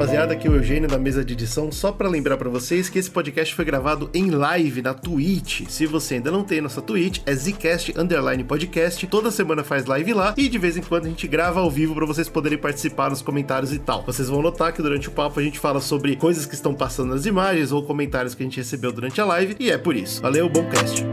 [0.00, 1.70] Rapaziada, aqui é o Eugênio da mesa de edição.
[1.70, 5.68] Só pra lembrar pra vocês que esse podcast foi gravado em live na Twitch.
[5.68, 9.06] Se você ainda não tem nossa Twitch, é Zcast Underline Podcast.
[9.06, 11.94] Toda semana faz live lá e de vez em quando a gente grava ao vivo
[11.94, 14.02] pra vocês poderem participar nos comentários e tal.
[14.02, 17.10] Vocês vão notar que durante o papo a gente fala sobre coisas que estão passando
[17.10, 20.22] nas imagens ou comentários que a gente recebeu durante a live e é por isso.
[20.22, 21.04] Valeu, bom cast.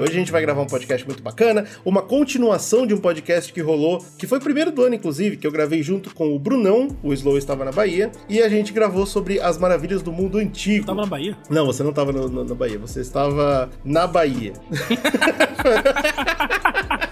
[0.00, 3.60] Hoje a gente vai gravar um podcast muito bacana, uma continuação de um podcast que
[3.60, 6.96] rolou, que foi o primeiro do ano, inclusive, que eu gravei junto com o Brunão,
[7.02, 10.86] o Slow estava na Bahia, e a gente gravou sobre as maravilhas do mundo antigo.
[10.86, 11.36] Tava na Bahia?
[11.50, 14.52] Não, você não estava na Bahia, você estava na Bahia.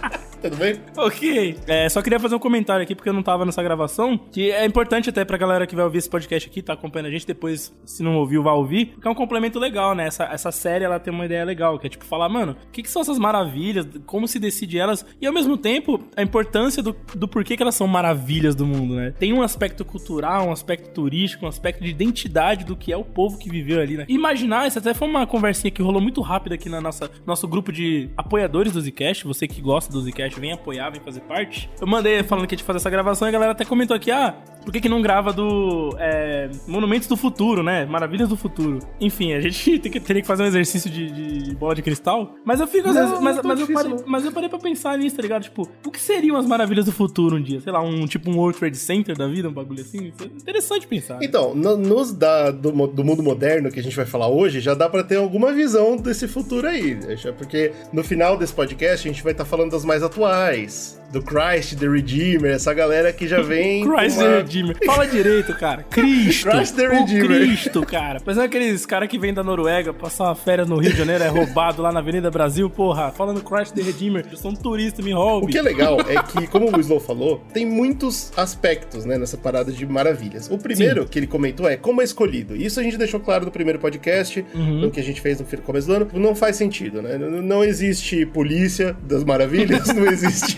[0.51, 0.81] Tudo bem?
[0.97, 1.59] Ok.
[1.67, 4.65] É, só queria fazer um comentário aqui, porque eu não tava nessa gravação, que é
[4.65, 7.75] importante até pra galera que vai ouvir esse podcast aqui, tá acompanhando a gente, depois,
[7.85, 10.07] se não ouviu, vai ouvir, que é um complemento legal, né?
[10.07, 12.83] Essa, essa série, ela tem uma ideia legal, que é tipo falar, mano, o que,
[12.83, 16.95] que são essas maravilhas, como se decide elas, e ao mesmo tempo, a importância do,
[17.15, 19.13] do porquê que elas são maravilhas do mundo, né?
[19.19, 23.05] Tem um aspecto cultural, um aspecto turístico, um aspecto de identidade do que é o
[23.05, 24.05] povo que viveu ali, né?
[24.09, 27.73] Imaginar, isso até foi uma conversinha que rolou muito rápida aqui na nossa nosso grupo
[27.73, 31.69] de apoiadores do Zcast, você que gosta do Zcast, vem apoiar, vem fazer parte.
[31.81, 34.11] Eu mandei falando que a gente fazer essa gravação e a galera até comentou aqui,
[34.11, 34.35] ah,
[34.65, 37.85] por que, que não grava do é, Monumentos do Futuro, né?
[37.87, 38.81] Maravilhas do Futuro.
[39.01, 41.11] Enfim, a gente tem que, teria que fazer um exercício de,
[41.45, 42.35] de bola de cristal.
[42.45, 44.99] Mas eu fico, às Não, vezes, mas, mas, eu parei, mas eu parei pra pensar
[44.99, 45.43] nisso, tá ligado?
[45.45, 47.61] Tipo, o que seriam as maravilhas do futuro um dia?
[47.61, 50.13] Sei lá, um tipo um World Trade Center da vida, um bagulho assim?
[50.21, 51.19] É interessante pensar.
[51.23, 54.75] Então, no- nos da, do, do mundo moderno que a gente vai falar hoje, já
[54.75, 56.99] dá pra ter alguma visão desse futuro aí.
[57.39, 60.16] Porque no final desse podcast a gente vai estar falando das mais atuais.
[60.17, 60.97] twice.
[61.17, 63.83] Do Christ, The Redeemer, essa galera que já vem.
[63.89, 64.77] Christ uma- the Redeemer.
[64.85, 65.83] Fala direito, cara.
[65.91, 66.51] Cristo.
[66.51, 67.27] Christ the O Redeemer.
[67.27, 68.21] Cristo, cara.
[68.25, 71.25] Mas é aqueles caras que vêm da Noruega passar uma férias no Rio de Janeiro,
[71.25, 73.11] é roubado lá na Avenida Brasil, porra.
[73.11, 74.27] Falando Christ the Redeemer.
[74.31, 75.47] Eu sou um turista, me roube.
[75.47, 79.37] O que é legal é que, como o Slow falou, tem muitos aspectos, né, nessa
[79.37, 80.49] parada de maravilhas.
[80.51, 82.55] O primeiro que ele comentou é como é escolhido.
[82.57, 84.81] Isso a gente deixou claro no primeiro podcast, Uhum.
[84.83, 86.09] no que a gente fez no começo do ano.
[86.15, 87.17] Não faz sentido, né?
[87.19, 90.57] Não existe polícia das maravilhas, não existe.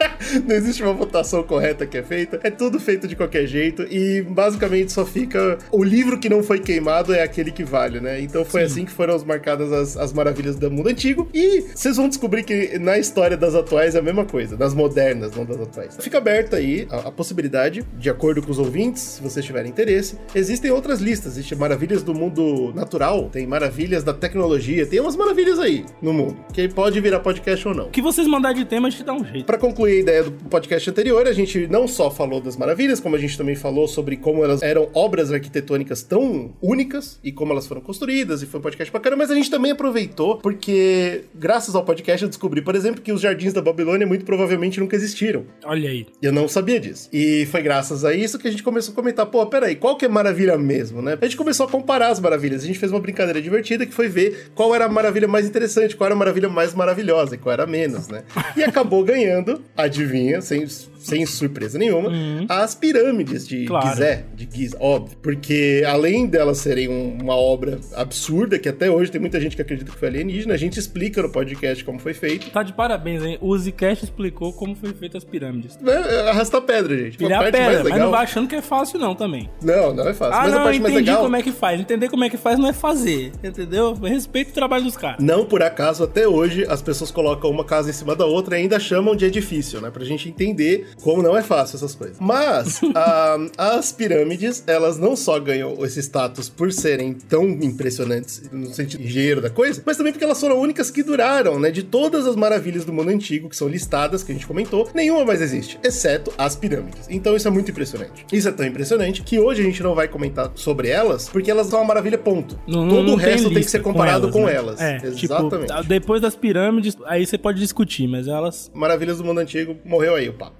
[0.46, 2.40] não existe uma votação correta que é feita.
[2.42, 5.58] É tudo feito de qualquer jeito e basicamente só fica.
[5.70, 8.20] O livro que não foi queimado é aquele que vale, né?
[8.20, 11.28] Então foi assim que foram marcadas as, as maravilhas do mundo antigo.
[11.32, 15.34] E vocês vão descobrir que na história das atuais é a mesma coisa, das modernas,
[15.36, 15.96] não das atuais.
[16.00, 20.16] Fica aberta aí a, a possibilidade, de acordo com os ouvintes, se vocês tiverem interesse.
[20.34, 25.58] Existem outras listas, existem maravilhas do mundo natural, tem maravilhas da tecnologia, tem umas maravilhas
[25.58, 27.86] aí no mundo, que pode virar podcast ou não.
[27.86, 29.44] O que vocês mandarem de tema, a gente dá um jeito.
[29.44, 33.16] Pra concluir a ideia do podcast anterior, a gente não só falou das maravilhas, como
[33.16, 37.66] a gente também falou sobre como elas eram obras arquitetônicas tão únicas e como elas
[37.66, 41.84] foram construídas, e foi um podcast bacana, mas a gente também aproveitou porque, graças ao
[41.84, 45.46] podcast, eu descobri, por exemplo, que os jardins da Babilônia muito provavelmente nunca existiram.
[45.64, 46.06] Olha aí.
[46.20, 47.08] Eu não sabia disso.
[47.10, 50.04] E foi graças a isso que a gente começou a comentar, pô, peraí, qual que
[50.04, 51.16] é maravilha mesmo, né?
[51.18, 52.62] A gente começou a comparar as maravilhas.
[52.62, 55.96] A gente fez uma brincadeira divertida que foi ver qual era a maravilha mais interessante,
[55.96, 58.22] qual era a maravilha mais maravilhosa e qual era a menos, né?
[58.54, 60.66] E acabou ganhando, adivinha, sem,
[61.02, 62.10] sem surpresa nenhuma,
[62.48, 63.88] as pirâmides de Claro.
[63.88, 65.16] Gizé, de Giza, óbvio.
[65.22, 69.62] Porque além delas serem um- uma obra absurda, que até hoje tem muita gente que
[69.62, 72.50] acredita que foi alienígena, a gente explica no podcast como foi feito.
[72.50, 73.38] Tá de parabéns, hein?
[73.40, 75.78] O Zcast explicou como foi feita as pirâmides.
[75.86, 77.22] É, Arrasta pedra, gente.
[77.22, 79.14] Ele é a parte mais pedra, mas legal- não vai achando que é fácil não
[79.14, 79.48] também.
[79.62, 80.34] Não, não é fácil.
[80.34, 81.22] Ah, Mas a não, parte mais entendi legal.
[81.24, 81.80] como é que faz.
[81.80, 83.94] Entender como é que faz não é fazer, entendeu?
[83.94, 85.22] Respeito o trabalho dos caras.
[85.22, 88.62] Não por acaso, até hoje, as pessoas colocam uma casa em cima da outra e
[88.62, 89.90] ainda chamam de edifício, né?
[89.90, 92.16] Pra gente entender como não é fácil essas coisas.
[92.20, 98.72] Mas, ah, as pirâmides, elas não só ganham esse status por serem tão impressionantes no
[98.72, 101.70] sentido engenheiro da coisa, mas também porque elas foram únicas que duraram, né?
[101.70, 105.24] De todas as maravilhas do mundo antigo que são listadas, que a gente comentou, nenhuma
[105.24, 107.06] mais existe, exceto as pirâmides.
[107.08, 108.24] Então isso é muito impressionante.
[108.32, 111.66] Isso é tão impressionante que hoje a gente não vai comentar sobre elas, porque elas
[111.68, 112.58] são uma maravilha, ponto.
[112.66, 114.54] Não- Todo não o resto tem, que lista ser comparado com né?
[114.54, 114.80] elas.
[114.80, 115.68] É, Exatamente.
[115.72, 118.70] tipo, depois das pirâmides, aí você pode discutir, mas elas...
[118.74, 120.56] Maravilhas do Mundo Antigo, morreu aí o papo.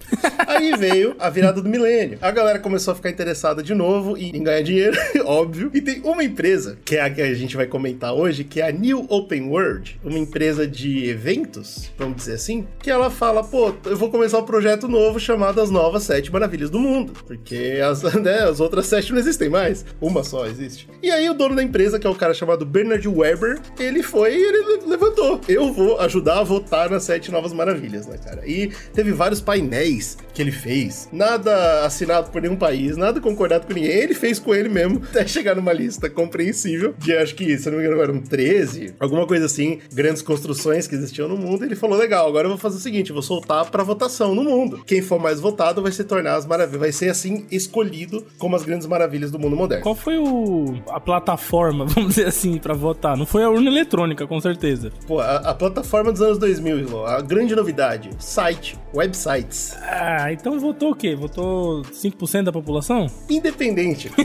[0.47, 2.19] Aí veio a virada do milênio.
[2.21, 5.71] A galera começou a ficar interessada de novo em, ganhar dinheiro, óbvio.
[5.75, 8.69] E tem uma empresa, que é a que a gente vai comentar hoje, que é
[8.69, 13.75] a New Open World, uma empresa de eventos, vamos dizer assim, que ela fala, pô,
[13.85, 17.13] eu vou começar um projeto novo chamado As Novas Sete Maravilhas do Mundo.
[17.27, 19.85] Porque as, né, as outras sete não existem mais.
[20.01, 20.89] Uma só existe.
[21.03, 24.35] E aí o dono da empresa, que é o cara chamado Bernard Weber, ele foi
[24.35, 25.41] e ele levantou.
[25.49, 28.47] Eu vou ajudar a votar nas sete novas maravilhas, né, cara?
[28.47, 33.67] E teve vários painéis país que ele fez, nada assinado por nenhum país, nada concordado
[33.67, 33.91] com ninguém.
[33.91, 37.79] Ele fez com ele mesmo, até chegar numa lista compreensível de acho que, se não
[37.79, 41.65] me engano, eram 13, alguma coisa assim, grandes construções que existiam no mundo.
[41.65, 44.83] Ele falou: legal, agora eu vou fazer o seguinte: vou soltar pra votação no mundo.
[44.87, 48.63] Quem for mais votado vai se tornar as maravilhas, vai ser assim escolhido como as
[48.63, 49.83] grandes maravilhas do mundo moderno.
[49.83, 53.17] Qual foi o, a plataforma, vamos dizer assim, pra votar?
[53.17, 54.91] Não foi a urna eletrônica, com certeza.
[55.07, 59.77] Pô, a, a plataforma dos anos 2000, Slow, a grande novidade: site, websites.
[59.83, 60.02] Ah,
[60.33, 61.15] então votou o quê?
[61.15, 63.07] Votou 5% da população?
[63.29, 64.11] Independente.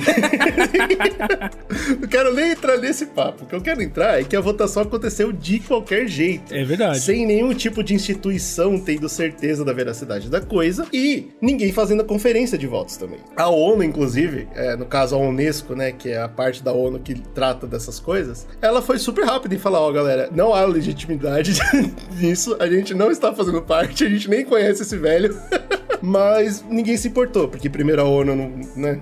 [2.00, 3.44] não quero nem entrar nesse papo.
[3.44, 6.54] O que eu quero entrar é que a votação aconteceu de qualquer jeito.
[6.54, 7.00] É verdade.
[7.00, 12.06] Sem nenhum tipo de instituição tendo certeza da veracidade da coisa e ninguém fazendo a
[12.06, 13.20] conferência de votos também.
[13.36, 17.00] A ONU, inclusive, é, no caso a Unesco, né, que é a parte da ONU
[17.00, 20.66] que trata dessas coisas, ela foi super rápida em falar, ó, oh, galera, não há
[20.66, 21.60] legitimidade
[22.18, 25.38] nisso, a gente não está fazendo parte, a gente nem conhece esse velho.
[26.02, 29.00] Mas ninguém se importou, porque primeiro a ONU não, né?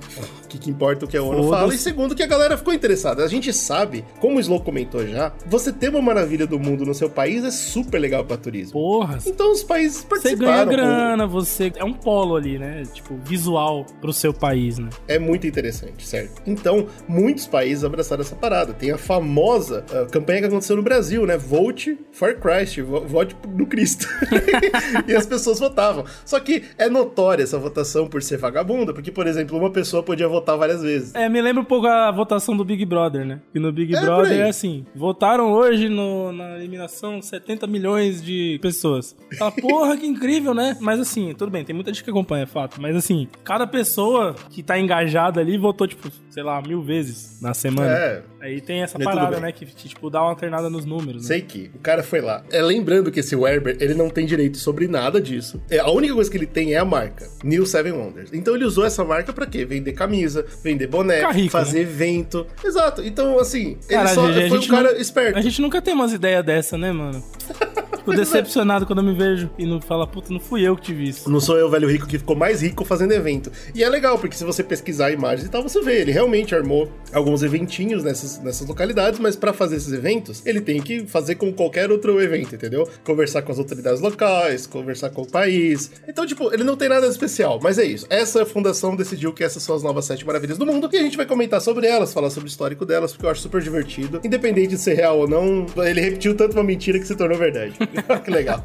[0.55, 3.23] Que, que importa o que a ONU fala, e segundo, que a galera ficou interessada.
[3.23, 6.93] A gente sabe, como o Slow comentou já, você ter uma maravilha do mundo no
[6.93, 8.73] seu país é super legal para turismo.
[8.73, 9.19] Porra.
[9.25, 10.37] Então os países participaram.
[10.37, 12.83] Você ganha grana, você é um polo ali, né?
[12.93, 14.89] Tipo, visual pro seu país, né?
[15.07, 16.41] É muito interessante, certo?
[16.45, 18.73] Então, muitos países abraçaram essa parada.
[18.73, 21.37] Tem a famosa a campanha que aconteceu no Brasil, né?
[21.37, 24.07] Vote for Christ, vote no Cristo.
[25.07, 26.05] e as pessoas votavam.
[26.25, 30.27] Só que é notória essa votação por ser vagabunda, porque, por exemplo, uma pessoa podia
[30.27, 31.15] votar votar várias vezes.
[31.15, 33.41] É, me lembra um pouco a votação do Big Brother, né?
[33.53, 38.59] E no Big é, Brother é assim: votaram hoje no, na eliminação 70 milhões de
[38.61, 39.15] pessoas.
[39.37, 40.77] Fala, porra, que incrível, né?
[40.79, 42.79] Mas assim, tudo bem, tem muita gente que acompanha, é fato.
[42.79, 47.53] Mas assim, cada pessoa que tá engajada ali votou, tipo, sei lá, mil vezes na
[47.53, 47.91] semana.
[47.91, 48.23] É.
[48.45, 49.51] Aí tem essa parada, né?
[49.51, 51.23] Que, tipo, dá uma alternada nos números.
[51.23, 51.27] Né?
[51.27, 52.43] Sei que o cara foi lá.
[52.51, 55.59] É lembrando que esse Werber, ele não tem direito sobre nada disso.
[55.67, 58.29] É, a única coisa que ele tem é a marca, New Seven Wonders.
[58.31, 59.65] Então ele usou essa marca para quê?
[59.65, 61.81] Vender camisa, vender boné, rico, fazer né?
[61.81, 62.45] evento.
[62.63, 63.01] Exato.
[63.01, 65.39] Então, assim, cara, ele só foi um cara não, esperto.
[65.39, 67.23] A gente nunca tem umas ideias dessa, né, mano?
[68.05, 70.93] Fico decepcionado quando eu me vejo e não fala, puta, não fui eu que te
[70.93, 71.29] vi isso.
[71.29, 73.51] Não sou eu, velho rico, que ficou mais rico fazendo evento.
[73.73, 76.91] E é legal, porque se você pesquisar imagens e tal, você vê, ele realmente armou
[77.11, 81.51] alguns eventinhos nessas, nessas localidades, mas para fazer esses eventos, ele tem que fazer como
[81.51, 82.87] qualquer outro evento, entendeu?
[83.03, 85.91] Conversar com as autoridades locais, conversar com o país.
[86.07, 88.05] Então, tipo, ele não tem nada especial, mas é isso.
[88.11, 91.17] Essa fundação decidiu que essas são as novas sete maravilhas do mundo e a gente
[91.17, 94.21] vai comentar sobre elas, falar sobre o histórico delas, porque eu acho super divertido.
[94.23, 97.73] Independente de ser real ou não, ele repetiu tanto uma mentira que se tornou verdade.
[98.23, 98.61] que legal.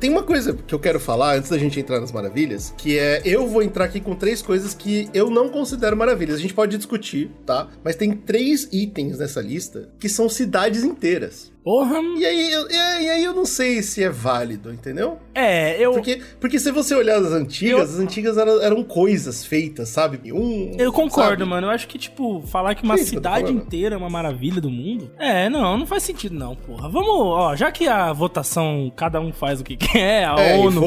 [0.00, 3.22] Tem uma coisa que eu quero falar antes da gente entrar nas maravilhas, que é
[3.24, 6.36] eu vou entrar aqui com três coisas que eu não considero maravilhas.
[6.36, 7.68] A gente pode discutir, tá?
[7.82, 11.53] Mas tem três itens nessa lista que são cidades inteiras.
[11.64, 11.98] Porra!
[12.18, 12.76] E aí, eu, e
[13.08, 15.18] aí eu não sei se é válido, entendeu?
[15.34, 15.92] É, eu.
[15.92, 17.82] Porque, porque se você olhar as antigas, eu...
[17.82, 20.30] as antigas eram, eram coisas feitas, sabe?
[20.30, 20.76] Um.
[20.78, 21.44] Eu concordo, sabe?
[21.50, 21.68] mano.
[21.68, 25.10] Eu acho que, tipo, falar que uma Sim, cidade inteira é uma maravilha do mundo.
[25.18, 26.86] É, não, não faz sentido, não, porra.
[26.90, 30.82] Vamos, ó, já que a votação, cada um faz o que quer, a é, ONU.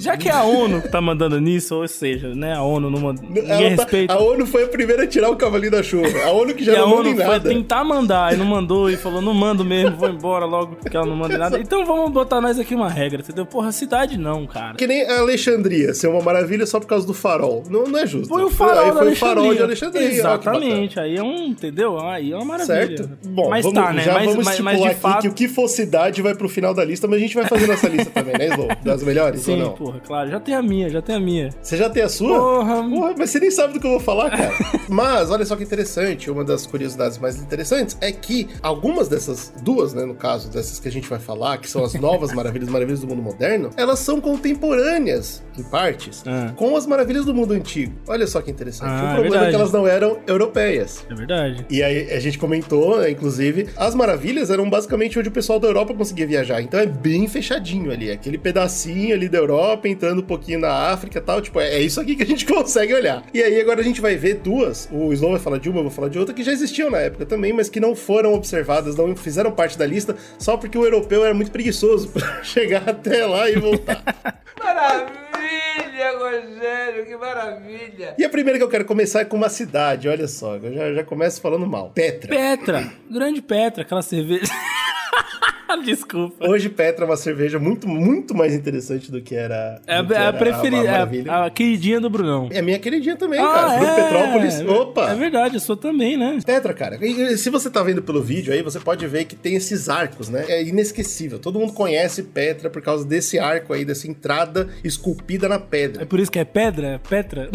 [0.00, 3.00] Já que é a ONU que tá mandando nisso, ou seja, né, a ONU não
[3.00, 3.20] manda.
[3.20, 4.14] Ninguém tá, respeita.
[4.14, 6.08] A ONU foi a primeira a tirar o cavalinho da chuva.
[6.24, 7.22] A ONU que já e não manda nada.
[7.22, 10.44] A ONU foi tentar mandar e não mandou e falou, não mando mesmo, vou embora
[10.44, 11.58] logo, que ela não manda nada.
[11.58, 13.46] Então vamos botar nós aqui uma regra, entendeu?
[13.46, 14.74] Porra, cidade não, cara.
[14.74, 17.64] Que nem a Alexandria ser uma maravilha só por causa do farol.
[17.68, 18.28] Não, não é justo.
[18.28, 20.08] Foi o farol aí foi o farol de Alexandria.
[20.08, 21.00] Exatamente.
[21.00, 21.98] Aí é um, entendeu?
[21.98, 22.96] Aí é uma maravilha.
[22.96, 23.10] Certo.
[23.26, 24.02] Bom, mas vamos, tá, né?
[24.02, 25.22] Já mas, vamos mas, mas de fato...
[25.22, 27.66] que o que for cidade vai pro final da lista, mas a gente vai fazer
[27.66, 28.68] nossa lista também, né, Slow?
[28.82, 29.72] Das melhores Sim, ou não?
[29.72, 30.30] porra, claro.
[30.30, 31.50] Já tem a minha, já tem a minha.
[31.60, 32.38] Você já tem a sua?
[32.38, 32.88] Porra.
[32.88, 34.52] porra mas você nem sabe do que eu vou falar, cara.
[34.88, 39.94] mas, olha só que interessante, uma das curiosidades mais interessantes é que algumas dessas duas,
[39.96, 43.00] né, no caso, dessas que a gente vai falar, que são as novas maravilhas, maravilhas
[43.00, 46.52] do mundo moderno, elas são contemporâneas, em partes, ah.
[46.54, 47.94] com as maravilhas do mundo antigo.
[48.06, 48.90] Olha só que interessante.
[48.90, 51.04] Ah, o é problema é, é, que elas não eram europeias.
[51.10, 51.66] É verdade.
[51.70, 55.94] E aí a gente comentou, inclusive, as maravilhas eram basicamente onde o pessoal da Europa
[55.94, 56.60] conseguia viajar.
[56.60, 61.18] Então é bem fechadinho ali, aquele pedacinho ali da Europa, entrando um pouquinho na África
[61.18, 61.40] e tal.
[61.40, 63.24] Tipo, é isso aqui que a gente consegue olhar.
[63.32, 65.84] E aí agora a gente vai ver duas, o Slow vai falar de uma, eu
[65.84, 68.96] vou falar de outra, que já existiam na época também, mas que não foram observadas,
[68.96, 73.24] não fizeram parte da lista, só porque o europeu era muito preguiçoso para chegar até
[73.26, 74.02] lá e voltar.
[74.62, 78.14] Maravilha, Rogério, que maravilha!
[78.18, 80.94] E a primeira que eu quero começar é com uma cidade, olha só, eu já,
[80.94, 81.90] já começo falando mal.
[81.90, 82.28] Petra.
[82.28, 84.52] Petra, grande Petra, aquela cerveja.
[85.84, 86.46] Desculpa.
[86.48, 89.80] Hoje Petra é uma cerveja muito, muito mais interessante do que era.
[89.86, 92.48] É, do que a, era a preferida, é a, a queridinha do Brunão.
[92.52, 93.74] É minha queridinha também, Ah, cara.
[93.84, 94.60] É, Petrópolis.
[94.60, 95.10] Opa!
[95.10, 96.38] É verdade, eu sou também, né?
[96.44, 99.54] Petra, cara, e- se você tá vendo pelo vídeo aí, você pode ver que tem
[99.56, 100.44] esses arcos, né?
[100.48, 101.38] É inesquecível.
[101.38, 106.06] Todo mundo conhece Petra por causa desse arco aí, dessa entrada esculpida na É pedra.
[106.06, 107.00] por isso que é pedra?
[107.08, 107.50] Petra?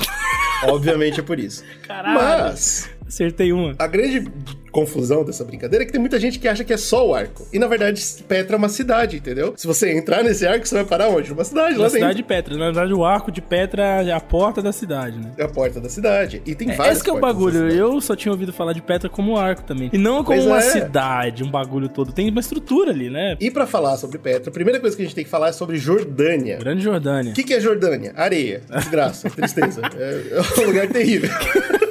[0.66, 1.64] Obviamente é por isso.
[1.88, 2.20] Caralho.
[2.20, 3.76] Mas Acertei uma.
[3.78, 4.26] a grande
[4.72, 7.46] confusão dessa brincadeira é que tem muita gente que acha que é só o arco.
[7.52, 9.54] E na verdade, Petra é uma cidade, entendeu?
[9.58, 11.30] Se você entrar nesse arco, você vai parar onde?
[11.30, 12.00] Numa cidade, lá Na dentro.
[12.00, 12.56] cidade de Petra.
[12.58, 15.32] Na verdade, o arco de Petra é a porta da cidade, né?
[15.38, 16.42] É a porta da cidade.
[16.46, 17.54] E tem É, várias Esse que é o bagulho.
[17.60, 17.76] cidade.
[17.78, 19.90] Eu só tinha ouvido falar de Petra como arco também.
[19.92, 20.62] E não como Pois uma é.
[20.62, 22.14] cidade, um bagulho todo.
[22.14, 23.36] Tem uma estrutura ali, né?
[23.42, 25.52] E pra falar sobre Petra, a primeira coisa que a gente tem que falar é
[25.52, 26.56] sobre Jordânia.
[26.60, 27.34] Grande Jordânia.
[27.34, 28.14] O que, que é Jordânia?
[28.16, 29.82] Areia, desgraça, tristeza.
[30.00, 31.30] É, é um lugar terrível.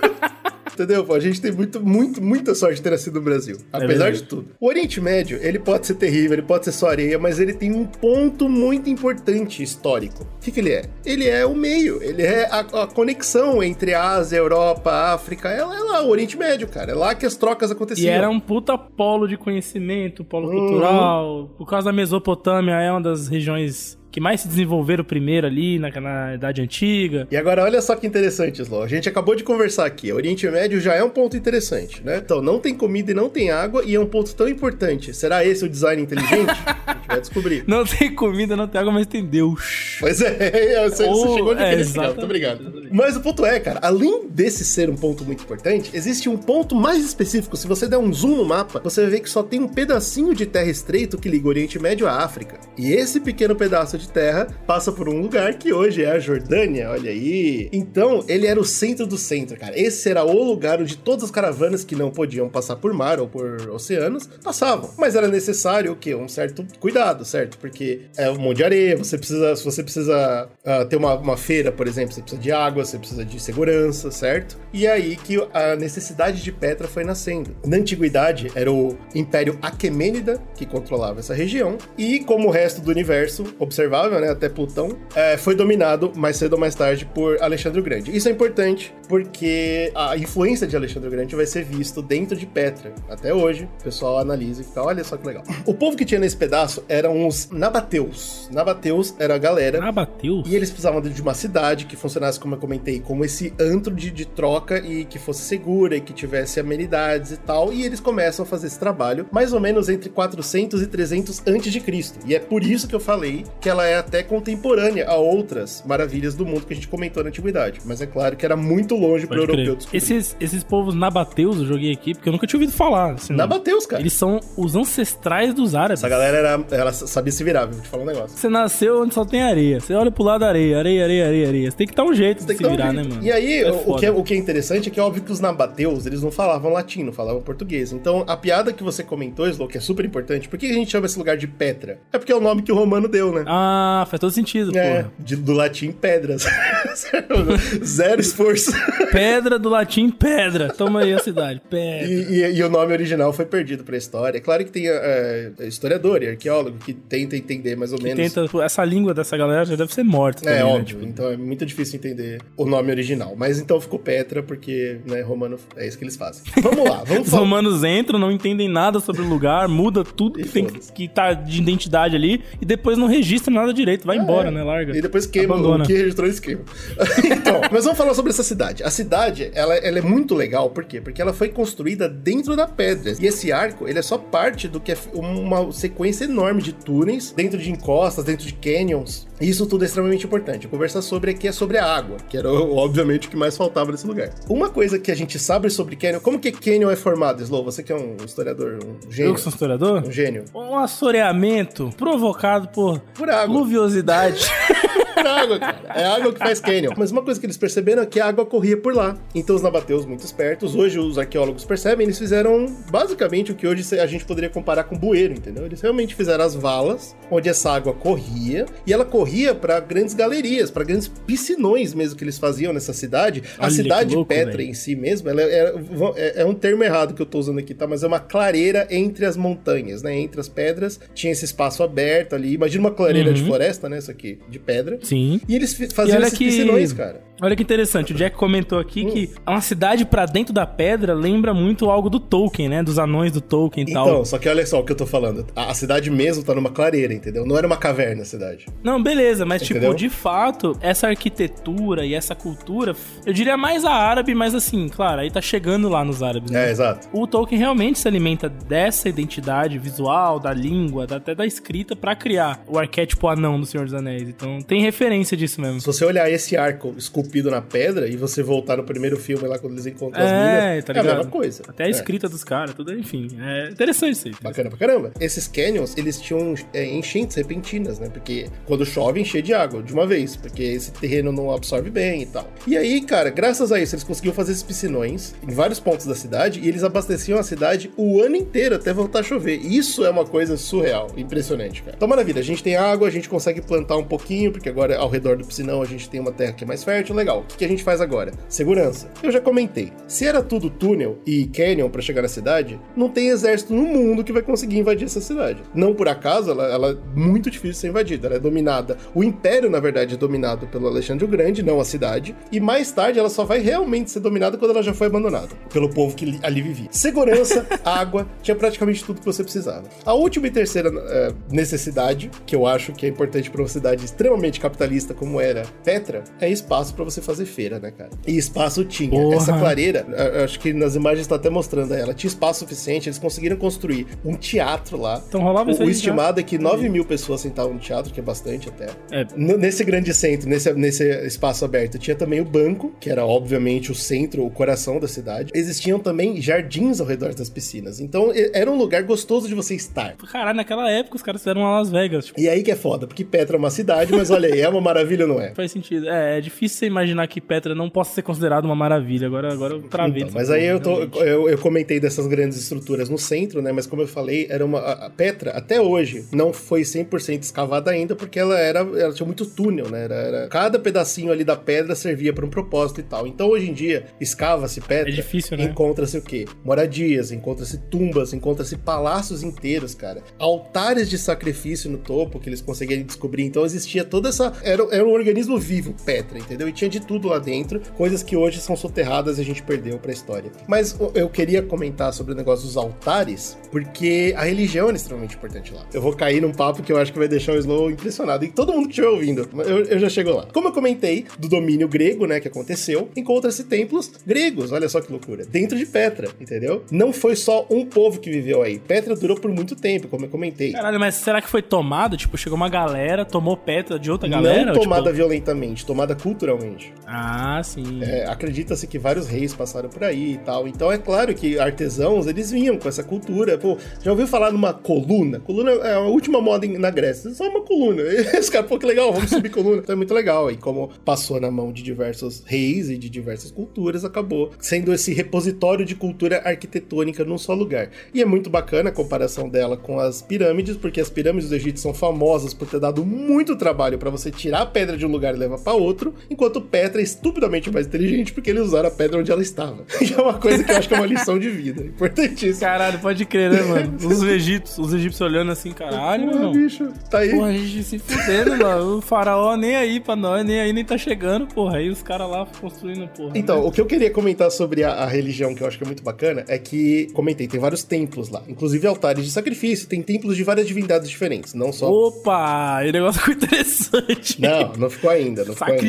[0.83, 1.05] Entendeu?
[1.05, 1.15] pô?
[1.15, 3.57] A gente tem muito, muito, muita sorte de ter nascido no Brasil.
[3.73, 4.17] Apesar verdade.
[4.19, 4.47] de tudo.
[4.59, 7.73] O Oriente Médio, ele pode ser terrível, ele pode ser só areia, mas ele tem
[7.73, 10.23] um ponto muito importante histórico.
[10.25, 10.85] O que, que ele é?
[11.05, 15.13] Ele é o meio, ele é a, a conexão entre a Ásia, a Europa, a
[15.15, 15.49] África.
[15.51, 16.93] É, é lá o Oriente Médio, cara.
[16.93, 18.13] É lá que as trocas E aconteciam.
[18.15, 20.59] era um puta polo de conhecimento, polo Uhum.
[20.69, 21.51] cultural.
[21.59, 25.91] Por causa da Mesopotâmia, é uma das regiões que mais se desenvolveram primeiro ali na,
[26.01, 27.27] na Idade Antiga.
[27.31, 28.83] E agora, olha só que interessante, Slow.
[28.83, 30.13] A gente acabou de conversar aqui.
[30.13, 32.21] O Oriente Médio já é um ponto interessante, né?
[32.25, 35.15] Então, não tem comida e não tem água, e é um ponto tão importante.
[35.15, 36.51] Será esse o design inteligente?
[36.87, 37.65] a gente vai descobrir.
[37.67, 39.97] Não tem comida, não tem água, mas tem Deus.
[40.01, 42.03] Pois é, você, você Oh, chegou onde é, queria.
[42.03, 42.89] Muito obrigado.
[42.91, 46.75] Mas o ponto é, cara, além desse ser um ponto muito importante, existe um ponto
[46.75, 47.57] mais específico.
[47.57, 50.35] Se você der um zoom no mapa, você vai ver que só tem um pedacinho
[50.35, 52.59] de terra estreito que liga o Oriente Médio à África.
[52.77, 56.91] E esse pequeno pedaço de terra passa por um lugar que hoje é a Jordânia,
[56.91, 57.69] olha aí.
[57.73, 59.79] Então, ele era o centro do centro, cara.
[59.79, 63.29] Esse era o lugar onde todas as caravanas que não podiam passar por mar ou
[63.29, 64.91] por oceanos passavam.
[64.97, 66.15] Mas era necessário o quê?
[66.15, 67.59] Um certo cuidado, certo?
[67.59, 71.37] Porque é um monte de areia, você precisa, se você precisa ah, ter uma, uma
[71.37, 74.59] feira, por exemplo, você precisa de água, você precisa de segurança, certo?
[74.73, 77.57] E é aí que a necessidade de Petra foi nascendo.
[77.65, 82.91] Na antiguidade, era o Império Aquemênida que controlava essa região, e como o resto do
[82.91, 83.45] universo
[83.91, 87.83] observável, né, até Plutão, eh, foi dominado mais cedo ou mais tarde por Alexandre o
[87.83, 88.17] Grande.
[88.17, 92.47] Isso é importante porque a influência de Alexandre o Grande vai ser visto dentro de
[92.47, 92.93] Petra.
[93.09, 95.43] Até hoje, o pessoal analisa e fica, olha só que legal.
[95.67, 98.49] O povo que tinha nesse pedaço eram os Nabateus.
[98.53, 100.43] Nabateus era a galera bateu?
[100.47, 104.11] e eles precisavam de uma cidade que funcionasse, como eu comentei, como esse antro de,
[104.11, 107.73] de troca e que fosse segura e que tivesse amenidades e tal.
[107.73, 111.73] E eles começam a fazer esse trabalho mais ou menos entre 400 e 300 antes
[111.73, 112.21] de Cristo.
[112.25, 116.35] E é por isso que eu falei que ela é até contemporânea a outras maravilhas
[116.35, 117.81] do mundo que a gente comentou na antiguidade.
[117.85, 119.97] Mas é claro que era muito longe para o Pode europeu descobrir.
[119.99, 123.13] Esses, esses povos nabateus eu joguei aqui, porque eu nunca tinha ouvido falar.
[123.15, 124.03] assim, Nabateus, cara.
[124.03, 126.01] Eles são os ancestrais dos árabes.
[126.01, 127.75] Essa galera era, ela sabia se virar, viu?
[127.75, 128.37] vou te falar um negócio.
[128.37, 129.81] Você nasceu onde só tem areia.
[129.81, 131.71] Você olha pro lado da areia, areia, areia, areia, areia.
[131.71, 133.09] Você tem que dar um jeito Tem de se um virar, jeito.
[133.09, 133.27] né, mano?
[133.27, 135.33] E aí, É o, que é, o que é interessante é que é óbvio que
[135.33, 137.93] os nabateus, eles não falavam latim, não falavam português.
[137.93, 140.91] Então, a piada que você comentou, Slow, que é super importante, por que a gente
[140.91, 141.99] chama esse lugar de Petra?
[142.13, 143.45] É porque é o nome que o romano deu, né?
[143.47, 143.70] Ah,
[144.09, 145.13] faz todo sentido, é, porra.
[145.19, 146.45] de- do latim pedras.
[147.85, 148.73] Zero esforço.
[149.13, 150.69] Pedra do latim, pedra.
[150.73, 151.61] Toma aí a cidade.
[151.69, 152.07] Pedra.
[152.07, 154.39] E, e- e o nome original foi perdido pra história.
[154.39, 158.17] É claro que tem é, historiador e arqueólogo que tenta entender mais ou menos.
[158.17, 160.43] Tenta, pô, essa língua dessa galera já deve ser morta.
[160.43, 160.65] É também, né?
[160.65, 163.35] óbvio, Tipo, então é muito difícil entender o nome original.
[163.37, 166.43] Mas então ficou Petra, porque, né, romano é isso que eles fazem.
[166.63, 167.43] Vamos lá, vamos Os falar.
[167.43, 171.61] romanos entram, não entendem nada sobre o lugar, muda tudo que, tem, que tá de
[171.61, 174.07] identidade ali e depois não registra nada direito.
[174.07, 174.51] Vai embora, É.
[174.51, 174.63] né?
[174.63, 174.97] Larga.
[174.97, 175.85] E depois queima Abandona.
[175.85, 176.65] o que registrou eles queimam.
[177.25, 178.83] então, mas vamos falar sobre essa cidade.
[178.83, 181.01] A cidade, ela, ela é muito legal, por quê?
[181.01, 183.15] Porque ela foi construída dentro da pedra.
[183.21, 187.33] E esse arco, ele é só parte do que é uma sequência enorme de túneis,
[187.33, 189.27] dentro de encostas, dentro de canyons.
[189.41, 190.69] E isso tudo é extremamente importante.
[190.69, 194.07] Conversar sobre aqui é sobre a água, que era, obviamente, o que mais faltava nesse
[194.07, 194.31] lugar.
[194.49, 197.65] Uma coisa que a gente sabe sobre canyon, como que canyon é formado, Slow?
[197.65, 199.35] Você que é um historiador, um Eu gênio.
[199.35, 200.03] que sou historiador?
[200.07, 200.45] Um gênio.
[200.55, 203.50] Um assoreamento provocado por, Por água.
[203.51, 204.39] Pluviosidade.
[205.29, 205.81] água, cara.
[205.95, 206.93] É a água que faz canyon.
[206.97, 209.17] Mas uma coisa que eles perceberam é que a água corria por lá.
[209.35, 213.99] Então os nabateus, muito espertos, hoje os arqueólogos percebem, eles fizeram basicamente o que hoje
[213.99, 215.65] a gente poderia comparar com bueiro, entendeu?
[215.67, 220.71] Eles realmente fizeram as valas, onde essa água corria, e ela corria para grandes galerias,
[220.71, 223.43] para grandes piscinões mesmo que eles faziam nessa cidade.
[223.59, 225.75] a Olha que cidade louco, Petra em si mesmo, ela é,
[226.17, 227.87] é- é um termo errado que eu tô usando aqui, tá?
[227.87, 230.15] Mas é uma clareira entre as montanhas, né?
[230.19, 232.55] Entre as pedras, tinha esse espaço aberto ali.
[232.55, 233.47] Imagina uma clareira de Uhum.
[233.49, 233.99] floresta, né?
[233.99, 234.99] Isso aqui, de pedra.
[235.11, 235.41] Sim.
[235.49, 237.21] E eles faziam olha esses que- piscinões, cara.
[237.43, 241.55] Olha que interessante, o Jack comentou aqui que uma cidade pra dentro da pedra lembra
[241.55, 242.83] muito algo do Tolkien, né?
[242.83, 244.25] Dos anões do Tolkien e Então, tal.
[244.25, 245.47] só que olha só o que eu tô falando.
[245.57, 247.47] A, a cidade mesmo tá numa clareira, entendeu?
[247.47, 248.67] Não era uma caverna a cidade.
[248.83, 249.91] Não, beleza, mas Entendeu?
[249.91, 252.95] tipo, de fato, essa arquitetura e essa cultura,
[253.25, 256.69] eu diria mais a árabe, mas assim, claro, aí tá chegando lá nos árabes, né?
[256.69, 257.09] É, exato.
[257.13, 262.63] O Tolkien realmente se alimenta dessa identidade visual, da língua, até da escrita, pra criar
[262.67, 264.29] o arquétipo anão do Senhor dos Anéis.
[264.29, 265.81] Então tem referência disso mesmo.
[265.81, 266.95] Se você olhar esse arco
[267.31, 270.35] esculpido na pedra e você voltar no primeiro filme lá quando eles encontram as É,
[270.71, 271.17] minas, tá é a ligado?
[271.19, 271.63] mesma coisa.
[271.69, 271.91] Até a É.
[271.91, 273.29] escrita dos caras, tudo, enfim.
[273.41, 274.35] É interessante isso aí.
[274.43, 275.13] Bacana pra caramba.
[275.21, 278.09] Esses canyons, eles tinham é, enchentes repentinas, né?
[278.13, 282.23] Porque quando chove, enche de água de uma vez, porque esse terreno não absorve bem
[282.23, 282.51] e tal.
[282.67, 286.15] E aí, cara, graças a isso, eles conseguiam fazer esses piscinões em vários pontos da
[286.15, 289.57] cidade e eles abasteciam a cidade o ano inteiro até voltar a chover.
[289.61, 291.95] Isso é uma coisa surreal, impressionante, cara.
[291.97, 295.09] Então, maravilha, a gente tem água, a gente consegue plantar um pouquinho, porque agora ao
[295.09, 297.15] redor do piscinão a gente tem uma terra que é mais fértil.
[297.21, 297.41] Legal.
[297.41, 298.33] O que a gente faz agora?
[298.49, 299.11] Segurança.
[299.23, 299.93] Eu já comentei.
[300.09, 304.25] Se era tudo túnel e canyon pra chegar na cidade, não tem exército no mundo
[304.25, 305.63] que vai conseguir invadir essa cidade.
[305.75, 308.27] Não por acaso, ela, ela é muito difícil de ser invadida.
[308.27, 308.97] Ela é dominada.
[309.15, 312.35] O império, na verdade, é dominado pelo Alexandre o Grande, não a cidade.
[312.51, 315.91] E mais tarde ela só vai realmente ser dominada quando ela já foi abandonada pelo
[315.91, 316.89] povo que li- ali vivia.
[316.91, 319.85] Segurança, água, tinha praticamente tudo que você precisava.
[320.07, 324.05] A última e terceira eh, necessidade, que eu acho que é importante para uma cidade
[324.07, 328.11] extremamente capitalista como era Petra, é espaço para você fazer feira, né, cara?
[328.27, 329.11] E espaço tinha.
[329.11, 329.37] Porra.
[329.37, 330.07] Essa clareira,
[330.45, 334.35] acho que nas imagens tá até mostrando ela, tinha espaço suficiente, eles conseguiram construir um
[334.35, 335.23] teatro lá.
[335.29, 335.99] Então rolava isso O, o aí já.
[335.99, 338.89] estimado é que 9 mil pessoas sentavam no teatro, que é bastante até.
[339.11, 343.91] É, Nesse grande centro, nesse, nesse espaço aberto, tinha também o banco, que era obviamente
[343.91, 345.51] o centro, o coração da cidade.
[345.55, 348.01] Existiam também jardins ao redor das piscinas.
[348.01, 350.15] Então era um lugar gostoso de você estar.
[350.31, 353.07] caralho, naquela época os caras fizeram uma Las Vegas, tipo, E aí que é foda,
[353.07, 355.55] porque Petra é uma cidade, mas olha aí, é uma maravilha ou não é?
[355.55, 356.09] faz sentido.
[356.09, 359.27] É, é difícil você imaginar que Petra não possa ser considerada uma maravilha.
[359.27, 360.23] Agora, agora eu travei.
[360.23, 363.73] Então, mas aí eu, tô, eu, eu comentei dessas grandes estruturas no centro, né?
[363.73, 364.79] Mas como eu falei, era uma.
[364.81, 368.81] A Petra, até hoje, não foi 100% escavada ainda, porque ela era.
[368.81, 370.05] Ela tinha muito túnel, né?
[370.05, 373.27] Era, era- cada pedacinho ali da pedra servia para um propósito e tal.
[373.27, 375.11] Então hoje em dia, escava-se Petra.
[375.11, 375.65] É difícil, né?
[375.65, 376.47] Encontra-se o quê?
[376.65, 380.23] Moradias, encontra-se tumbas, encontra-se palácios inteiros, cara.
[380.39, 383.45] Altares de sacrifício no topo que eles conseguiram descobrir.
[383.45, 384.53] Então existia toda essa.
[384.63, 386.69] Era, era um organismo vivo, Petra, entendeu?
[386.69, 389.99] E tinha de tudo lá dentro, coisas que hoje são soterradas e a gente perdeu
[389.99, 390.51] pra história.
[390.67, 395.73] Mas eu queria comentar sobre o negócio dos altares, porque a religião é extremamente importante
[395.75, 395.85] lá.
[395.93, 398.45] Eu vou cair num papo que eu acho que vai deixar o Slow impressionado.
[398.45, 400.47] E todo mundo que estiver ouvindo, eu, eu já chego lá.
[400.53, 405.11] Como eu comentei do domínio grego, né, que aconteceu, encontra-se templos gregos, olha só que
[405.11, 406.85] loucura, dentro de Petra, entendeu?
[406.91, 408.79] Não foi só um povo que viveu aí.
[408.79, 410.73] Petra durou por muito tempo, como eu comentei.
[410.73, 412.17] Caralho, mas será que foi tomado?
[412.17, 414.73] Tipo, chegou uma galera, tomou Petra de outra galera?
[414.73, 415.17] Não tomada tipo...
[415.17, 416.70] violentamente, tomada culturalmente.
[417.07, 418.03] Ah, sim.
[418.03, 420.67] É, Acredita-se que vários reis passaram por aí e tal.
[420.69, 423.59] Então é claro que artesãos, eles vinham com essa cultura.
[423.59, 425.41] Pô, já ouviu falar numa coluna?
[425.41, 427.31] Coluna é a última moda na Grécia.
[427.31, 428.03] Só uma coluna.
[428.31, 429.79] E os caras, pô, que legal, vamos subir coluna.
[429.79, 430.51] Então é muito legal.
[430.51, 435.13] E como passou na mão de diversos reis e de diversas culturas, acabou sendo esse
[435.13, 437.91] repositório de cultura arquitetônica num só lugar.
[438.15, 441.81] E é muito bacana a comparação dela com as pirâmides, porque as pirâmides do Egito
[441.81, 445.35] são famosas por ter dado muito trabalho para você tirar a pedra de um lugar
[445.35, 449.19] e levar para outro, enquanto Petra é estupidamente mais inteligente porque eles usaram a pedra
[449.21, 449.85] onde ela estava.
[450.01, 452.69] E é uma coisa que eu acho que é uma lição de vida, importantíssima.
[452.69, 453.97] Caralho, pode crer, né, mano?
[454.03, 456.53] Os egípcios, os egípcios olhando assim, caralho, Porra, mano.
[456.53, 457.31] bicho, tá aí.
[457.31, 458.97] Porra, a gente se fudendo, mano.
[458.99, 461.77] O faraó nem aí pra nós, nem aí nem tá chegando, porra.
[461.77, 463.33] Aí os caras lá construindo, porra.
[463.35, 463.69] Então, né?
[463.69, 466.03] o que eu queria comentar sobre a, a religião, que eu acho que é muito
[466.03, 470.43] bacana, é que, comentei, tem vários templos lá, inclusive altares de sacrifício, tem templos de
[470.43, 471.91] várias divindades diferentes, não só.
[471.91, 474.41] Opa, o negócio ficou interessante.
[474.41, 475.81] Não, não ficou ainda, não ficou ainda.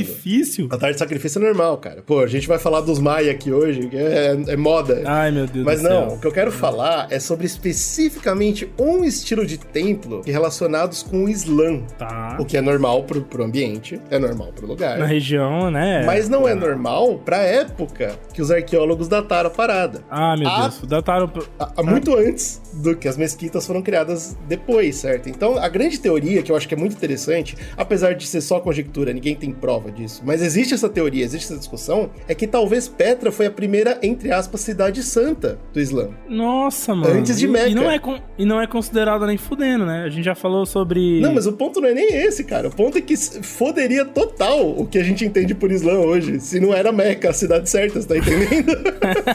[0.62, 0.68] Sacrifício?
[0.72, 2.02] Altar de sacrifício é normal, cara.
[2.06, 5.02] Pô, a gente vai falar dos Maia aqui hoje, que é, é moda.
[5.06, 6.18] Ai, meu Deus Mas do não, céu.
[6.18, 11.30] o que eu quero falar é sobre especificamente um estilo de templo relacionados com o
[11.30, 11.82] Islã.
[11.98, 12.38] Tá.
[12.40, 14.98] O que é normal pro, pro ambiente, é normal pro lugar.
[14.98, 16.04] Na região, né?
[16.06, 20.02] Mas não é normal pra época que os arqueólogos dataram a parada.
[20.10, 20.62] Ah, meu Ah.
[20.62, 20.82] Deus.
[20.88, 21.32] Dataram.
[21.60, 25.30] Há- há muito antes do que as mesquitas foram criadas depois, certo?
[25.30, 28.60] Então, a grande teoria, que eu acho que é muito interessante, apesar de ser só
[28.60, 32.88] conjectura, ninguém tem prova disso, mas existe essa teoria, existe essa discussão, é que talvez
[32.88, 36.10] Petra foi a primeira, entre aspas, cidade santa do Islã.
[36.30, 37.14] Nossa, mano.
[37.20, 37.70] Antes de E- Meca.
[37.70, 40.04] E não, é con- e não é considerada nem fudendo, né?
[40.04, 41.20] A gente já falou sobre.
[41.22, 42.68] Não, mas o ponto não é nem esse, cara.
[42.68, 46.60] O ponto é que foderia total o que a gente entende por Islã hoje, se
[46.60, 48.72] não era Meca, a cidade certa, você tá entendendo?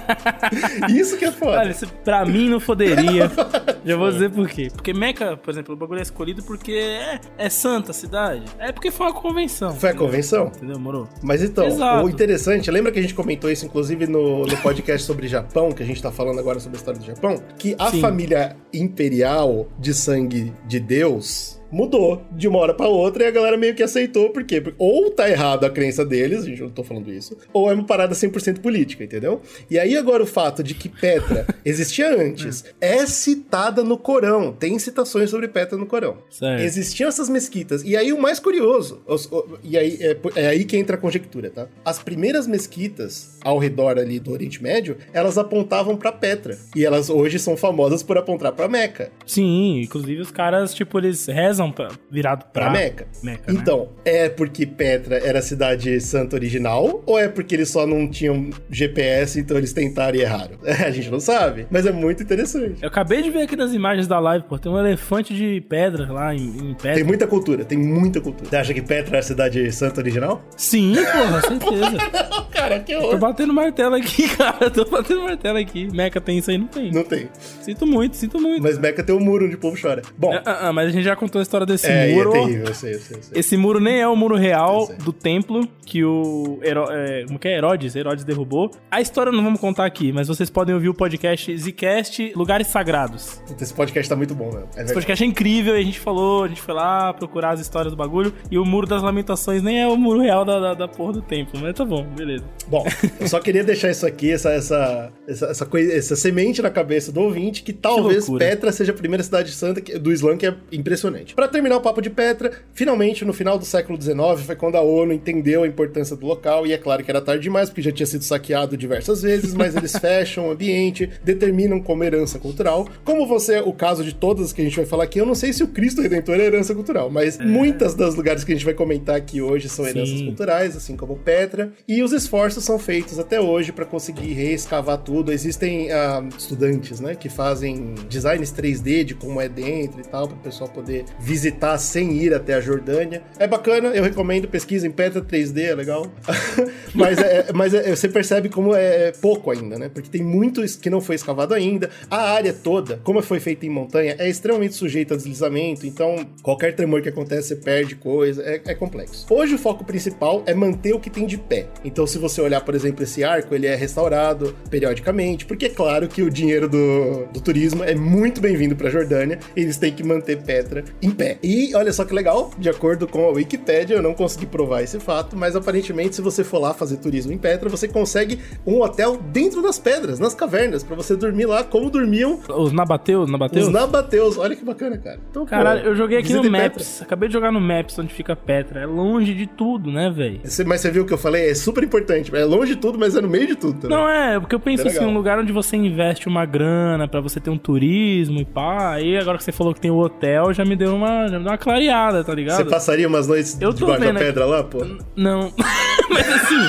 [0.94, 1.59] Isso que é foda.
[1.59, 1.74] Olha,
[2.05, 3.31] pra mim não foderia.
[3.85, 4.68] Já vou dizer por quê.
[4.72, 8.42] Porque Meca, por exemplo, o bagulho é escolhido porque é, é santa a cidade.
[8.59, 9.74] É porque foi uma convenção.
[9.74, 10.46] Foi a convenção.
[10.57, 10.79] Entendeu?
[11.22, 12.06] Mas então, Exato.
[12.06, 15.82] o interessante, lembra que a gente comentou isso, inclusive, no, no podcast sobre Japão, que
[15.82, 17.42] a gente tá falando agora sobre a história do Japão?
[17.58, 18.00] Que a Sim.
[18.00, 23.57] família imperial de sangue de Deus mudou de uma hora pra outra e a galera
[23.57, 24.61] meio que aceitou, por quê?
[24.61, 27.74] Porque ou tá errado a crença deles, a gente não tô falando isso, ou é
[27.74, 29.40] uma parada 100% política, entendeu?
[29.70, 34.79] E aí agora o fato de que Petra existia antes, é citada no Corão, tem
[34.79, 36.18] citações sobre Petra no Corão.
[36.31, 36.62] Certo.
[36.62, 37.83] Existiam essas mesquitas.
[37.83, 40.98] E aí o mais curioso, os- o- e aí é, é aí que entra a
[40.98, 41.66] conjectura, tá?
[41.85, 46.59] As primeiras mesquitas ao redor ali do Oriente Médio, elas apontavam pra Petra.
[46.74, 49.11] E elas hoje são famosas por apontar pra Meca.
[49.26, 53.06] Sim, inclusive os caras, tipo, eles rezam pra, virado pra, Pra Meca.
[53.22, 53.58] Meca, né?
[53.60, 57.02] Então, é porque Petra era a cidade santa original?
[57.06, 60.56] Ou é porque eles só não tinham GPS, então eles tentaram e erraram?
[60.64, 61.66] a gente não sabe.
[61.70, 62.82] Mas é muito interessante.
[62.82, 64.58] Eu acabei de ver aqui nas imagens da live, pô.
[64.58, 66.94] Tem um elefante de pedra lá em, em Petra.
[66.94, 68.48] Tem muita cultura, tem muita cultura.
[68.50, 70.42] Você acha que Petra é a cidade santa original?
[70.56, 71.96] Sim, porra, certeza.
[72.56, 73.18] Cara, que Tô horror.
[73.18, 74.70] batendo martelo aqui, cara.
[74.70, 75.88] Tô batendo martelo aqui.
[75.92, 76.56] Meca tem isso aí?
[76.58, 76.90] Não tem.
[76.90, 77.28] Não tem.
[77.60, 78.62] Sinto muito, sinto muito.
[78.62, 80.00] Mas Meca tem um muro onde o povo chora.
[80.16, 82.30] Bom, Ah, ah, ah, mas a gente já contou história desse é, e muro.
[82.30, 83.40] é terrível, eu sei, eu sei, eu sei.
[83.40, 86.85] Esse muro nem é o muro real do templo que o Hero...
[86.90, 87.56] é, como que é?
[87.56, 88.70] Herodes, Herodes derrubou.
[88.90, 93.40] A história não vamos contar aqui, mas vocês podem ouvir o podcast Zcast Lugares Sagrados.
[93.61, 94.68] Esse podcast tá muito bom, velho.
[94.76, 97.92] É Esse podcast é incrível, a gente falou, a gente foi lá procurar as histórias
[97.92, 100.88] do bagulho, e o Muro das Lamentações nem é o muro real da, da, da
[100.88, 102.44] porra do templo, mas tá bom, beleza.
[102.68, 102.85] Bom,
[103.20, 107.12] eu só queria deixar isso aqui, essa, essa, essa, essa, coisa, essa semente na cabeça
[107.12, 108.46] do ouvinte, que talvez loucura.
[108.46, 111.35] Petra seja a primeira cidade santa que- do Islã, que é impressionante.
[111.37, 114.81] Pra terminar o papo de Petra, finalmente, no final do século XIX, foi quando a
[114.81, 117.92] ONU entendeu a importância do local, e é claro que era tarde demais, porque já
[117.92, 122.88] tinha sido saqueado diversas vezes, mas eles fecham o ambiente, determinam como herança cultural.
[123.05, 125.53] Como você, o caso de todas que a gente vai falar aqui, eu não sei
[125.53, 128.72] se o Cristo Redentor é herança cultural, mas muitas das lugares que a gente vai
[128.72, 129.90] comentar aqui hoje são Sim.
[129.90, 134.96] heranças culturais, assim como Petra, e os esforços são feitos até hoje para conseguir reescavar
[134.96, 135.31] tudo.
[135.31, 140.37] Existem ah, estudantes, né, que fazem designs 3D de como é dentro e tal, para
[140.38, 143.20] o pessoal poder visitar sem ir até a Jordânia.
[143.36, 146.06] É bacana, eu recomendo, pesquisa em Petra 3D, é legal.
[146.94, 150.88] mas é- mas é- você percebe como é pouco ainda, né, porque tem muito que
[150.88, 151.90] não foi escavado ainda.
[152.08, 156.76] A área toda, como foi feita em montanha, é extremamente sujeita a deslizamento, então qualquer
[156.76, 159.26] tremor que acontece, você perde coisa, é, é complexo.
[159.28, 161.66] Hoje o foco principal é manter o que tem de pé.
[161.84, 166.06] Então, se você olhar, por exemplo, esse arco, ele é restaurado periodicamente, porque é claro
[166.06, 170.04] que o dinheiro do, do turismo é muito bem-vindo para Jordânia, e eles têm que
[170.04, 171.38] manter Petra em pé.
[171.42, 174.98] E olha só que legal, de acordo com a Wikipédia, eu não consegui provar esse
[175.00, 179.16] fato, mas aparentemente, se você for lá fazer turismo em Petra, você consegue um hotel
[179.33, 183.66] dentro das pedras, nas cavernas, para você dormir lá como dormiam Os Nabateus, Nabateus?
[183.66, 184.38] os Nabateus.
[184.38, 185.18] Olha que bacana, cara.
[185.31, 188.35] Então, pô, Caralho, eu joguei aqui no Maps, acabei de jogar no Maps onde fica
[188.37, 190.40] Petra, é longe de tudo, né, velho?
[190.66, 191.50] Mas você viu o que eu falei?
[191.50, 192.35] É super importante.
[192.35, 193.96] É longe de tudo, mas é no meio de tudo também.
[193.96, 197.20] Não, é, porque eu penso É assim, um lugar onde você investe uma grana pra
[197.20, 200.52] você ter um turismo e pá, aí agora que você falou que tem o hotel,
[200.52, 202.56] já me deu uma, já me deu uma clareada, tá ligado?
[202.58, 204.24] Você passaria umas noites Eu debaixo da vendo aqui.
[204.26, 204.84] pedra lá, pô?
[205.16, 205.52] Não,
[206.10, 206.68] mas assim,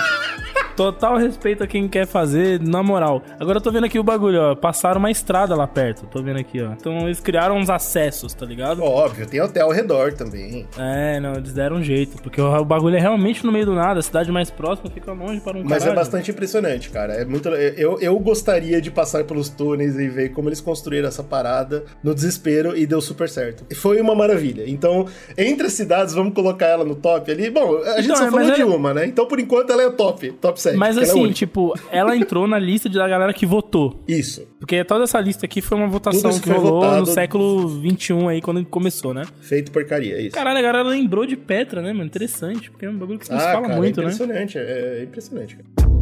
[0.77, 3.21] total respeito a quem quer fazer, na moral.
[3.39, 6.37] Agora eu tô vendo aqui o bagulho, ó, passaram uma estrada lá perto, tô vendo
[6.39, 6.71] aqui, ó.
[6.73, 8.83] Então eles criaram uns acessos, tá ligado?
[8.83, 10.67] Óbvio, tem hotel ao redor também.
[10.77, 13.99] É, não, eles deram um jeito, porque o, bagulho é realmente no meio do nada,
[13.99, 15.91] a cidade mais próxima fica longe para um Mas caralho.
[15.91, 17.13] é bastante impressionante, cara.
[17.13, 17.49] É muito.
[17.49, 22.13] Eu, eu gostaria de passar pelos túneis e ver como eles construíram essa parada no
[22.13, 23.65] desespero e deu super certo.
[23.69, 24.63] E foi uma maravilha.
[24.69, 27.49] Então, entre as cidades, vamos colocar ela no top ali.
[27.49, 29.05] Bom, a gente Então, só é, falou de é- uma, né?
[29.07, 30.77] Então, por enquanto, ela é top, top 7.
[30.77, 34.03] Mas porque ela é assim, tipo, ela entrou na lista da galera que votou.
[34.07, 34.47] Isso.
[34.59, 36.99] Porque toda essa lista aqui foi uma votação que foi rolou votado.
[36.99, 39.23] no século XXI aí, quando começou, né?
[39.41, 40.35] Feito porcaria, é isso.
[40.35, 42.05] Caralho, a galera lembrou de Petra, né, mano?
[42.05, 44.11] Interessante, porque é um bagulho que não se fala cara, muito, é né?
[44.11, 45.96] impressionante, é, é impressionante, cara.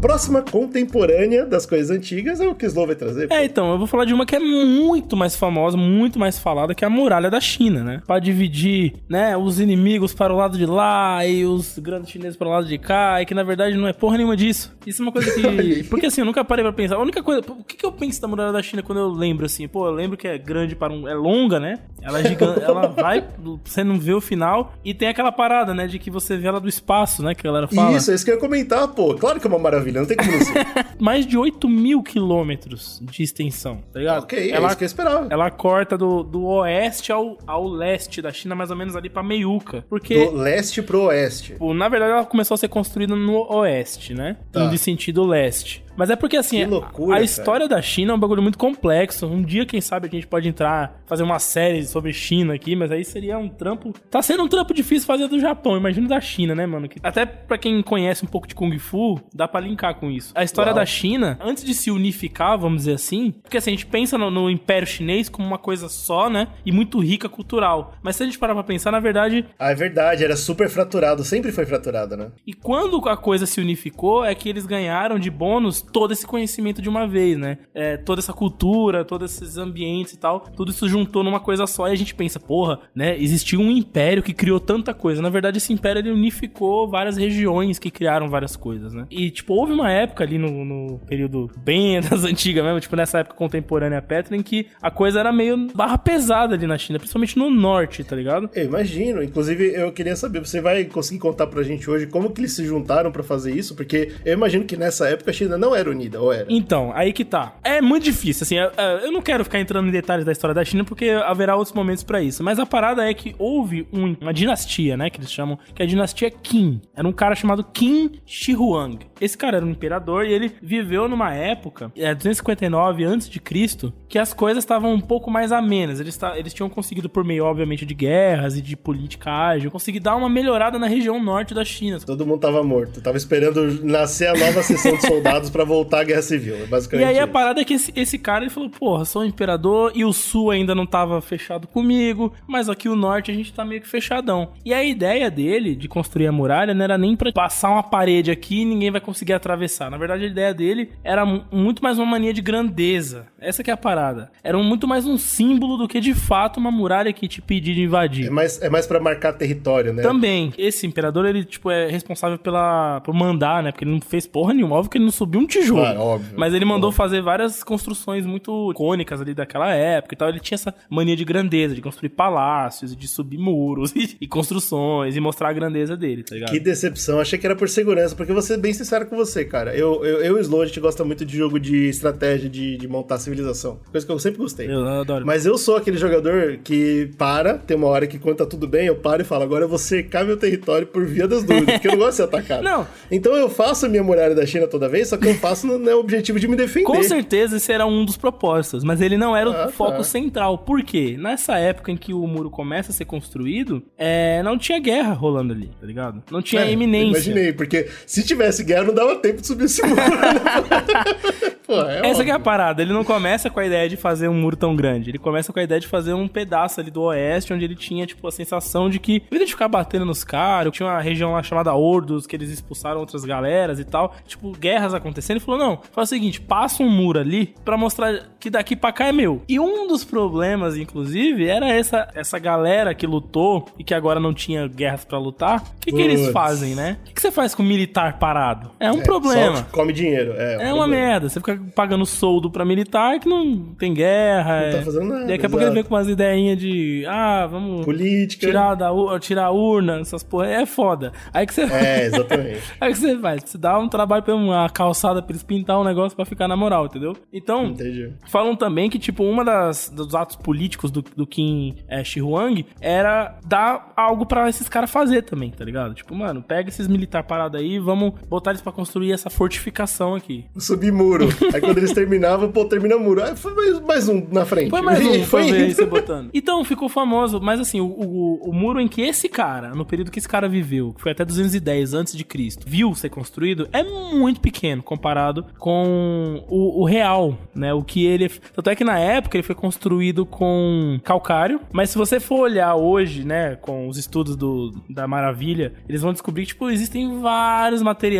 [0.00, 3.28] Próxima contemporânea das coisas antigas é o que o Slow vai trazer.
[3.28, 3.34] pô.
[3.34, 6.74] É, então, eu vou falar de uma que é muito mais famosa, muito mais falada,
[6.74, 8.02] que é a muralha da China, né?
[8.06, 12.46] Pra dividir, né, os inimigos para o lado de lá e os grandes chineses para
[12.48, 14.72] o lado de cá, e que na verdade não é porra nenhuma disso.
[14.86, 15.84] Isso é uma coisa que.
[15.90, 16.96] Porque assim, eu nunca parei pra pensar.
[16.96, 17.40] A única coisa.
[17.48, 19.66] O que, que eu penso da muralha da China quando eu lembro assim?
[19.66, 21.08] Pô, eu lembro que é grande para um.
[21.08, 21.78] É longa, né?
[22.02, 22.60] Ela é gigante.
[22.64, 23.24] ela vai.
[23.64, 24.72] Você não vê o final.
[24.84, 25.86] E tem aquela parada, né?
[25.86, 27.34] De que você vê ela do espaço, né?
[27.34, 27.96] Que a galera fala.
[27.96, 29.14] Isso, é isso que eu ia comentar, pô.
[29.14, 30.66] Claro que é uma maravilha, não tem como não ser.
[30.98, 34.22] Mais de 8 mil quilômetros de extensão, tá ligado?
[34.24, 35.26] ok, é ela isso que eu esperava.
[35.30, 39.22] Ela corta do, do oeste ao, ao leste da China, mais ou menos ali pra
[39.22, 39.84] Meiuca.
[39.88, 41.52] Porque, Do leste pro oeste.
[41.52, 44.36] tipo, na verdade, ela começou a ser construída no oeste, né?
[44.52, 44.66] Tá.
[44.66, 45.84] De sentido leste.
[45.98, 47.24] Mas é porque assim, loucura, a cara.
[47.24, 49.26] história da China é um bagulho muito complexo.
[49.26, 52.92] Um dia, quem sabe, a gente pode entrar, fazer uma série sobre China aqui, mas
[52.92, 53.92] aí seria um trampo.
[54.08, 56.88] Tá sendo um trampo difícil fazer do Japão, imagina da China, né, mano?
[57.02, 60.32] Até pra quem conhece um pouco de Kung Fu, dá pra linkar com isso.
[60.36, 60.76] A história Uau.
[60.78, 64.30] da China, antes de se unificar, vamos dizer assim, porque assim, a gente pensa no,
[64.30, 66.46] no Império Chinês como uma coisa só, né?
[66.64, 67.94] E muito rica cultural.
[68.02, 71.24] Mas se a gente parar pra pensar, na verdade, Ah, é verdade, era super fraturado,
[71.24, 72.30] sempre foi fraturado, né?
[72.46, 76.80] e quando a coisa se unificou, é que eles ganharam de bônus todo esse conhecimento
[76.80, 77.58] de uma vez, né?
[77.74, 81.88] É, toda essa cultura, todos esses ambientes e tal, tudo isso juntou numa coisa só
[81.88, 83.18] e a gente pensa, porra, né?
[83.18, 85.22] Existiu um império que criou tanta coisa.
[85.22, 89.06] Na verdade, esse império ele unificou várias regiões que criaram várias coisas, né?
[89.10, 93.20] E, tipo, houve uma época ali no, no período bem das antigas mesmo, tipo, nessa
[93.20, 97.38] época contemporânea Petra, em que a coisa era meio barra pesada ali na China, principalmente
[97.38, 98.50] no norte, tá ligado?
[98.54, 99.22] Eu imagino.
[99.22, 102.64] Inclusive, eu queria saber, você vai conseguir contar pra gente hoje como que eles se
[102.64, 103.74] juntaram pra fazer isso?
[103.74, 106.46] Porque eu imagino que nessa época a China não era unida, ou era?
[106.48, 107.54] Então, aí que tá.
[107.62, 110.54] É muito difícil, assim, é- é, eu não quero ficar entrando em detalhes da história
[110.54, 112.42] da China, porque haverá outros momentos pra isso.
[112.42, 115.84] Mas a parada é que houve um- uma dinastia, né, que eles chamam, que é
[115.84, 116.80] a dinastia Qin.
[116.96, 118.98] Era um cara chamado Qin Shi Huang.
[119.20, 124.32] Esse cara era um imperador e ele viveu numa época, é 259 a.C., que as
[124.32, 126.00] coisas estavam um pouco mais amenas.
[126.00, 130.16] Eles, eles tinham conseguido, por meio, obviamente, de guerras e de política ágil, conseguir dar
[130.16, 131.98] uma melhorada na região norte da China.
[132.00, 133.00] Todo mundo tava morto.
[133.00, 136.54] Tava esperando nascer a nova sessão de soldados pra voltar à guerra civil.
[136.56, 137.32] É E basicamente aí a isso.
[137.32, 140.50] parada é que esse, esse cara ele falou, porra, sou um imperador e o sul
[140.50, 144.52] ainda não tava fechado comigo, mas aqui o norte a gente tá meio que fechadão.
[144.64, 148.30] E a ideia dele de construir a muralha não era nem pra passar uma parede
[148.30, 149.90] aqui e ninguém vai conseguir atravessar.
[149.90, 153.26] Na verdade a ideia dele era mu- muito mais uma mania de grandeza.
[153.40, 154.30] Essa que é a parada.
[154.42, 157.82] Era muito mais um símbolo do que de fato uma muralha que te pedir de
[157.82, 158.26] invadir.
[158.26, 160.02] É mais, é mais pra marcar território, né?
[160.02, 163.70] Também, esse imperador, ele, tipo, é responsável pela, por mandar, né?
[163.72, 164.76] Porque ele não fez porra nenhuma.
[164.76, 165.80] Óbvio que ele não subiu um tijolo.
[165.80, 166.34] Claro, óbvio.
[166.36, 166.96] Mas ele mandou Óbvio.
[166.96, 170.28] fazer várias construções muito icônicas ali daquela época e tal.
[170.28, 175.16] Ele tinha essa mania de grandeza, de construir palácios, de subir muros e, e construções
[175.16, 176.50] e mostrar a grandeza dele, tá ligado?
[176.50, 177.20] Que decepção.
[177.20, 179.74] Achei que era por segurança, porque ser bem sincero com você, cara.
[179.76, 182.76] Eu, eu, eu e o Slow, a gente gosta muito de jogo de estratégia, de,
[182.76, 183.78] de montar civilização.
[183.90, 184.70] Coisa que eu sempre gostei.
[184.70, 185.24] Eu adoro.
[185.26, 188.86] Mas eu sou aquele jogador que para, tem uma hora que quando tá tudo bem,
[188.86, 191.88] eu paro e falo, agora eu vou cercar meu território por via das dúvidas, porque
[191.88, 192.62] eu não gosto de ser atacado.
[192.68, 192.86] Não.
[193.10, 195.78] Então eu faço a minha muralha da China toda vez, só que eu faço no,
[195.78, 196.84] no objetivo de me defender.
[196.86, 199.68] Com certeza esse era um dos propósitos, mas ele não era o Ah, tá.
[199.68, 200.58] foco central.
[200.58, 201.16] Por quê?
[201.18, 205.52] Nessa época em que o muro começa a ser construído, é, não tinha guerra rolando
[205.52, 206.22] ali, tá ligado?
[206.30, 207.08] Não tinha É, iminência.
[207.30, 210.00] Imaginei, porque se tivesse guerra, não dava tempo de subir esse muro.
[211.68, 214.26] Pô, é Essa que é a parada, ele não começa com a ideia de fazer
[214.26, 217.02] um muro tão grande, ele começa com a ideia de fazer um pedaço ali do
[217.02, 220.72] oeste, onde ele tinha, tipo, a sensação de que, em de ficar batendo nos caras,
[220.72, 224.94] tinha uma região lá chamada Ordos, que eles expulsaram outras galeras e tal, tipo, guerras
[224.94, 228.74] acontecendo, ele falou, não, faz o seguinte, passa um muro ali pra mostrar que daqui
[228.74, 229.42] pra cá é meu.
[229.46, 234.32] E um dos problemas, inclusive, era essa, essa galera que lutou e que agora não
[234.32, 236.96] tinha guerras pra lutar, o que, que eles fazem, né?
[237.02, 238.70] O que, que você faz com militar parado?
[238.80, 239.56] É um problema.
[239.56, 240.32] Só come dinheiro.
[240.32, 240.86] É, um É uma problema.
[240.88, 241.28] merda.
[241.28, 244.60] Você fica pagando soldo pra militar que não tem guerra.
[244.66, 244.82] Não tá é.
[244.82, 247.04] fazendo nada, Daqui a pouco ele vem com umas ideinhas de.
[247.06, 248.46] Ah, vamos Política.
[248.46, 250.46] tirar, da, tirar a urna, essas porra.
[250.46, 251.12] É foda.
[251.32, 251.62] Aí que você.
[251.62, 252.62] É, exatamente.
[252.80, 253.42] Aí que você faz?
[253.44, 256.56] Você dá um trabalho pra uma calçada pra eles pintar um negócio pra ficar na
[256.56, 257.16] moral, entendeu?
[257.32, 257.66] Então.
[257.66, 258.12] Entendi.
[258.26, 262.64] Falam também que, tipo, uma das dos atos políticos do, do Kim é, Shi Huang
[262.80, 265.94] era dar algo pra esses caras fazer também, tá ligado?
[265.94, 270.14] Tipo, mano, pega esses militar parados aí e vamos botar eles pra construir essa fortificação
[270.14, 270.44] aqui.
[270.56, 271.28] Subir muro.
[271.52, 273.22] Aí quando eles terminavam, pô, termina muro.
[273.22, 274.70] Aí foi mais, mais um na frente.
[274.70, 276.30] Foi mais um foi ver você botando.
[276.32, 280.10] Então, ficou famoso, mas assim, o, o, o muro em que esse cara, no período
[280.10, 283.82] que esse cara viveu, que foi até 210 antes de Cristo, viu ser construído, é
[283.82, 287.72] muito pequeno comparado com o, o real, né?
[287.72, 288.28] O que ele...
[288.28, 292.74] Tanto é que na época ele foi construído com calcário, mas se você for olhar
[292.74, 297.82] hoje, né, com os estudos do, da Maravilha, eles vão descobrir que, tipo, existem vários
[297.82, 298.18] materiais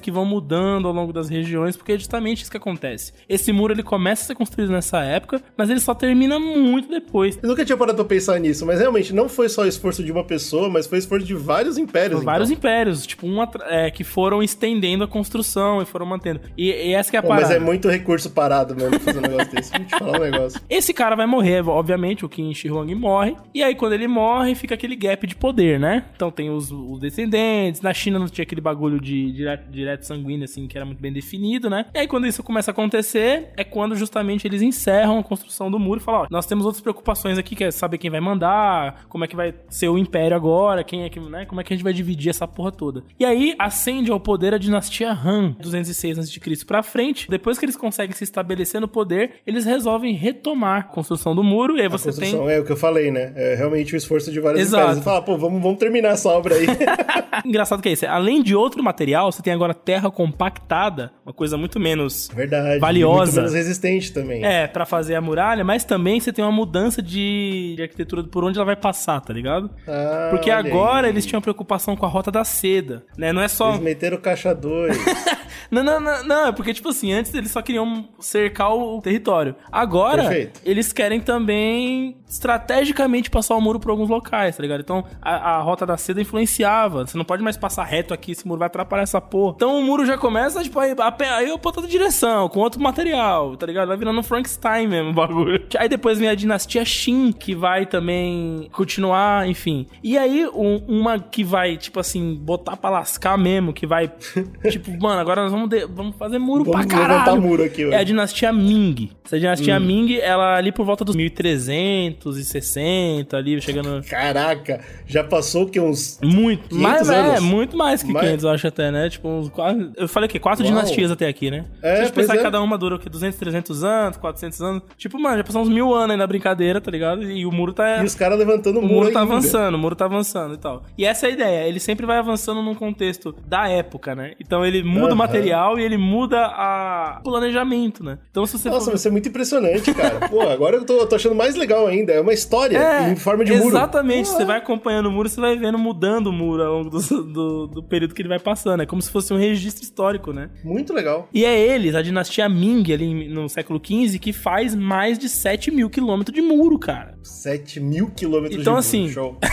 [0.00, 3.12] que vão mudando ao longo das regiões, porque é justamente isso que acontece.
[3.28, 7.38] Esse muro, ele começa a ser construído nessa época, mas ele só termina muito depois.
[7.42, 10.24] Eu nunca tinha parado pra pensar nisso, mas realmente não foi só esforço de uma
[10.24, 12.20] pessoa, mas foi esforço de vários impérios.
[12.20, 12.58] Por vários então.
[12.58, 16.40] impérios, tipo, um é, que foram estendendo a construção e foram mantendo.
[16.56, 17.46] E, e essa que é a Pô, parada.
[17.48, 19.70] mas é muito recurso parado mesmo fazer um negócio desse.
[19.70, 20.60] Vou te falar um negócio.
[20.68, 23.36] Esse cara vai morrer, obviamente, o Qin Shi Huang morre.
[23.54, 26.04] E aí, quando ele morre, fica aquele gap de poder, né?
[26.14, 27.80] Então tem os, os descendentes.
[27.80, 29.44] Na China não tinha aquele bagulho de, de
[29.74, 31.86] direto sanguíneo, assim, que era muito bem definido, né?
[31.94, 35.78] E aí, quando isso começa a acontecer, é quando justamente eles encerram a construção do
[35.78, 39.04] muro e falam: ó, nós temos outras preocupações aqui, que é saber quem vai mandar,
[39.08, 41.44] como é que vai ser o império agora, quem é que, né?
[41.44, 43.04] Como é que a gente vai dividir essa porra toda.
[43.18, 46.64] E aí, ascende ao poder a dinastia Han, 206 a.C.
[46.66, 47.28] pra frente.
[47.28, 51.76] Depois que eles conseguem se estabelecer no poder, eles resolvem retomar a construção do muro,
[51.76, 52.34] e aí você tem.
[52.50, 53.32] É o que eu falei, né?
[53.34, 54.84] É realmente o esforço de várias Exato.
[54.84, 55.04] empresas.
[55.04, 56.66] Fala, pô, vamos, vamos terminar essa obra aí.
[57.44, 58.06] Engraçado que é isso.
[58.06, 62.78] Além de outro material, você tem agora terra compactada, uma coisa muito menos Verdade.
[62.80, 63.24] valiosa.
[63.24, 64.44] Muito menos resistente também.
[64.44, 68.44] É, pra fazer a muralha, mas também você tem uma mudança de, de arquitetura por
[68.44, 69.70] onde ela vai passar, tá ligado?
[69.86, 71.12] Ah, Porque agora aí.
[71.12, 73.32] eles tinham preocupação com a rota da seda, né?
[73.32, 73.70] Não é só.
[73.70, 74.96] Eles meteram caixa 2.
[75.70, 79.54] Não, não, não, não, é porque, tipo assim, antes eles só queriam cercar o território.
[79.72, 80.60] Agora, Perfeito.
[80.64, 84.80] eles querem também estrategicamente passar o muro por alguns locais, tá ligado?
[84.80, 87.06] Então, a, a rota da seda influenciava.
[87.06, 89.53] Você não pode mais passar reto aqui, esse muro vai atrapalhar essa porra.
[89.54, 90.94] Então, o muro já começa, tipo, aí,
[91.36, 93.88] aí eu pra outra direção, com outro material, tá ligado?
[93.88, 95.62] Vai virando um Frankenstein mesmo o bagulho.
[95.78, 99.86] Aí depois vem a dinastia Shin, que vai também continuar, enfim.
[100.02, 104.08] E aí, um- uma que vai, tipo assim, botar pra lascar mesmo, que vai,
[104.70, 107.12] tipo, mano, agora nós vamos, de- vamos fazer muro Vamos pra caralho.
[107.12, 109.10] levantar muro aqui, É a dinastia Ming.
[109.24, 114.02] Essa dinastia Ming, ela ali por volta dos 1360, ali, chegando...
[114.08, 118.26] Caraca, já passou o que uns Muito, 500 mais, é, muito mais que Mais?
[118.26, 119.08] 500, eu acho até, né?
[119.10, 120.38] Tipo, uns quase, eu falei o quê?
[120.38, 120.72] Quatro Uau.
[120.74, 121.64] dinastias até aqui, né?
[121.82, 122.42] É, Se a gente pensar que é.
[122.42, 123.08] cada uma dura o quê?
[123.08, 124.82] 200, 300 anos, 400 anos.
[124.96, 127.22] Tipo, mano, já passou uns mil anos aí na brincadeira, tá ligado?
[127.24, 128.02] E o muro tá...
[128.02, 129.32] E os caras levantando o O muro muro tá ainda.
[129.32, 130.82] avançando, o muro tá avançando e tal.
[130.96, 134.32] E essa é a ideia, ele sempre vai avançando num contexto da época, né?
[134.40, 135.14] Então ele muda o Aham.
[135.16, 137.18] material e ele muda a...
[137.20, 138.18] o planejamento, né?
[138.30, 138.90] Então se você Nossa, for...
[138.90, 140.28] vai ser muito impressionante, cara.
[140.28, 142.12] Pô, agora eu tô, eu tô achando mais legal ainda.
[142.12, 142.78] É uma história
[143.10, 143.68] em forma de muro.
[143.68, 147.24] Exatamente, você vai acompanhando o muro, você vai vendo mudando o muro ao longo do,
[147.24, 148.82] do, do período que ele vai passando.
[148.82, 150.50] É como se fosse um registro histórico, né?
[150.64, 151.28] Muito legal.
[151.32, 155.70] E é eles, a dinastia Ming, ali no século XV, que faz mais de 7
[155.70, 157.16] mil quilômetros de muro, cara.
[157.22, 158.78] 7 mil quilômetros Então, de muro.
[158.80, 159.38] assim, Show.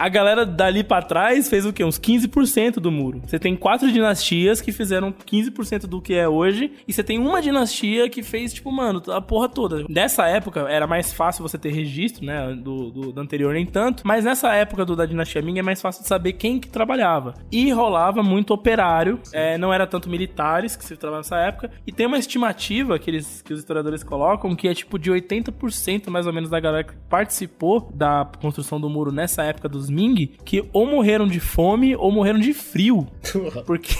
[0.00, 1.84] A galera dali pra trás fez o quê?
[1.84, 3.20] Uns 15% do muro.
[3.26, 7.42] Você tem quatro dinastias que fizeram 15% do que é hoje, e você tem uma
[7.42, 9.84] dinastia que fez, tipo, mano, a porra toda.
[9.90, 12.54] Dessa época era mais fácil você ter registro, né?
[12.54, 14.02] Do, do, do anterior, nem tanto.
[14.06, 17.34] Mas nessa época do, da dinastia Ming é mais fácil de saber quem que trabalhava.
[17.52, 18.99] E rolava muito operário,
[19.32, 21.70] é, não era tanto militares que se trabalhava nessa época.
[21.86, 26.08] E tem uma estimativa que, eles, que os historiadores colocam que é tipo de 80%
[26.08, 30.32] mais ou menos da galera que participou da construção do muro nessa época dos Ming,
[30.44, 33.06] que ou morreram de fome ou morreram de frio.
[33.66, 33.94] Porque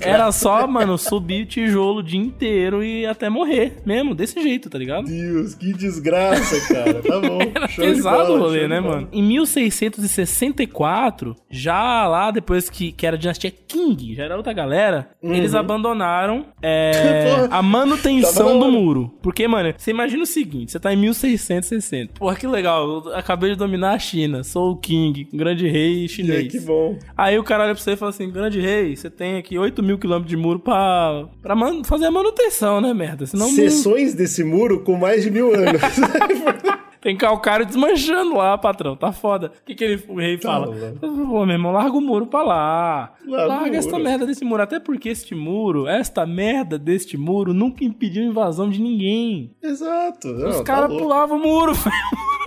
[0.00, 4.78] era só, mano, subir tijolo o dia inteiro e até morrer mesmo, desse jeito, tá
[4.78, 5.06] ligado?
[5.06, 7.02] Deus, que desgraça, cara.
[7.02, 7.40] Tá bom.
[7.54, 9.08] Era Show pesado o rolê, né, mano?
[9.12, 15.08] Em 1664, já lá depois que, que era a dinastia King, já era outra galera,
[15.22, 17.48] eles abandonaram é, Uhum.
[17.50, 19.12] A manutenção do muro.
[19.22, 22.14] Porque, mano, você imagina o seguinte: você tá em 1660.
[22.18, 26.08] Porra, que legal, eu acabei de dominar a China, sou o King, grande rei É,
[26.08, 26.50] chinês.
[26.52, 26.98] que bom.
[27.16, 29.82] Aí o cara olha pra você e fala assim: grande rei, você tem aqui 8
[29.82, 33.26] mil quilômetros de muro pra, pra fazer a manutenção, né, merda?
[33.26, 35.80] Senão não- Seções desse muro com mais de mil anos.
[37.02, 38.94] Tem calcário desmanchando lá, patrão.
[38.94, 39.48] Tá foda.
[39.60, 40.68] O que, que ele, o rei fala?
[40.72, 40.98] mano.
[41.00, 43.12] Pô, meu irmão, larga o muro pra lá.
[43.26, 44.62] Larga larga esta merda desse muro.
[44.62, 49.50] Até porque este muro, esta merda deste muro, nunca impediu invasão de ninguém.
[49.60, 50.28] Exato.
[50.28, 51.02] Os tá caras louco.
[51.04, 51.92] pulavam o muro, velho.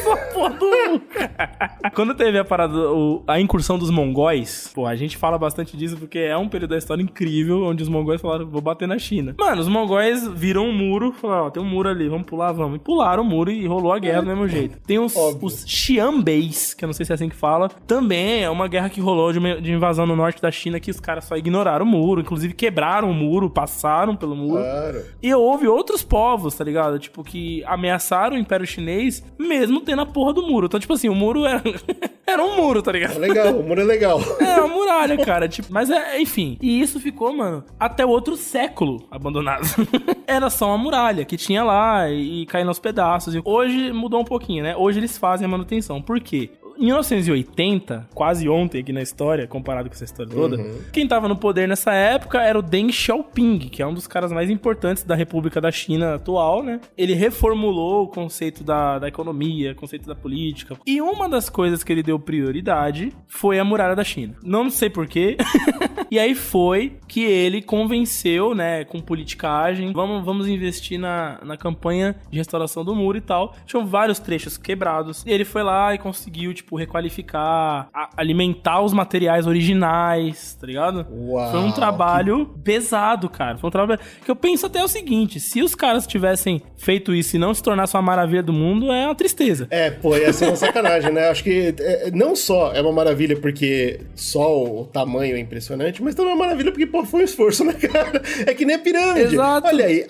[1.94, 5.98] Quando teve a parada, o- a incursão dos mongóis, pô, a gente fala bastante disso
[5.98, 9.36] porque é um período da história incrível onde os mongóis falaram, vou bater na China.
[9.38, 12.78] Mano, os mongóis viram um muro, falaram, ó, tem um muro ali, vamos pular, vamos.
[12.78, 14.78] E pularam o muro e rolou a guerra do mesmo jeito.
[14.86, 15.48] Tem os, Óbvio.
[15.48, 18.90] os Xianbeis, que eu não sei se é assim que fala, também é uma guerra
[18.90, 21.86] que rolou de, uma- de invasão no norte da China que os caras só ignoraram
[21.86, 24.62] o muro, inclusive quebraram o muro, passaram pelo muro.
[24.64, 25.04] Claro.
[25.22, 27.00] E houve outros povos, tá ligado?
[27.00, 29.53] Tipo, que ameaçaram o Império Chinês, mesmo
[29.86, 30.66] tendo a porra do muro.
[30.68, 31.62] Então, tipo assim, o muro era,
[32.26, 33.18] era um muro, tá É ligado?
[33.20, 34.20] legal, o muro é legal.
[34.40, 35.48] É, uma muralha, cara.
[35.48, 36.58] Tipo, mas é, enfim.
[36.62, 39.64] E isso ficou, mano, até o outro século abandonado.
[40.28, 43.36] Era só uma muralha que tinha lá e, e caindo aos pedaços.
[43.36, 44.76] E hoje mudou um pouquinho, né?
[44.76, 46.02] Hoje eles fazem a manutenção.
[46.02, 46.50] Por quê?
[46.78, 50.58] Em 1980, quase ontem aqui na história, comparado com essa história toda,
[50.92, 54.32] quem tava no poder nessa época era o Deng Xiaoping, que é um dos caras
[54.32, 56.80] mais importantes da República da China atual, né?
[56.98, 60.78] Ele reformulou o conceito da, da economia, o conceito da política.
[60.86, 64.36] E uma das coisas que ele deu prioridade foi a muralha da China.
[64.44, 65.38] Não sei porquê.
[66.10, 72.16] e aí foi que ele convenceu, né, com politicagem, vamos, vamos investir na, na campanha
[72.30, 73.56] de restauração do muro e tal.
[73.66, 75.24] Tinham vários trechos quebrados.
[75.26, 81.06] E ele foi lá e conseguiu, tipo, tipo, requalificar, alimentar os materiais originais, tá ligado?
[81.12, 83.58] Uau, Foi um trabalho pesado, cara.
[83.58, 87.36] Foi um trabalho que eu penso até o seguinte, se os caras tivessem feito isso
[87.36, 89.68] e não se tornasse uma maravilha do mundo, é uma tristeza.
[89.70, 91.30] É, pô, ia ser uma sacanagem, né?
[91.30, 96.16] Acho que é, não só é uma maravilha porque só o tamanho é impressionante, mas
[96.16, 98.22] também é uma maravilha porque, pô, foi um esforço, né, cara?
[98.48, 99.34] É que nem a pirâmide.
[99.36, 99.68] Exato.
[99.68, 100.06] Olha aí,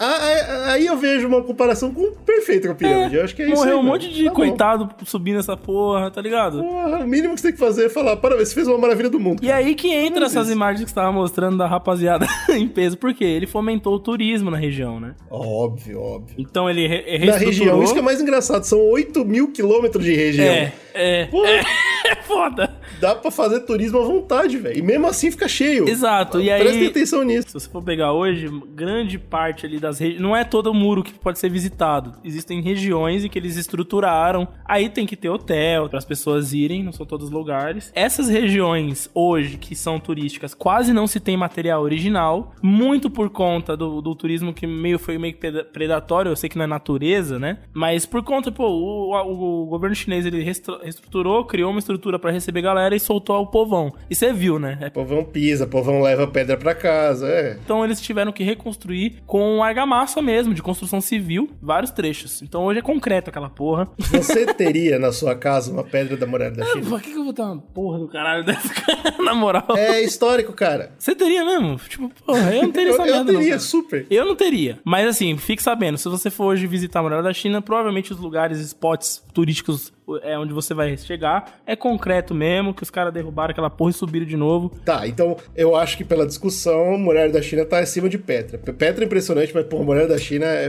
[0.68, 3.16] aí eu vejo uma comparação com, perfeita com a pirâmide.
[3.16, 4.36] eu acho que é isso Morreu um monte de Tá bom.
[4.36, 6.43] coitado subindo essa porra, tá ligado?
[6.52, 9.10] Porra, o mínimo que você tem que fazer é falar, parabéns, você fez uma maravilha
[9.10, 9.44] do mundo.
[9.44, 13.24] E aí que entra essas imagens que você tava mostrando da rapaziada em peso, porque
[13.24, 15.16] ele fomentou o turismo na região, né?
[15.30, 16.36] Óbvio, óbvio.
[16.38, 20.14] Então ele re Na região, isso que é mais engraçado, são 8 mil quilômetros de
[20.14, 20.46] região.
[20.46, 21.46] É, é, Pô.
[21.46, 21.62] é,
[22.08, 22.76] é foda.
[23.00, 24.78] Dá pra fazer turismo à vontade, velho.
[24.78, 25.88] E mesmo assim fica cheio.
[25.88, 27.48] Exato, e Prestem aí- atenção nisso.
[27.50, 30.22] Se você for pegar hoje, grande parte ali das regiões.
[30.22, 32.14] Não é todo o muro que pode ser visitado.
[32.24, 34.48] Existem regiões em que eles estruturaram.
[34.66, 37.92] Aí tem que ter hotel para as pessoas irem, não são todos os lugares.
[37.96, 42.54] Essas regiões hoje que são turísticas quase não se tem material original.
[42.62, 45.36] Muito por conta do, do turismo que meio foi meio
[45.72, 46.32] predatório.
[46.32, 47.60] Eu sei que não é natureza, né?
[47.74, 52.32] Mas por conta, pô, o, o- o governo chinês ele reestruturou, criou uma estrutura para
[52.32, 53.94] receber galera e soltou ao povão.
[54.10, 54.78] E você viu, né?
[54.82, 57.58] É Povão pisa, povão leva pedra pra casa, é.
[57.64, 62.42] então eles tiveram que reconstruir com argamassa mesmo, de construção civil, vários trechos.
[62.42, 63.88] Então hoje é concreto aquela porra.
[63.98, 66.90] Você teria na sua casa uma pedra da muralha da China?
[66.90, 69.16] Por que, que eu vou ter uma porra do caralho dessa cara?
[69.24, 69.66] Na moral.
[69.76, 70.92] É histórico, cara.
[70.98, 71.78] Você teria mesmo?
[71.88, 73.60] Tipo, porra, eu não teria Eu, essa eu merda, não, teria, cara.
[73.60, 74.08] super.
[74.10, 74.80] Eu não teria.
[74.84, 78.20] Mas assim, fique sabendo, se você for hoje visitar a muralha da China, provavelmente os
[78.20, 79.92] lugares, spots turísticos
[80.22, 83.94] é onde você vai chegar, é concreto mesmo, que os caras derrubaram aquela porra e
[83.94, 84.72] subiram de novo.
[84.86, 88.58] Tá, então eu acho que pela discussão, muralha da China tá acima de Petra.
[88.58, 90.68] Petra é impressionante, mas, pô, muralha da China é,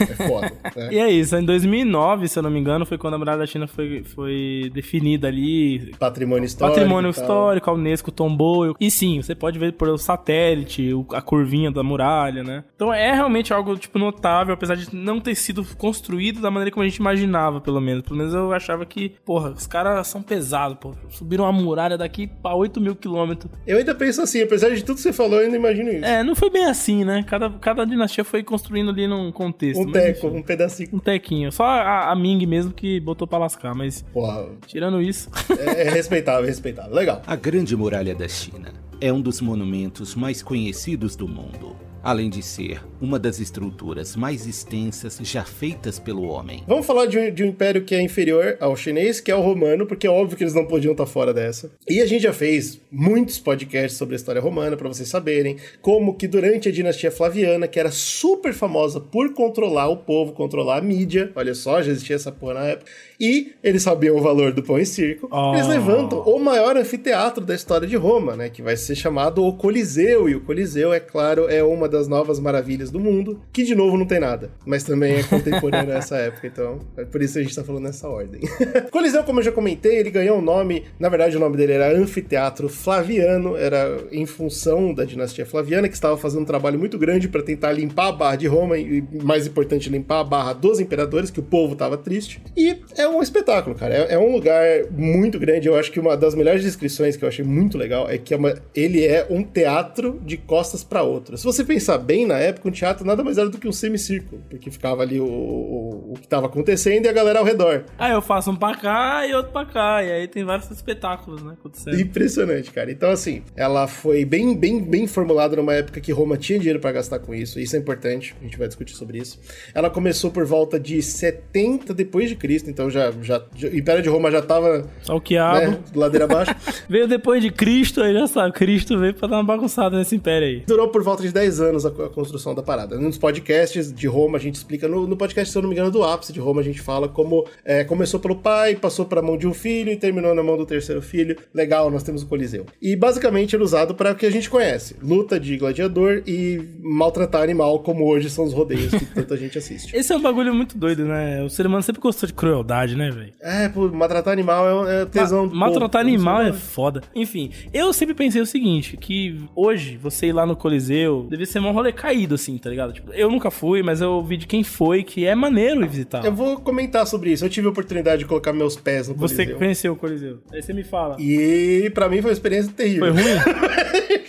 [0.00, 0.52] é foda.
[0.76, 0.88] né?
[0.92, 3.46] E é isso, em 2009, se eu não me engano, foi quando a muralha da
[3.46, 6.78] China foi, foi definida ali, Patrimônio histórico.
[6.78, 7.22] Patrimônio tal.
[7.22, 8.74] histórico, a Unesco tombou.
[8.80, 12.64] E sim, você pode ver por o satélite, a curvinha da muralha, né?
[12.74, 16.84] Então é realmente algo, tipo, notável, apesar de não ter sido construído da maneira como
[16.84, 18.02] a gente imaginava, pelo menos.
[18.02, 20.94] Pelo menos eu achava que, porra, os caras são pesados, pô.
[21.10, 23.52] Subiram uma muralha daqui pra 8 mil quilômetros.
[23.66, 26.04] Eu ainda penso assim, apesar de tudo que você falou, eu ainda imagino isso.
[26.04, 27.22] É, não foi bem assim, né?
[27.26, 29.80] Cada, cada dinastia foi construindo ali num contexto.
[29.80, 30.36] um mas teco, enfim.
[30.38, 30.88] um pedacinho.
[30.94, 31.52] Um tequinho.
[31.52, 35.28] Só a, a Ming mesmo que botou pra lascar, mas Porra, tirando isso.
[35.58, 36.94] é, é respeitável, é respeitável.
[36.94, 37.22] Legal.
[37.26, 42.42] A Grande Muralha da China é um dos monumentos mais conhecidos do mundo, além de
[42.42, 46.62] ser uma das estruturas mais extensas já feitas pelo homem.
[46.68, 49.40] Vamos falar de um, de um império que é inferior ao chinês, que é o
[49.40, 51.72] romano, porque é óbvio que eles não podiam estar fora dessa.
[51.88, 56.14] E a gente já fez muitos podcasts sobre a história romana, pra vocês saberem, como
[56.14, 60.82] que durante a dinastia Flaviana, que era super famosa por controlar o povo, controlar a
[60.82, 62.90] mídia, olha só, já existia essa porra na época,
[63.20, 65.54] e eles sabiam o valor do pão e circo, Oh.
[65.54, 69.52] eles levantam o maior anfiteatro da história de Roma, né, que vai ser chamado o
[69.54, 73.74] Coliseu, e o Coliseu, é claro, é uma das novas maravilhas do mundo, que de
[73.74, 77.34] novo não tem nada, mas também é contemporâneo a essa época, então é por isso
[77.34, 78.40] que a gente tá falando nessa ordem.
[78.90, 81.96] Coliseu, como eu já comentei, ele ganhou o nome, na verdade o nome dele era
[81.96, 87.28] Anfiteatro Flaviano, era em função da dinastia Flaviana, que estava fazendo um trabalho muito grande
[87.28, 91.30] para tentar limpar a barra de Roma e, mais importante, limpar a barra dos imperadores,
[91.30, 92.40] que o povo tava triste.
[92.56, 93.94] E é um espetáculo, cara.
[93.94, 95.68] É, é um lugar muito grande.
[95.68, 98.36] Eu acho que uma das melhores descrições que eu achei muito legal é que é
[98.36, 101.40] uma- ele é um teatro de costas para outras.
[101.40, 104.42] Se você pensar bem, na época, um teatro nada mais era do que um semicírculo,
[104.48, 107.84] porque ficava ali o, o, o que estava acontecendo e a galera ao redor.
[107.98, 110.02] Aí eu faço um pra cá e outro pra cá.
[110.02, 111.54] E aí tem vários espetáculos, né?
[111.58, 112.00] Acontecendo.
[112.00, 112.90] Impressionante, cara.
[112.90, 116.92] Então, assim, ela foi bem, bem, bem formulada numa época que Roma tinha dinheiro pra
[116.92, 117.58] gastar com isso.
[117.58, 118.34] Isso é importante.
[118.40, 119.40] A gente vai discutir sobre isso.
[119.74, 124.08] Ela começou por volta de 70 depois de Cristo, então já, já, já Império de
[124.08, 125.58] Roma já tava Só o quiabo.
[125.72, 126.54] né, ladeira abaixo.
[126.88, 128.52] Veio depois de Cristo, aí já sabe.
[128.52, 130.62] Cristo veio pra dar uma bagunçada nesse império aí.
[130.66, 132.96] Durou por volta de 10 anos a, a construção da parada.
[132.98, 134.86] Nos podcasts de Roma, a gente explica.
[134.86, 137.08] No, no podcast, se eu não me engano, do ápice de Roma, a gente fala
[137.08, 140.56] como é, começou pelo pai, passou pra mão de um filho e terminou na mão
[140.56, 141.36] do terceiro filho.
[141.52, 142.66] Legal, nós temos o Coliseu.
[142.80, 147.42] E basicamente era usado para o que a gente conhece: luta de gladiador e maltratar
[147.42, 149.96] animal, como hoje são os rodeios que tanta gente assiste.
[149.96, 151.42] Esse é um bagulho muito doido, né?
[151.42, 153.32] O ser humano sempre gostou de crueldade, né, velho?
[153.40, 157.02] É, pô, maltratar animal é, é tesão Ma- Maltratar povo, animal não é foda.
[157.14, 161.60] Enfim, eu sempre pensei o seguinte, que hoje você ir lá no Coliseu deve ser
[161.60, 162.92] um rolê caído, assim, tá ligado?
[162.92, 166.24] Tipo, eu nunca fui, mas eu vi de quem foi, que é maneiro ir visitar.
[166.24, 167.44] Eu vou comentar sobre isso.
[167.44, 169.58] Eu tive a oportunidade de colocar meus pés no Você Coliseu.
[169.58, 170.38] conheceu o Coliseu.
[170.52, 171.16] Aí você me fala.
[171.18, 173.14] E pra mim foi uma experiência terrível.
[173.14, 173.38] Foi ruim?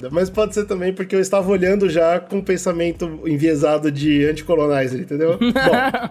[0.12, 5.00] Mas pode ser também porque eu estava olhando já com um pensamento enviesado de anticolonizer,
[5.02, 5.38] entendeu?
[5.42, 6.10] Bom,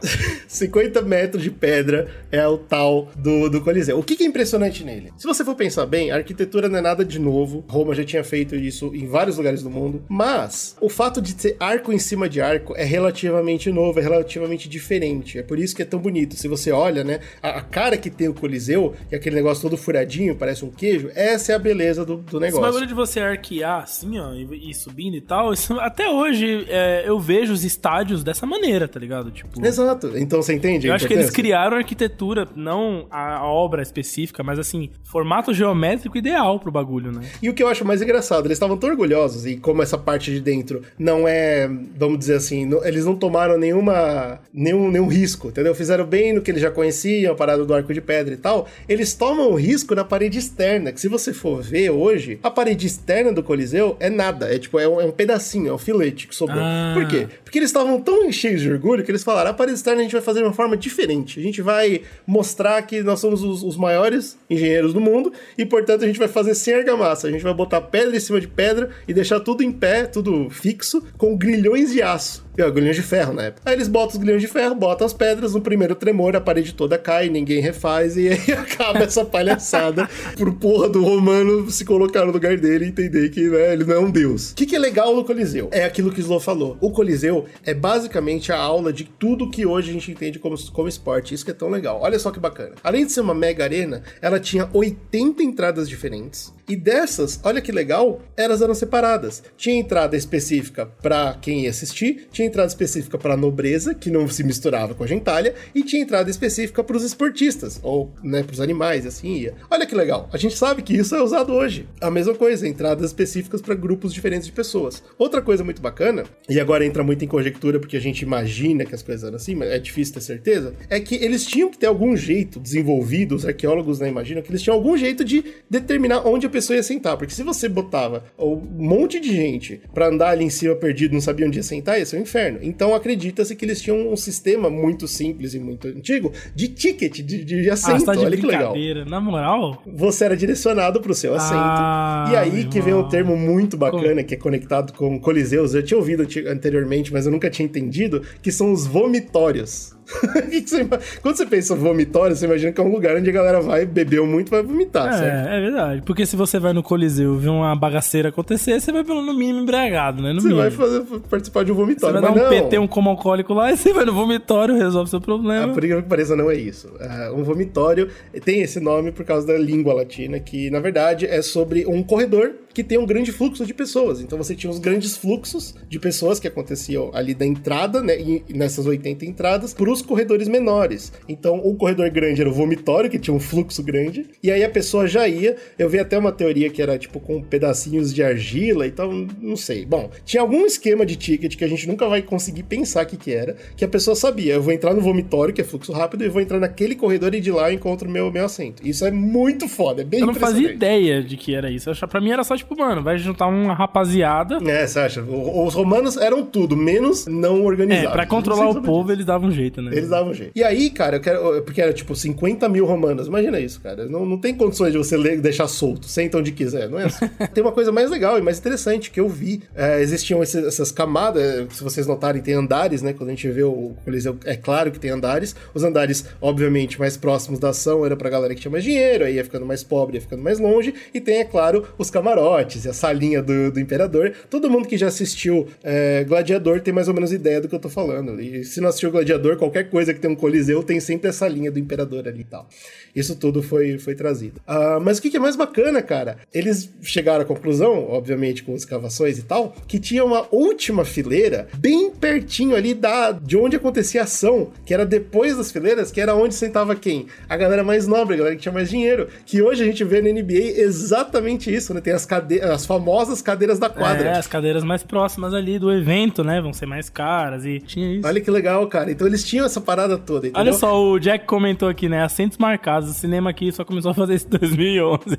[0.49, 3.99] 50 metros de pedra é o tal do, do Coliseu.
[3.99, 5.13] O que, que é impressionante nele?
[5.17, 7.65] Se você for pensar bem, a arquitetura não é nada de novo.
[7.69, 10.03] Roma já tinha feito isso em vários lugares do mundo.
[10.09, 14.69] Mas o fato de ter arco em cima de arco é relativamente novo, é relativamente
[14.69, 15.39] diferente.
[15.39, 16.35] É por isso que é tão bonito.
[16.37, 19.77] Se você olha, né, a, a cara que tem o Coliseu, e aquele negócio todo
[19.77, 22.63] furadinho, parece um queijo, essa é a beleza do, do Esse negócio.
[22.67, 27.05] bagulho de você arquear assim, ó, e, e subindo e tal, isso- até hoje é,
[27.07, 29.31] eu vejo os estádios dessa maneira, tá ligado?
[29.31, 29.65] Tipo.
[29.65, 30.13] Exato.
[30.17, 30.87] Então você entende?
[30.89, 32.24] Eu acho que eles criaram a arquitetura,
[32.57, 37.23] não a, a obra específica, mas assim, formato geométrico ideal pro bagulho, né?
[37.43, 40.31] E o que eu acho mais engraçado, eles estavam tão orgulhosos, e como essa parte
[40.31, 45.49] de dentro não é, vamos dizer assim, não- eles não tomaram nenhuma, nenhum, nenhum risco,
[45.49, 45.75] entendeu?
[45.75, 48.67] Fizeram bem no que eles já conheciam, a parada do arco de pedra e tal.
[48.89, 52.87] Eles tomam o risco na parede externa, que se você for ver hoje, a parede
[52.87, 56.27] externa do Coliseu é nada, é tipo, é um, é um pedacinho, é um filete
[56.29, 56.61] que sobrou.
[56.61, 56.93] Ah.
[56.95, 57.27] Por quê?
[57.45, 60.13] Porque eles estavam tão cheios de orgulho que eles falaram: a parede externa a gente
[60.13, 61.39] vai fazer de uma forma diferente.
[61.39, 66.05] A gente vai mostrar que nós somos os, os maiores engenheiros do mundo e, portanto,
[66.05, 67.29] a gente vai fazer sem argamassa.
[67.29, 70.49] A gente vai botar pedra em cima de pedra e deixar tudo em pé, tudo
[70.51, 72.44] fixo, com grilhões de aço.
[72.57, 73.63] Grilhões de ferro na época.
[73.65, 76.75] Aí eles botam os grilhões de ferro, botam as pedras, no primeiro tremor a parede
[76.75, 82.25] toda cai, ninguém refaz e aí acaba essa palhaçada pro porra do romano se colocar
[82.25, 84.53] no lugar dele e entender que né, ele não é um deus.
[84.53, 85.69] O que, que é legal no Coliseu?
[85.73, 86.77] É aquilo que Slow falou.
[86.81, 90.89] O Coliseu é basicamente a aula de tudo que hoje a gente entende como, como
[90.89, 91.35] esporte.
[91.35, 92.01] Isso que é tão legal.
[92.01, 92.73] Olha só que bacana.
[92.83, 96.53] Além de ser uma mega arena, ela tinha 80 entradas diferentes.
[96.69, 99.43] E dessas, olha que legal, elas eram separadas.
[99.57, 104.43] Tinha entrada específica para quem ia assistir, tinha entrada específica para nobreza, que não se
[104.43, 108.61] misturava com a gentalha, e tinha entrada específica para os esportistas, ou né, para os
[108.61, 109.55] animais, assim ia.
[109.71, 111.87] Olha que legal, a gente sabe que isso é usado hoje.
[112.01, 115.03] A mesma coisa, entradas específicas para grupos diferentes de pessoas.
[115.19, 118.95] Outra coisa muito bacana, e agora entra muito em conjectura porque a gente imagina que
[118.95, 121.87] as coisas eram assim, mas é difícil ter certeza, é que eles tinham que ter
[121.87, 126.47] algum jeito desenvolvido, os arqueólogos né, imaginam que eles tinham algum jeito de determinar onde
[126.47, 130.45] a pessoa ia sentar, porque se você botava um monte de gente pra andar ali
[130.45, 132.61] em cima perdido, não sabia onde ia sentar, ia ser um inferno.
[132.63, 137.45] Então acredita-se que eles tinham um sistema muito simples e muito antigo de ticket, de,
[137.45, 137.99] de Ah, assento.
[138.01, 138.75] você tá de Olha que legal.
[139.07, 139.83] Na moral?
[139.87, 141.59] Você era direcionado pro seu assento.
[141.59, 145.75] Ah, e aí meu que vem um termo muito bacana que é conectado com coliseus.
[145.75, 149.94] Eu tinha ouvido anteriormente, mas eu nunca tinha entendido, que são os vomitórios.
[150.65, 150.85] Você
[151.23, 154.27] Quando você pensa vomitório, você imagina que é um lugar onde a galera vai, bebeu
[154.27, 155.49] muito, vai vomitar, certo?
[155.49, 156.03] É, é verdade.
[156.03, 159.35] Porque se você vai no Coliseu e vê uma bagaceira acontecer, você vai pelo no
[159.35, 160.33] mínimo embriagado, né?
[160.33, 160.63] No Você mínimo.
[160.63, 162.51] vai fazer, participar de um Você vomitório, vai dar um não.
[162.51, 165.69] PT, um coma alcoólico lá, e você vai no vomitório, resolve seu Ah, problema.
[165.73, 166.93] por incrível que pareça, não é isso.
[167.01, 168.09] Ah, um vomitório
[168.45, 172.53] tem esse nome por causa da língua latina, que na verdade é sobre um corredor
[172.73, 174.21] que tem um grande fluxo de pessoas.
[174.21, 178.43] Então você tinha os grandes fluxos de pessoas que aconteciam ali da entrada, né, e
[178.53, 181.13] nessas 80 entradas, para os corredores menores.
[181.29, 184.69] Então o corredor grande era o vomitório, que tinha um fluxo grande, e aí a
[184.69, 185.57] pessoa já ia.
[185.79, 189.57] Eu vi até uma teoria que era tipo com pedacinhos de argila e tal, não
[189.57, 189.87] sei.
[189.87, 193.17] Bom, tinha algum esquema de ticket que a gente nunca vai conseguir pensar o que,
[193.17, 194.55] que era, que a pessoa sabia.
[194.55, 197.41] Eu vou entrar no vomitório, que é fluxo rápido, e vou entrar naquele corredor e
[197.41, 198.87] de lá eu encontro meu, meu assento.
[198.87, 201.91] Isso é muito foda, é bem Eu não fazia ideia de que era isso.
[202.09, 204.59] Pra mim era só tipo, mano, vai juntar uma rapaziada.
[204.69, 205.23] É, você acha?
[205.23, 208.09] O- Os romanos eram tudo, menos não organizados.
[208.11, 209.84] É, pra controlar o povo, eles davam um jeito, né?
[209.93, 210.53] Eles davam jeito.
[210.55, 211.63] E aí, cara, eu quero.
[211.63, 213.27] Porque era tipo 50 mil romanos.
[213.27, 214.07] Imagina isso, cara.
[214.07, 217.27] Não, não tem condições de você ler, deixar solto, senta onde quiser, não é assim?
[217.53, 219.63] tem uma coisa mais legal e mais interessante que eu vi.
[219.75, 223.13] É, existiam esses- essas camadas, se vocês notarem, tem andares, né?
[223.13, 225.55] Quando a gente vê o Coliseu, é claro que tem andares.
[225.75, 229.35] Os andares, obviamente, mais próximos da ação era pra galera que tinha mais dinheiro, aí
[229.37, 230.95] ia ficando mais pobre, ia ficando mais longe.
[231.13, 234.33] E tem, é claro, os camarotes e a salinha do, do imperador.
[234.49, 237.79] Todo mundo que já assistiu é, Gladiador tem mais ou menos ideia do que eu
[237.81, 238.41] tô falando.
[238.41, 241.73] E se não assistiu Gladiador, qualquer coisa que tem um coliseu tem sempre essa linha
[241.73, 242.69] do imperador ali e tal.
[243.15, 244.61] Isso tudo foi, foi trazido.
[244.67, 246.37] Ah, mas o que, que é mais bacana, cara?
[246.53, 252.11] Eles chegaram à conclusão, obviamente com escavações e tal, que tinha uma última fileira bem
[252.11, 256.35] pertinho ali da, de onde acontecia a ação, que era depois das fileiras, que era
[256.35, 257.27] onde sentava quem?
[257.49, 259.29] A galera mais nobre, a galera que tinha mais dinheiro.
[259.47, 262.01] Que hoje a gente vê na NBA exatamente isso, né?
[262.01, 262.61] Tem as cade...
[262.61, 264.31] as famosas cadeiras da quadra.
[264.31, 266.61] É, as cadeiras mais próximas ali do evento, né?
[266.61, 268.27] Vão ser mais caras e tinha isso.
[268.27, 269.11] Olha que legal, cara.
[269.11, 270.61] Então eles tinham essa parada toda, entendeu?
[270.61, 272.23] Olha só, o Jack comentou aqui, né?
[272.23, 273.11] Assentos marcados.
[273.11, 275.39] O cinema aqui só começou a fazer isso em 2011.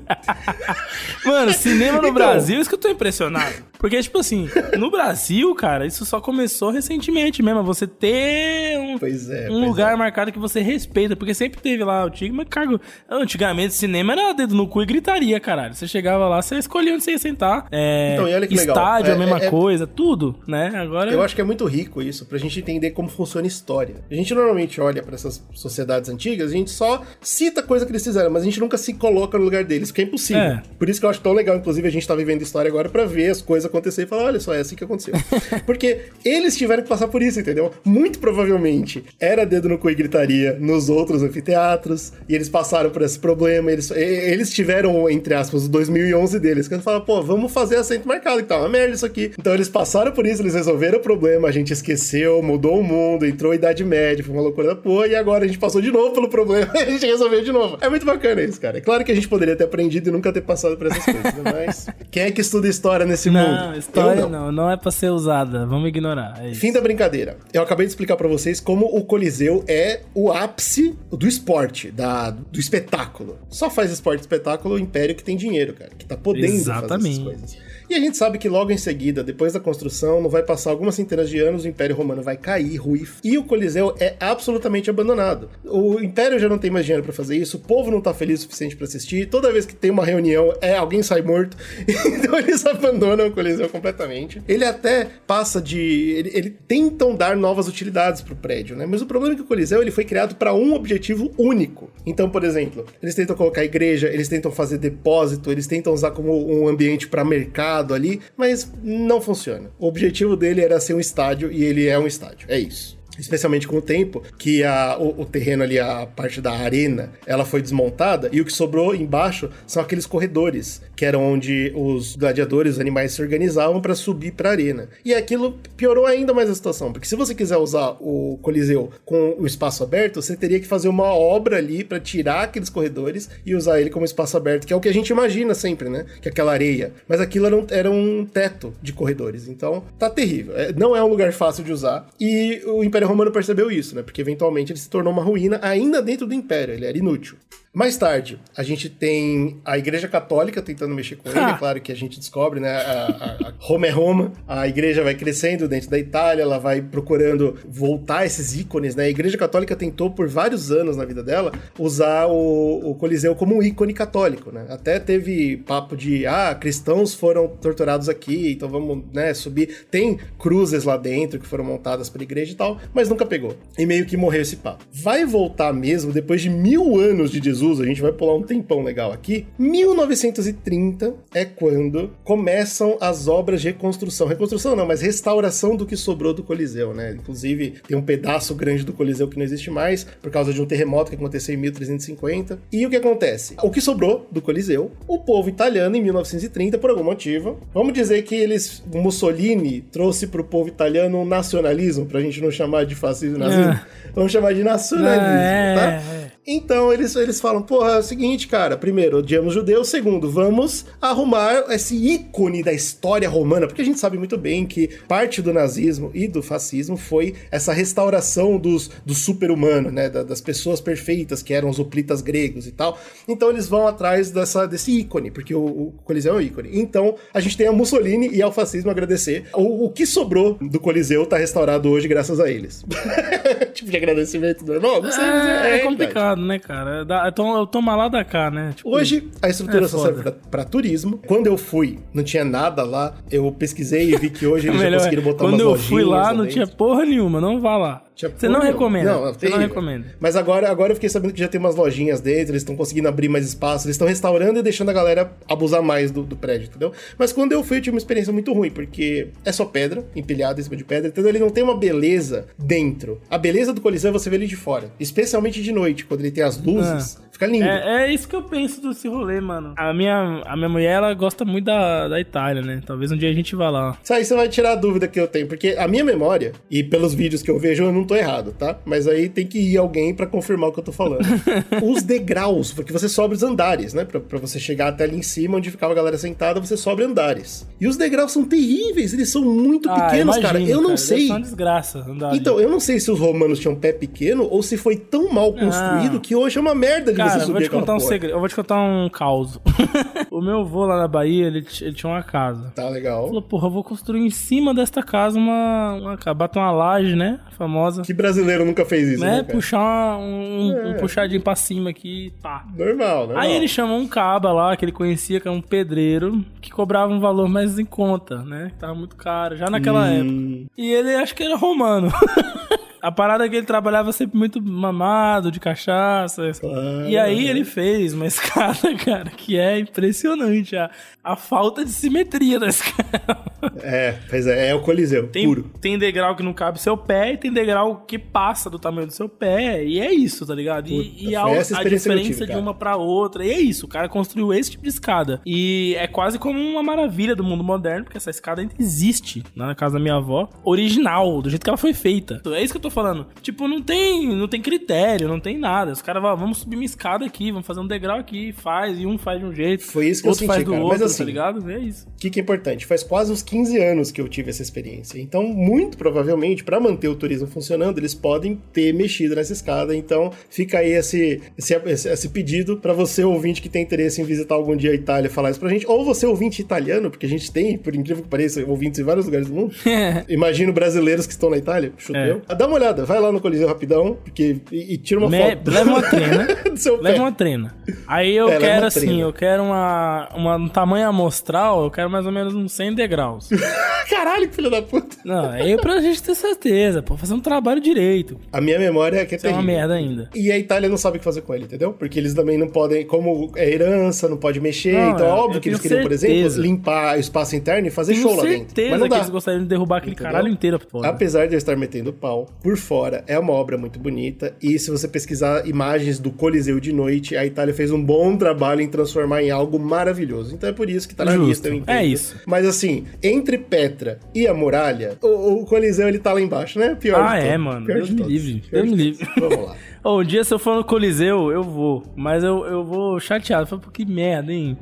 [1.24, 3.54] Mano, cinema no Então- Brasil, isso que eu tô impressionado.
[3.78, 4.48] Porque, tipo assim,
[4.78, 7.62] no Brasil, cara, isso só começou recentemente mesmo.
[7.62, 9.28] Você ter um, é, um pois
[9.68, 11.14] lugar marcado que você respeita.
[11.16, 12.80] Porque sempre teve lá o Tigre, mas cargo.
[13.08, 15.74] Antigamente, cinema era dedo no cu e gritaria, caralho.
[15.74, 17.66] Você chegava lá, você escolhia onde você ia sentar.
[17.70, 18.74] É, Então, e olha que legal.
[18.76, 20.72] estádio, É- a mesma é- coisa, tudo, né?
[20.74, 21.12] Agora.
[21.12, 23.96] Eu acho que é muito rico isso, pra gente entender como funciona a história.
[24.10, 28.04] A gente normalmente olha pra essas sociedades antigas, a gente só cita coisa que eles
[28.04, 30.42] fizeram, mas a gente nunca se coloca no lugar deles, porque é impossível.
[30.42, 30.62] É.
[30.78, 33.04] Por isso que eu acho tão legal, inclusive, a gente tá vivendo história agora pra
[33.04, 35.14] ver as coisas acontecer e falar, olha só, é assim que aconteceu.
[35.64, 37.72] porque eles tiveram que passar por isso, entendeu?
[37.84, 43.02] Muito provavelmente era dedo no cu e gritaria nos outros anfiteatros, e eles passaram por
[43.02, 47.52] esse problema, eles, eles tiveram, entre aspas, o 2011 deles, que eles falaram, pô, vamos
[47.52, 49.32] fazer assento marcado, que tá uma merda isso aqui.
[49.38, 53.26] Então eles passaram por isso, eles resolveram o problema, a gente esqueceu, mudou o mundo,
[53.26, 55.90] entrou a Idade Média, foi uma loucura da porra, e agora a gente passou de
[55.90, 57.78] novo pelo problema, a gente resolveu de novo.
[57.80, 58.78] É muito bacana isso, cara.
[58.78, 61.34] É claro que a gente poderia ter aprendido e nunca ter passado por essas coisas,
[61.34, 61.42] né?
[61.66, 63.48] mas quem é que estuda história nesse mundo?
[63.48, 64.52] Não, história não.
[64.52, 65.66] não, é pra ser usada.
[65.66, 66.40] Vamos ignorar.
[66.44, 66.54] É.
[66.54, 67.36] Fim da brincadeira.
[67.52, 72.30] Eu acabei de explicar pra vocês como o Coliseu é o ápice do esporte, da,
[72.30, 73.38] do espetáculo.
[73.48, 76.56] Só faz esporte e espetáculo o império que tem dinheiro, cara, que tá podendo fazer
[76.56, 77.20] Exatamente.
[77.20, 77.65] essas coisas.
[77.88, 80.96] E a gente sabe que logo em seguida, depois da construção, não vai passar algumas
[80.96, 85.48] centenas de anos, o Império Romano vai cair, ruir, e o Coliseu é absolutamente abandonado.
[85.64, 88.40] O Império já não tem mais dinheiro pra fazer isso, o povo não tá feliz
[88.40, 91.56] o suficiente pra assistir, toda vez que tem uma reunião, é alguém sai morto,
[91.86, 94.42] então eles abandonam o Coliseu completamente.
[94.48, 95.78] Ele até passa de...
[95.78, 98.84] Ele, ele tentam dar novas utilidades pro prédio, né?
[98.84, 101.88] Mas o problema é que o Coliseu ele foi criado para um objetivo único.
[102.04, 106.32] Então, por exemplo, eles tentam colocar igreja, eles tentam fazer depósito, eles tentam usar como
[106.52, 109.70] um ambiente para mercado ali, mas não funciona.
[109.78, 112.46] O objetivo dele era ser um estádio e ele é um estádio.
[112.48, 112.95] É isso.
[113.18, 117.44] Especialmente com o tempo que a, o, o terreno ali, a parte da arena, ela
[117.44, 122.74] foi desmontada e o que sobrou embaixo são aqueles corredores, que eram onde os gladiadores,
[122.74, 124.88] os animais se organizavam para subir para a arena.
[125.04, 129.36] E aquilo piorou ainda mais a situação, porque se você quiser usar o Coliseu com
[129.38, 133.54] o espaço aberto, você teria que fazer uma obra ali para tirar aqueles corredores e
[133.54, 136.06] usar ele como espaço aberto, que é o que a gente imagina sempre, né?
[136.20, 136.92] Que é aquela areia.
[137.08, 140.56] Mas aquilo era um, era um teto de corredores, então tá terrível.
[140.56, 142.08] É, não é um lugar fácil de usar.
[142.20, 144.02] E o Império Romano percebeu isso, né?
[144.02, 147.36] Porque eventualmente ele se tornou uma ruína ainda dentro do Império, ele era inútil.
[147.76, 151.38] Mais tarde, a gente tem a Igreja Católica tentando mexer com ele.
[151.38, 152.70] É claro que a gente descobre, né?
[152.70, 154.32] A, a, a Roma é Roma.
[154.48, 159.04] A igreja vai crescendo dentro da Itália, ela vai procurando voltar esses ícones, né?
[159.04, 163.54] A Igreja Católica tentou por vários anos na vida dela usar o, o Coliseu como
[163.54, 164.64] um ícone católico, né?
[164.70, 169.84] Até teve papo de, ah, cristãos foram torturados aqui, então vamos, né, subir.
[169.90, 173.54] Tem cruzes lá dentro que foram montadas pela igreja e tal, mas nunca pegou.
[173.76, 174.82] E meio que morreu esse papo.
[174.90, 178.82] Vai voltar mesmo depois de mil anos de Jesus, a gente vai pular um tempão
[178.82, 179.46] legal aqui.
[179.58, 184.26] 1930 é quando começam as obras de reconstrução.
[184.26, 187.12] Reconstrução não, mas restauração do que sobrou do Coliseu, né?
[187.18, 190.66] Inclusive, tem um pedaço grande do Coliseu que não existe mais por causa de um
[190.66, 192.58] terremoto que aconteceu em 1350.
[192.72, 193.54] E o que acontece?
[193.62, 198.22] O que sobrou do Coliseu, o povo italiano em 1930, por algum motivo, vamos dizer
[198.22, 203.38] que eles, Mussolini trouxe pro povo italiano um nacionalismo, pra gente não chamar de fascismo
[203.38, 203.72] nazismo.
[203.72, 203.86] É.
[204.14, 205.92] Vamos chamar de nacionalismo, É, tá?
[205.92, 206.35] é.
[206.46, 208.76] Então eles, eles falam, porra, é o seguinte, cara.
[208.76, 209.88] Primeiro, odiamos judeus.
[209.88, 214.88] Segundo, vamos arrumar esse ícone da história romana, porque a gente sabe muito bem que
[215.08, 220.08] parte do nazismo e do fascismo foi essa restauração dos, do super-humano, né?
[220.08, 222.96] da- das pessoas perfeitas, que eram os hoplitas gregos e tal.
[223.26, 226.70] Então eles vão atrás dessa, desse ícone, porque o, o Coliseu é um ícone.
[226.72, 229.46] Então a gente tem a Mussolini e ao fascismo agradecer.
[229.52, 232.84] O, o que sobrou do Coliseu tá restaurado hoje graças a eles.
[233.74, 235.24] tipo de agradecimento, não, não, não sei.
[235.24, 236.35] mas É, é realidade.
[236.44, 237.04] Né, cara?
[237.04, 238.72] Dá- to- Toma lá da cá, né?
[238.76, 241.18] Tipo, Hoje a estrutura É só serve pra, pra turismo.
[241.26, 243.14] Quando eu fui, não tinha nada lá.
[243.30, 246.32] Eu pesquisei e vi que hoje eles já melhor- conseguiram botar Quando eu fui lá,
[246.32, 246.52] não dentro.
[246.52, 248.02] tinha porra nenhuma, não vá lá.
[248.16, 249.12] Tinha Você não recomenda.
[249.12, 250.06] Não, Você não recomenda.
[250.18, 253.06] Mas agora, agora eu fiquei sabendo que já tem umas lojinhas dentro, eles estão conseguindo
[253.06, 256.68] abrir mais espaço, eles estão restaurando e deixando a galera abusar mais do, do prédio,
[256.68, 256.92] entendeu?
[257.18, 260.58] Mas quando eu fui, eu tive uma experiência muito ruim, porque é só pedra, empilhada
[260.58, 261.28] em cima de pedra, entendeu?
[261.28, 263.20] Ele não tem uma beleza dentro.
[263.28, 266.30] A beleza do Coliseu é você ver ele de fora, especialmente de noite, quando ele
[266.30, 267.18] tem as luzes.
[267.36, 267.66] Fica lindo.
[267.66, 269.74] É, é isso que eu penso desse rolê, mano.
[269.76, 272.80] A minha, a minha mulher, ela gosta muito da, da Itália, né?
[272.86, 273.98] Talvez um dia a gente vá lá.
[274.02, 276.82] Isso aí você vai tirar a dúvida que eu tenho, porque a minha memória, e
[276.82, 278.78] pelos vídeos que eu vejo, eu não tô errado, tá?
[278.86, 281.20] Mas aí tem que ir alguém pra confirmar o que eu tô falando.
[281.84, 284.06] os degraus, porque você sobe os andares, né?
[284.06, 287.02] Pra, pra você chegar até ali em cima, onde ficava a galera sentada, você sobe
[287.02, 287.68] andares.
[287.78, 290.58] E os degraus são terríveis, eles são muito Ah, pequenos, cara.
[290.58, 290.96] imagino, Eu não cara.
[290.96, 291.26] sei.
[291.26, 292.34] Ser uma desgraça andar.
[292.34, 295.52] Então, eu não sei se os romanos tinham pé pequeno ou se foi tão mal
[295.52, 298.32] construído que hoje é uma merda de Cara, eu vou te contar um segredo.
[298.34, 299.58] Eu vou te contar um caos.
[300.30, 302.72] o meu avô lá na Bahia, ele, ele tinha uma casa.
[302.74, 303.26] Tá legal.
[303.26, 305.94] Falou, porra, eu vou construir em cima desta casa uma.
[305.94, 307.40] uma bater uma laje, né?
[307.56, 308.02] Famosa.
[308.02, 309.42] Que brasileiro nunca fez isso, né, né?
[309.42, 310.94] Puxar uma- um, um É.
[310.94, 312.64] puxadinho pra cima aqui, pá.
[312.76, 313.38] Normal, normal.
[313.38, 317.12] Aí ele chamou um caba lá, que ele conhecia, que era um pedreiro, que cobrava
[317.12, 318.70] um valor mais em conta, né?
[318.74, 320.30] Que tava muito caro, já naquela época.
[320.30, 322.08] Hum, E ele acho que era romano.
[323.06, 326.50] A parada é que ele trabalhava sempre muito mamado, de cachaça.
[326.58, 327.50] Claro, e aí né?
[327.50, 330.74] ele fez uma escada, cara, que é impressionante.
[330.74, 330.90] A,
[331.22, 333.46] a falta de simetria da escada.
[333.82, 335.70] É, pois é, é o Coliseu, Tem, puro.
[335.80, 339.12] tem degrau que não cabe seu pé e tem degrau que passa do tamanho do
[339.12, 339.84] seu pé.
[339.84, 340.88] E é isso, tá ligado?
[340.88, 343.44] E, Puta, e foi a, a diferença tive, de uma pra outra.
[343.44, 345.40] E é isso, o cara construiu esse tipo de escada.
[345.44, 349.66] E é quase como uma maravilha do mundo moderno, porque essa escada ainda existe lá
[349.66, 352.40] na casa da minha avó, original, do jeito que ela foi feita.
[352.46, 353.26] É isso que eu tô falando.
[353.42, 355.92] Tipo, não tem, não tem critério, não tem nada.
[355.92, 359.06] Os caras vão, vamos subir uma escada aqui, vamos fazer um degrau aqui, faz, e
[359.06, 359.84] um faz de um jeito.
[359.84, 360.82] Foi isso que eu senti, faz do cara.
[360.82, 361.70] outro, Mas assim, tá ligado?
[361.70, 362.06] É isso.
[362.08, 362.86] O que, que é importante?
[362.86, 365.18] Faz quase uns 15 anos que eu tive essa experiência.
[365.20, 369.94] Então, muito provavelmente, para manter o turismo funcionando, eles podem ter mexido nessa escada.
[369.94, 374.24] Então, fica aí esse, esse, esse- esse pedido para você, ouvinte, que tem interesse em
[374.24, 375.86] visitar algum dia a Itália, falar isso pra gente.
[375.86, 379.26] Ou você, ouvinte italiano, porque a gente tem, por incrível que pareça, ouvintes em vários
[379.26, 379.74] lugares do mundo.
[380.28, 382.30] Imagino brasileiros que estão na Itália, chuto É.
[382.30, 382.42] eu.
[382.56, 385.70] Dá uma olhada, vai lá no Coliseu rapidão, porque, e, e tira uma Me- foto.
[385.70, 386.46] leva uma trena.
[386.70, 387.20] do seu Leva pé.
[387.22, 387.74] uma trena.
[388.06, 389.20] Aí eu É, quero uma assim, trena.
[389.20, 393.48] eu quero uma, uma um tamanho amostral, eu quero mais ou menos uns 100 degraus.
[394.08, 395.16] Caralho, que filho da puta.
[395.24, 398.38] Não, aí pra gente ter certeza, pô, fazer um trabalho direito.
[398.52, 400.30] A minha memória é que é Isso é uma merda ainda.
[400.34, 401.92] E a Itália não sabe o que fazer com ele, entendeu?
[401.92, 404.92] Porque eles também não podem, como é herança, não pode mexer.
[404.92, 406.60] Não, então é óbvio que eles queriam, por exemplo, certeza.
[406.62, 408.58] limpar o espaço interno e fazer Tenho show lá dentro.
[408.58, 409.16] certeza Mas não que dá.
[409.16, 410.32] eles gostariam de derrubar aquele Entendeu?
[410.32, 411.08] caralho inteiro fora.
[411.08, 414.56] Apesar de eu estar metendo pau, por fora é uma obra muito bonita.
[414.60, 418.80] E se você pesquisar imagens do Coliseu de noite, a Itália fez um bom trabalho
[418.80, 420.52] em transformar em algo maravilhoso.
[420.52, 421.46] Então é por isso que tá na Justo.
[421.46, 421.94] lista, eu entendo.
[421.96, 422.34] É isso.
[422.44, 426.96] Mas assim, entre Petra e a muralha, o, o Coliseu ele tá lá embaixo, né?
[426.96, 427.86] Pior Ah, é, mano.
[427.86, 428.64] Pior Deus de me livre.
[428.68, 429.28] Pior Deus de me livre.
[429.38, 429.76] Vamos lá.
[430.02, 432.02] Ô, um dia se eu for no Coliseu, eu vou.
[432.16, 433.68] Mas eu, eu vou chateado.
[433.68, 434.76] Falo, pô, que merda, hein?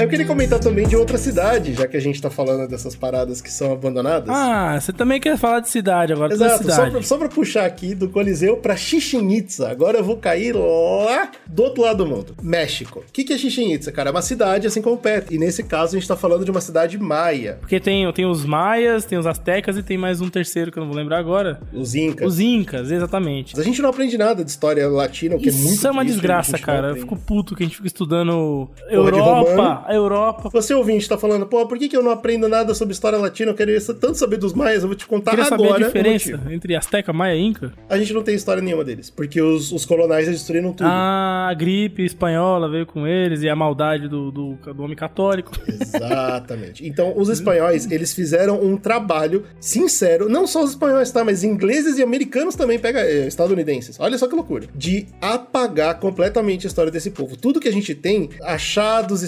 [0.00, 3.40] Eu queria comentar também de outra cidade, já que a gente tá falando dessas paradas
[3.40, 4.28] que são abandonadas.
[4.28, 6.90] Ah, você também quer falar de cidade agora, Exato, só cidade.
[6.90, 9.68] pra, só pra puxar aqui do Coliseu pra Chichen Itza.
[9.68, 12.34] Agora eu vou cair lá do outro lado do mundo.
[12.42, 13.04] México.
[13.08, 14.10] O que, que é Chichen Itza, cara?
[14.10, 15.32] É uma cidade assim como Petra.
[15.32, 17.58] E nesse caso a gente tá falando de uma cidade maia.
[17.60, 20.82] Porque tem, tem os maias, tem os astecas e tem mais um terceiro que eu
[20.82, 21.60] não vou lembrar agora.
[21.72, 22.26] Os Incas.
[22.26, 23.58] Os incas, exatamente.
[23.58, 26.04] A gente não aprende nada de história latina, o que é muito Isso é uma
[26.04, 26.88] desgraça, cara.
[26.88, 29.83] Eu fico puto que a gente fica estudando de Europa.
[29.86, 30.48] A Europa.
[30.52, 33.50] Você ouvinte tá falando, pô, por que, que eu não aprendo nada sobre história latina?
[33.50, 35.84] Eu queria tanto saber dos maias, eu vou te contar Queria saber agora.
[35.84, 37.72] a o diferença entre asteca, maia e inca.
[37.88, 40.86] A gente não tem história nenhuma deles, porque os, os colonais destruíram tudo.
[40.86, 45.52] Ah, a gripe espanhola veio com eles e a maldade do, do, do homem católico.
[45.66, 46.86] Exatamente.
[46.86, 51.24] Então, os espanhóis, eles fizeram um trabalho sincero, não só os espanhóis, tá?
[51.24, 53.98] Mas ingleses e americanos também, pega eh, estadunidenses.
[53.98, 54.66] Olha só que loucura.
[54.74, 57.36] De apagar completamente a história desse povo.
[57.36, 59.22] Tudo que a gente tem, achados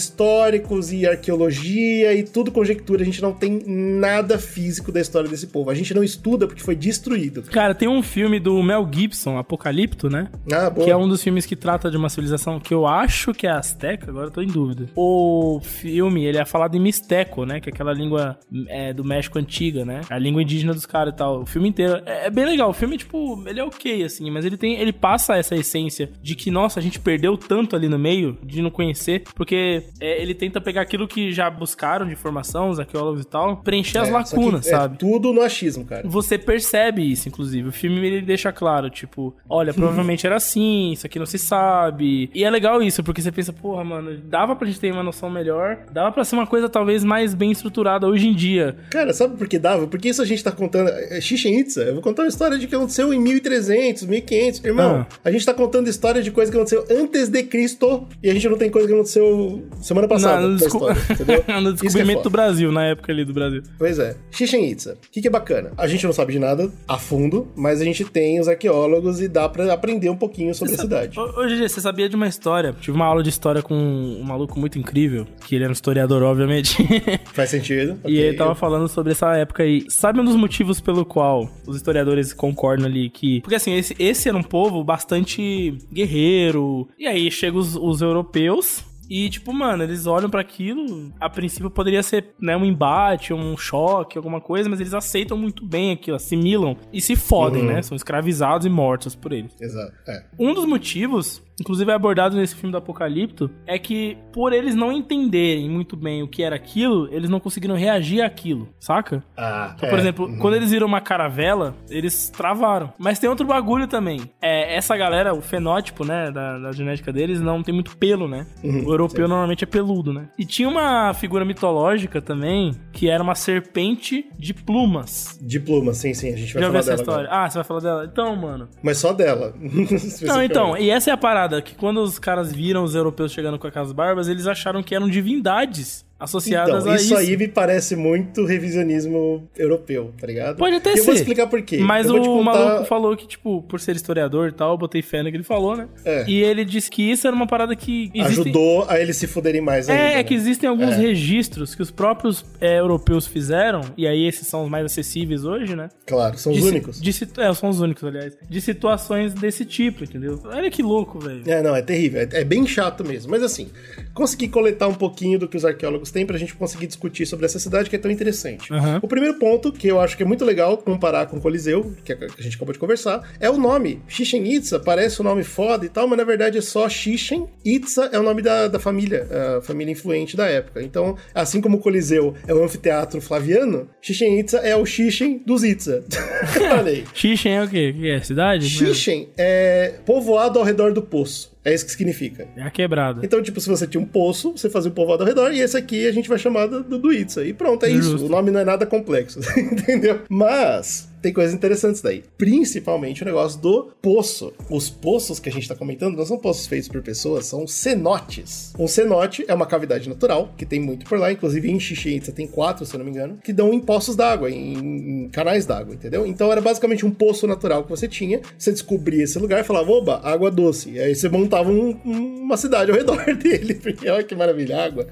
[0.46, 5.48] históricos e arqueologia e tudo conjectura, a gente não tem nada físico da história desse
[5.48, 5.70] povo.
[5.70, 7.42] A gente não estuda porque foi destruído.
[7.42, 10.28] Cara, tem um filme do Mel Gibson, Apocalipto, né?
[10.52, 10.84] Ah, boa.
[10.84, 13.50] Que é um dos filmes que trata de uma civilização que eu acho que é
[13.50, 14.88] azteca, agora eu tô em dúvida.
[14.94, 17.60] O filme, ele é falado em Mixteco, né?
[17.60, 18.38] Que é aquela língua
[18.68, 20.02] é, do México antiga, né?
[20.08, 21.42] A língua indígena dos caras e tal.
[21.42, 22.70] O filme inteiro é, é bem legal.
[22.70, 24.76] O filme, tipo, ele é ok, assim, mas ele tem.
[24.76, 28.62] Ele passa essa essência de que, nossa, a gente perdeu tanto ali no meio de
[28.62, 33.22] não conhecer, porque é, ele tenta pegar aquilo que já buscaram de informação, os arqueólogos
[33.22, 34.98] e tal, preencher as É, que lacunas, é sabe?
[34.98, 36.02] tudo no achismo, cara.
[36.06, 37.68] Você percebe isso, inclusive.
[37.68, 42.30] O filme ele deixa claro, tipo, olha, provavelmente era assim, isso aqui não se sabe.
[42.34, 45.28] E é legal isso, porque você pensa, porra, mano, dava pra gente ter uma noção
[45.30, 48.76] melhor, dava pra ser uma coisa talvez mais bem estruturada hoje em dia.
[48.90, 49.86] Cara, sabe por que dava?
[49.86, 50.88] Porque isso a gente tá contando.
[50.90, 54.64] é Chichen Itza, eu vou contar uma história de que aconteceu em 1300, 1500.
[54.64, 55.18] Irmão, Ah.
[55.24, 58.48] a gente tá contando história de coisa que aconteceu antes de Cristo e a gente
[58.48, 60.25] não tem coisa que aconteceu semana passada.
[60.26, 60.76] Passada no, desco...
[60.76, 61.44] história, entendeu?
[61.60, 62.30] no é descobrimento do foda.
[62.30, 63.62] Brasil, na época ali do Brasil.
[63.78, 64.16] Pois é.
[64.30, 64.94] Chichen Itza.
[64.94, 65.72] O que, que é bacana?
[65.76, 69.28] A gente não sabe de nada a fundo, mas a gente tem os arqueólogos e
[69.28, 71.16] dá pra aprender um pouquinho sobre a cidade.
[71.16, 72.74] GG, você sabia de uma história?
[72.80, 76.22] Tive uma aula de história com um maluco muito incrível, que ele era um historiador,
[76.22, 76.76] obviamente.
[77.32, 77.98] Faz sentido?
[78.04, 78.18] E ok.
[78.18, 79.84] ele tava falando sobre essa época aí.
[79.88, 83.40] Sabe um dos motivos pelo qual os historiadores concordam ali que.
[83.40, 86.88] Porque assim, esse, esse era um povo bastante guerreiro.
[86.98, 88.84] E aí chegam os, os europeus.
[89.08, 91.12] E, tipo, mano, eles olham pra aquilo.
[91.20, 95.64] A princípio poderia ser, né, um embate, um choque, alguma coisa, mas eles aceitam muito
[95.64, 97.68] bem aquilo, assimilam e se fodem, Uhum.
[97.68, 97.82] né?
[97.82, 99.52] São escravizados e mortos por eles.
[99.60, 99.92] Exato.
[100.08, 100.24] É.
[100.38, 104.92] Um dos motivos, inclusive é abordado nesse filme do Apocalipto, é que por eles não
[104.92, 109.22] entenderem muito bem o que era aquilo, eles não conseguiram reagir àquilo, saca?
[109.36, 109.90] Ah, Então, é.
[109.90, 110.38] por exemplo, Uhum.
[110.38, 112.92] quando eles viram uma caravela, eles travaram.
[112.98, 114.20] Mas tem outro bagulho também.
[114.40, 118.46] É, essa galera, o fenótipo, né, da, da genética deles, não tem muito pelo, né?
[118.62, 120.28] Uhum, o europeu normalmente é peludo, né?
[120.38, 125.38] E tinha uma figura mitológica também, que era uma serpente de plumas.
[125.40, 127.28] Diploma, sim, sim, a gente vai Já ouviu falar essa dela história?
[127.28, 127.44] agora.
[127.44, 128.08] Ah, você vai falar dela?
[128.10, 128.68] Então, mano.
[128.82, 129.54] Mas só dela.
[130.22, 133.58] Não, então, e essa é a parada, que quando os caras viram os europeus chegando
[133.58, 137.16] com aquelas barbas, eles acharam que eram divindades associadas Então, a isso, isso.
[137.16, 140.56] aí me parece muito revisionismo europeu, tá ligado?
[140.56, 141.00] Pode até ser.
[141.00, 141.78] Eu vou explicar por quê.
[141.78, 142.44] Mas o contar...
[142.44, 145.44] maluco falou que, tipo, por ser historiador e tal, eu botei fé no que ele
[145.44, 145.88] falou, né?
[146.04, 146.24] É.
[146.28, 148.10] E ele disse que isso era uma parada que.
[148.14, 150.02] existe- Ajudou a eles se fuderem mais ainda.
[150.02, 150.24] É, é né?
[150.24, 150.96] que existem alguns É.
[150.96, 155.76] registros que os próprios é, europeus fizeram, e aí esses são os mais acessíveis hoje,
[155.76, 155.88] né?
[156.06, 157.00] Claro, são os si- únicos.
[157.00, 158.36] De, situ- é, são os únicos, aliás.
[158.48, 160.40] De situações desse tipo, entendeu?
[160.44, 161.42] Olha que louco, velho.
[161.46, 162.20] É, não, é terrível.
[162.22, 163.30] É, é bem chato mesmo.
[163.30, 163.68] Mas assim,
[164.14, 167.58] consegui coletar um pouquinho do que os arqueólogos têm pra gente conseguir discutir sobre essa
[167.58, 168.72] cidade que é tão interessante.
[168.72, 169.00] Aham.
[169.02, 172.12] O primeiro ponto, que eu acho que é muito legal comparar com o Coliseu, que
[172.12, 174.02] a gente acabou de conversar, é o nome.
[174.08, 177.46] Chichen Itza parece um nome foda e tal, mas na verdade é só Chichen.
[177.64, 179.26] Itza é o nome da, da família,
[179.58, 180.82] a família influente da época.
[180.82, 185.62] Então, assim como o Coliseu é o anfiteatro flaviano, Chichen Itza é o Chichen dos
[185.64, 186.04] Itza.
[186.86, 187.04] Aí.
[187.14, 187.94] Xixen é o quê?
[187.94, 188.20] O que é?
[188.20, 188.68] Cidade?
[188.68, 191.55] Chichen é povoado ao redor do poço.
[191.66, 192.46] É isso que significa.
[192.56, 193.22] É a quebrada.
[193.24, 195.76] Então, tipo, se você tinha um poço, você fazia um povoado ao redor, e esse
[195.76, 197.44] aqui a gente vai chamar do, do Itza.
[197.44, 198.12] E pronto, é isso.
[198.12, 198.26] Justo.
[198.26, 200.20] O nome não é nada complexo, entendeu?
[200.28, 202.22] Mas tem coisas interessantes daí.
[202.38, 204.52] Principalmente o negócio do poço.
[204.70, 208.72] Os poços que a gente tá comentando não são poços feitos por pessoas, são cenotes.
[208.78, 212.30] Um cenote é uma cavidade natural, que tem muito por lá, inclusive em Chichen Itza
[212.30, 215.66] tem quatro, se eu não me engano, que dão em poços d'água, em, em canais
[215.66, 216.24] d'água, entendeu?
[216.24, 219.90] Então era basicamente um poço natural que você tinha, você descobria esse lugar e falava,
[219.90, 220.90] oba, água doce.
[220.90, 224.84] E aí você montava um- um- uma cidade ao redor dele, porque olha que maravilha,
[224.84, 225.06] água.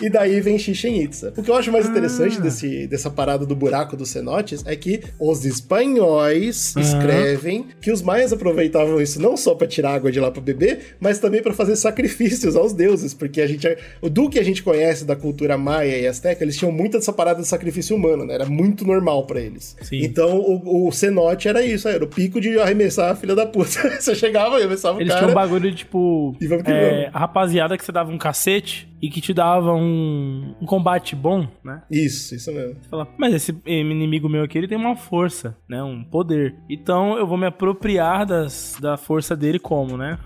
[0.00, 1.32] e daí vem Chichen Itza.
[1.36, 5.00] O que eu acho mais interessante desse, dessa parada do buraco dos cenotes é que
[5.30, 10.30] os espanhóis escrevem que os maias aproveitavam isso não só pra tirar água de lá
[10.30, 13.66] pra beber, mas também pra fazer sacrifícios aos deuses, porque a gente
[14.02, 17.40] do que a gente conhece da cultura maia e azteca, eles tinham muita dessa parada
[17.40, 18.34] de sacrifício humano, né?
[18.34, 19.76] Era muito normal pra eles.
[19.82, 20.02] Sim.
[20.02, 23.70] Então o, o cenote era isso, era o pico de arremessar a filha da puta.
[24.00, 25.46] Você chegava e arremessava Eles o tinham um cara.
[25.46, 26.36] bagulho de tipo.
[26.40, 29.72] E vamos que é, a rapaziada que você dava um cacete e que te dava
[29.74, 31.82] um, um combate bom, né?
[31.90, 32.76] Isso, isso mesmo.
[32.80, 35.82] Você fala, mas esse inimigo meu aqui, ele tem uma força, né?
[35.82, 36.54] Um poder.
[36.68, 40.18] Então eu vou me apropriar das, da força dele como, né?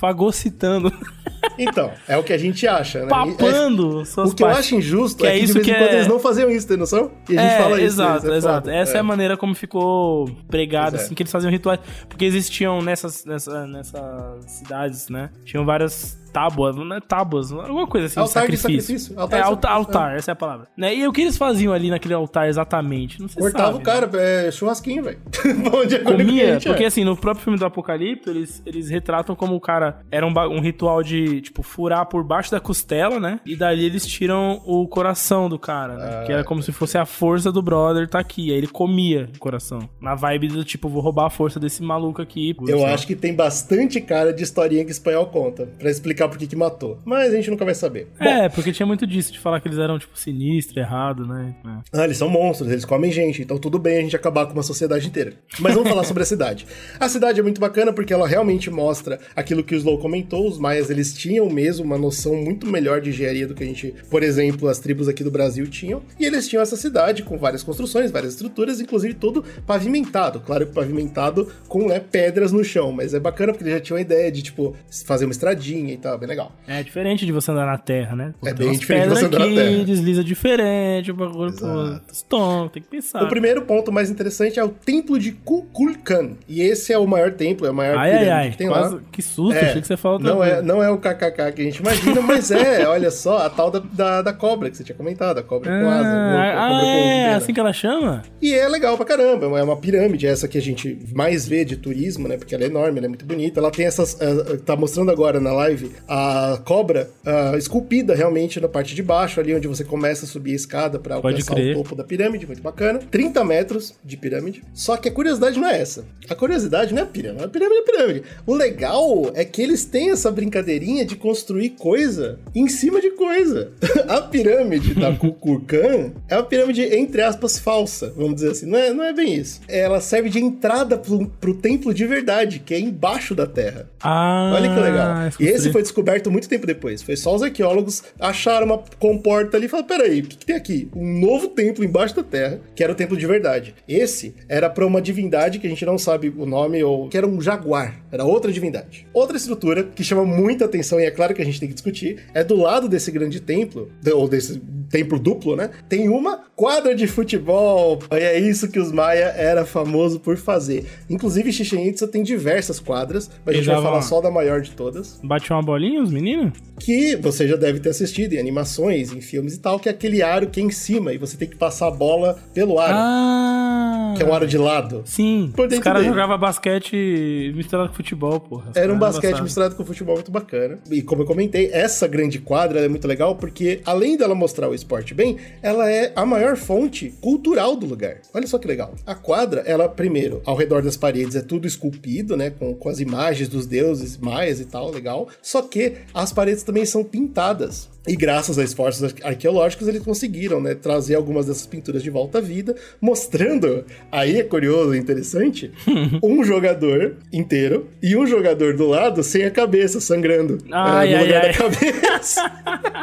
[0.00, 0.90] Fagocitando,
[1.58, 3.06] Então, é o que a gente acha, né?
[3.08, 4.66] papando É- suas o que eu partes.
[4.66, 6.18] acho injusto Que é é que de isso vez que em quando é- eles não
[6.18, 7.10] faziam isso, tem noção?
[7.28, 7.84] E a gente é, fala isso.
[7.86, 8.64] exato, isso é exato.
[8.66, 8.76] foda.
[8.76, 8.96] Essa é.
[8.96, 9.00] É.
[9.00, 11.00] a maneira como ficou pregado, é.
[11.00, 11.80] assim, que eles faziam rituais.
[12.08, 15.30] Porque existiam nessas, nessa, nessas cidades, né?
[15.44, 18.80] Tinham várias tábuas, não é tábuas, alguma coisa assim, Altar sacrifício.
[18.80, 20.68] sacrifício, altar é, de alta- sacrifício, altar, essa é a palavra.
[20.76, 20.94] Né?
[20.94, 23.20] E o que eles faziam ali naquele altar exatamente?
[23.20, 25.18] Não sei Cortava sabe, o cara, é churrasquinho, velho.
[25.70, 29.60] Bom dia, Comia, porque assim, no próprio filme do Apocalipto, eles, eles retratam como o
[29.60, 33.40] cara era um, um ritual de, tipo, furar por baixo da costela, né?
[33.44, 36.24] E dali eles tiram o coração do cara, né?
[36.26, 38.50] que era como se fosse a força do brother tá aqui.
[38.50, 39.88] Aí ele comia o coração.
[40.00, 42.54] Na vibe do tipo, vou roubar a força desse maluco aqui.
[42.66, 46.46] Eu acho que tem bastante cara de historinha que espanhol conta, pra explicar por que
[46.46, 46.98] que matou.
[47.04, 48.08] Mas a gente nunca vai saber.
[48.18, 51.54] Bom, É, porque tinha muito disso, de falar que eles eram, tipo, sinistro, errado, né?
[51.64, 52.00] É.
[52.00, 54.62] Ah, eles são monstros, eles comem gente, então tudo bem a gente acabar com uma
[54.62, 55.34] sociedade inteira.
[55.58, 56.66] Mas vamos falar sobre a cidade.
[56.98, 60.58] A cidade é muito bacana porque ela realmente mostra aquilo que o Slow comentou, os
[60.58, 64.22] maias eles tinham mesmo uma noção muito melhor de engenharia do que a gente, por
[64.22, 68.10] exemplo, as tribos aqui do Brasil tinham, e eles tinham essa cidade com várias construções,
[68.10, 73.20] várias estruturas, inclusive tudo pavimentado, claro que pavimentado com né, pedras no chão, mas é
[73.20, 76.09] bacana porque eles já tinham a ideia de, tipo, fazer uma estradinha e tal.
[76.10, 76.52] Fica bem legal.
[76.66, 78.34] É diferente de você andar na terra, né?
[78.42, 79.84] É Tem bem diferente de você andar na aqui, terra.
[79.84, 83.22] desliza diferente, o bagulho, pô, estômago, tem que pensar.
[83.22, 86.32] O primeiro ponto mais interessante é o Templo de Kukulkan.
[86.48, 88.68] E esse é o maior templo, é a maior Ai, pirâmide ai, ai, que tem
[88.68, 89.00] quase, lá.
[89.10, 91.64] que susto, É, achei que você falou não é, não é o KKK que a
[91.64, 94.96] gente imagina, mas é, olha só, a tal da, da, da cobra que você tinha
[94.96, 96.08] comentado, a cobra com asa.
[96.08, 98.22] Ah, a ah, cobra é assim que ela chama?
[98.40, 101.76] E é legal pra caramba, é uma pirâmide, essa que a gente mais vê de
[101.76, 102.36] turismo, né?
[102.36, 103.60] Porque ela é enorme, ela é muito bonita.
[103.60, 104.18] Ela tem essas.
[104.20, 107.10] ah, tá mostrando agora na live a cobra
[107.56, 111.14] esculpida realmente na parte de baixo, ali onde você começa a subir a escada Pode
[111.14, 113.00] alcançar o topo da pirâmide, muito bacana.
[113.10, 114.62] 30 metros de pirâmide.
[114.74, 116.04] Só que a curiosidade não é essa.
[116.28, 118.22] A curiosidade não é a pirâmide, a pirâmide é a pirâmide.
[118.46, 123.72] O legal é que eles têm essa brincadeirinha de construir coisa em cima de coisa.
[124.08, 128.66] A pirâmide da Kukulkan é uma pirâmide, entre aspas, falsa, vamos dizer assim.
[128.66, 129.60] Não é, não é bem isso.
[129.68, 133.88] Ela serve de entrada pro, pro templo de verdade, que é embaixo da terra.
[134.00, 135.16] Ah, Olha que legal.
[135.38, 137.02] E esse foi descoberto muito tempo depois.
[137.02, 140.56] Foi só os arqueólogos acharam uma comporta ali e falaram: peraí, o que, que tem
[140.56, 140.88] aqui?
[140.94, 143.74] Um novo templo embaixo da terra, que era o templo de verdade.
[143.88, 147.26] Esse era para uma divindade que a gente não sabe o nome, ou que era
[147.26, 148.00] um jaguar.
[148.10, 149.06] Era outra divindade.
[149.12, 152.24] Outra estrutura que chama muita atenção, e é claro que a gente tem que discutir,
[152.32, 155.70] é do lado desse grande templo, ou desse templo duplo, né?
[155.88, 157.98] Tem uma quadra de futebol.
[158.12, 160.86] E é isso que os Maia era famoso por fazer.
[161.08, 164.60] Inclusive, Chichen Itza tem diversas quadras, mas a gente vai Eles falar só da maior
[164.60, 166.52] de todas Bate uma bolinha, os meninos?
[166.80, 170.22] que você já deve ter assistido em animações, em filmes e tal, que é aquele
[170.22, 174.14] aro que é em cima e você tem que passar a bola pelo aro, Ah!
[174.16, 175.02] que é um aro de lado.
[175.04, 178.70] Sim, Por os caras jogavam basquete misturado com futebol, porra.
[178.70, 180.78] Os Era um basquete misturado com futebol muito bacana.
[180.90, 184.74] E como eu comentei, essa grande quadra é muito legal porque, além dela mostrar o
[184.74, 188.22] esporte bem, ela é a maior fonte cultural do lugar.
[188.32, 188.94] Olha só que legal.
[189.06, 192.48] A quadra, ela, primeiro, ao redor das paredes é tudo esculpido, né?
[192.50, 195.28] Com, com as imagens dos deuses maias e tal, legal.
[195.42, 197.88] Só que as paredes também são pintadas.
[198.08, 202.38] E graças a esforços ar- arqueológicos, eles conseguiram, né, trazer algumas dessas pinturas de volta
[202.38, 205.70] à vida, mostrando, aí é curioso e interessante,
[206.22, 211.16] um jogador inteiro e um jogador do lado sem a cabeça, sangrando Ai, é, no
[211.18, 211.52] ai, lugar ai.
[211.52, 212.52] da cabeça.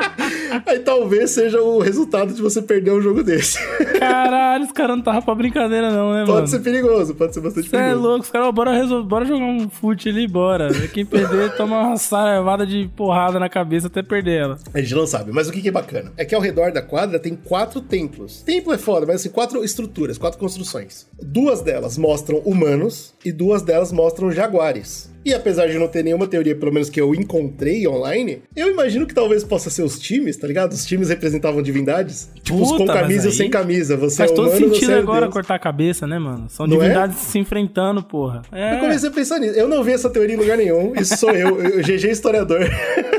[0.66, 3.60] aí talvez seja o resultado de você perder um jogo desse.
[4.00, 6.34] Caralho, os caras não estavam pra brincadeira, não, né, mano?
[6.34, 8.02] pode ser perigoso, pode ser bastante Você é perigoso.
[8.08, 10.70] louco, os caras, bora, resol- bora jogar um fute ali, bora.
[10.93, 14.58] Quem perder, toma uma sarevada de porrada na cabeça até perder ela.
[14.74, 16.12] A gente não sabe, mas o que que é bacana?
[16.18, 18.42] É que ao redor da quadra tem quatro templos.
[18.42, 21.08] Templo é foda, mas assim, quatro estruturas, quatro construções.
[21.22, 25.10] Duas delas mostram humanos e duas delas mostram jaguares.
[25.26, 29.06] E apesar de não ter nenhuma teoria, pelo menos que eu encontrei online, eu imagino
[29.06, 30.72] que talvez possa ser os times, tá ligado?
[30.72, 32.30] Os times representavam divindades.
[32.42, 33.98] Tipo, os com Puta, camisa e sem camisa.
[33.98, 35.34] Você Faz é todo humano, você sentido é agora Deus.
[35.34, 36.50] cortar a cabeça, né, mano?
[36.50, 36.84] São Não é?
[36.88, 38.44] divindades se enfrentando, porra.
[38.54, 38.76] É.
[38.76, 39.60] Eu comecei a pensar nisso.
[39.60, 40.94] Eu não vi essa teoria em lugar nenhum.
[40.96, 42.62] Isso sou eu, eu GG historiador.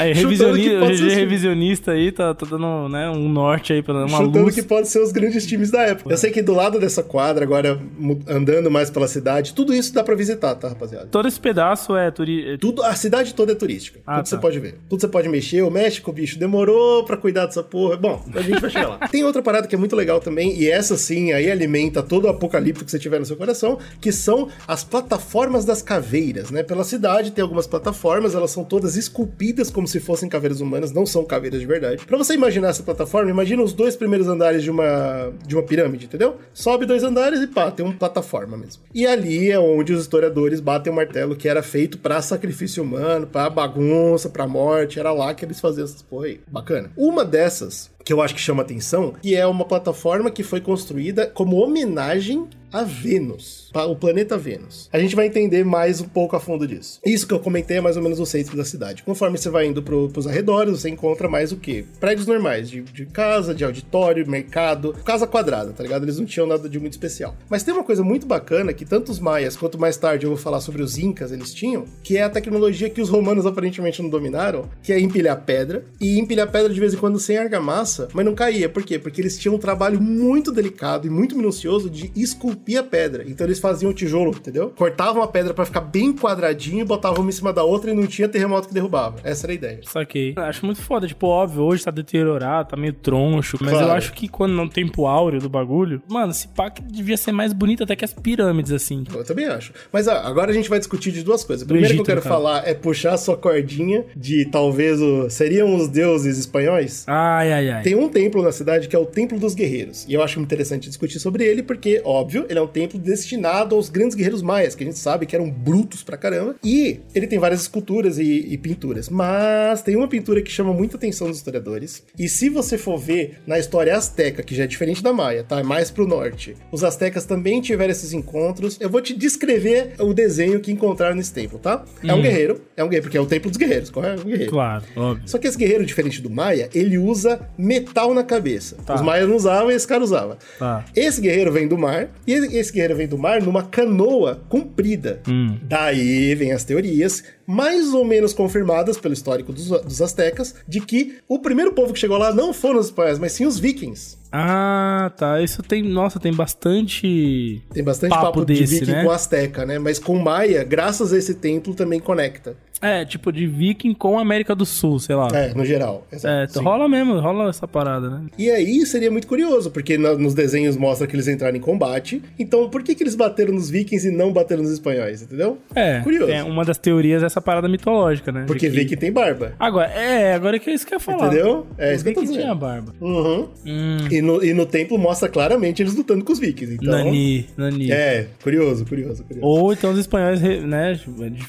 [0.00, 3.28] Aí, Chutando que revisioni- o pode GG ser- revisionista aí tá, tá dando né, um
[3.28, 4.54] norte aí, pra uma chutando luz.
[4.54, 6.10] que pode ser os grandes times da época.
[6.12, 7.78] Eu sei que do lado dessa quadra, agora
[8.26, 11.06] andando mais pela cidade, tudo isso dá pra visitar, tá, rapaziada?
[11.06, 12.54] Todo esse pedaço é turi...
[12.54, 14.00] é- Tudo, a cidade toda é turística.
[14.06, 14.40] Ah, tudo você tá.
[14.40, 14.74] pode ver.
[14.88, 15.62] Tudo você pode mexer.
[15.62, 17.96] O México, bicho, demorou pra cuidar dessa porra.
[17.96, 18.98] Bom, a gente vai chegar lá.
[19.08, 22.28] Tem outra parada que é muito legal também, e essa sim aí alimenta todo o
[22.28, 26.62] apocalipse que você tiver no seu coração, que são as plataformas das caveiras, né?
[26.62, 31.04] Pela cidade tem algumas plataformas, elas são todas esculpidas como se fossem caveiras humanas, não
[31.04, 32.04] são caveiras de verdade.
[32.04, 36.06] Pra você imaginar essa plataforma, imagina os dois primeiros andares de uma, de uma pirâmide,
[36.06, 36.36] entendeu?
[36.54, 38.82] Sobe dois andares e pá, tem uma plataforma mesmo.
[38.94, 43.26] E ali é onde os historiadores batem o martelo que era feito pra sacrifício humano,
[43.26, 46.40] pra bagunça, pra morte, era lá que eles faziam essas porra aí.
[46.46, 46.90] Bacana.
[46.96, 51.26] Uma dessas que eu acho que chama atenção, que é uma plataforma que foi construída
[51.26, 54.88] como homenagem a Vênus, o planeta Vênus.
[54.92, 57.00] A gente vai entender mais um pouco a fundo disso.
[57.04, 59.02] Isso que eu comentei é mais ou menos o centro da cidade.
[59.02, 61.84] Conforme você vai indo pro, pros arredores, você encontra mais o quê?
[61.98, 66.04] Prédios normais, de, de casa, de auditório, mercado, casa quadrada, tá ligado?
[66.04, 67.34] Eles não tinham nada de muito especial.
[67.48, 70.38] Mas tem uma coisa muito bacana que tanto os maias quanto mais tarde eu vou
[70.38, 74.08] falar sobre os incas, eles tinham, que é a tecnologia que os romanos aparentemente não
[74.08, 78.24] dominaram, que é empilhar pedra, e empilhar pedra de vez em quando sem argamassa, mas
[78.24, 78.68] não caía.
[78.68, 78.98] Por quê?
[78.98, 83.24] Porque eles tinham um trabalho muito delicado e muito minucioso de esculpir a pedra.
[83.26, 84.70] Então eles faziam o tijolo, entendeu?
[84.70, 88.06] Cortavam a pedra pra ficar bem quadradinho, botavam uma em cima da outra e não
[88.06, 89.16] tinha terremoto que derrubava.
[89.24, 89.80] Essa era a ideia.
[89.84, 90.34] Saquei.
[90.36, 91.06] Acho muito foda.
[91.06, 93.56] Tipo, óbvio, hoje tá deteriorado, tá meio troncho.
[93.60, 93.86] Mas Claro.
[93.88, 97.52] eu acho que quando no tempo áureo do bagulho, mano, esse pack devia ser mais
[97.52, 99.04] bonito até que as pirâmides, assim.
[99.12, 99.72] Eu também acho.
[99.92, 101.64] Mas ah, agora a gente vai discutir de duas coisas.
[101.64, 102.34] A primeira Egito, que eu quero caso.
[102.34, 105.28] falar é puxar a sua cordinha de talvez o.
[105.30, 107.04] Seriam os deuses espanhóis?
[107.06, 107.79] Ai, ai, ai.
[107.82, 110.04] Tem um templo na cidade que é o Templo dos Guerreiros.
[110.08, 113.88] E eu acho interessante discutir sobre ele porque, óbvio, ele é um templo destinado aos
[113.88, 116.56] grandes guerreiros maias, que a gente sabe que eram brutos pra caramba.
[116.64, 119.08] E ele tem várias esculturas e, e pinturas.
[119.08, 122.02] Mas tem uma pintura que chama muita atenção dos historiadores.
[122.18, 125.60] E se você for ver na história azteca, que já é diferente da maia, tá?
[125.60, 126.56] É mais pro norte.
[126.72, 128.76] Os aztecas também tiveram esses encontros.
[128.80, 131.84] Eu vou te descrever o desenho que encontraram nesse templo, tá?
[132.02, 132.22] É um Hum.
[132.22, 134.20] guerreiro, é um guerreiro, porque é o templo dos guerreiros, correto?
[134.20, 134.50] É um guerreiro.
[134.50, 135.28] Claro, óbvio.
[135.28, 137.40] Só que esse guerreiro, diferente do Maia, ele usa
[137.70, 138.76] metal na cabeça.
[138.84, 138.96] Tá.
[138.96, 140.36] Os Maias não usavam e esse cara usava.
[140.58, 140.84] Tá.
[140.96, 145.22] Esse guerreiro vem do mar, e esse guerreiro vem do mar numa canoa comprida.
[145.28, 145.56] Hum.
[145.62, 151.18] Daí vem as teorias, mais ou menos confirmadas pelo histórico dos, dos astecas, de que
[151.28, 154.18] o primeiro povo que chegou lá não foram os espanhóis, mas sim os vikings.
[154.32, 155.40] Ah, tá.
[155.40, 155.82] Isso tem.
[155.82, 157.62] Nossa, tem bastante.
[157.72, 159.04] Tem bastante Papo papo, de desse, viking né?
[159.04, 159.78] com asteca, né?
[159.78, 162.56] Mas com Maia, graças a esse templo, também conecta.
[162.82, 165.28] É, tipo de Viking com América do Sul, sei lá.
[165.34, 166.06] É, no geral.
[166.10, 166.60] Exato, É, sim.
[166.64, 168.22] rola mesmo, rola essa parada, né?
[168.38, 172.22] E aí seria muito curioso, porque na- nos desenhos mostra que eles entraram em combate.
[172.38, 175.58] Então, por que, que eles bateram nos vikings e não bateram nos espanhóis, entendeu?
[175.74, 176.32] É, Curioso.
[176.32, 178.44] é uma das teorias dessa parada mitológica, né?
[178.46, 179.52] Porque que- viking tem barba.
[179.58, 181.26] Agora, é, agora que é isso que eu ia falar.
[181.26, 181.66] Entendeu?
[181.76, 182.58] É isso que eu tô Viking tinha dizendo.
[182.60, 182.94] barba.
[183.00, 183.48] Uhum.
[183.66, 186.74] Hum, E, no, e no templo mostra claramente eles lutando com os vikings.
[186.80, 187.92] Então, Nani, Nani.
[187.92, 189.46] É, curioso, curioso, curioso.
[189.46, 190.98] Ou então os espanhóis, né,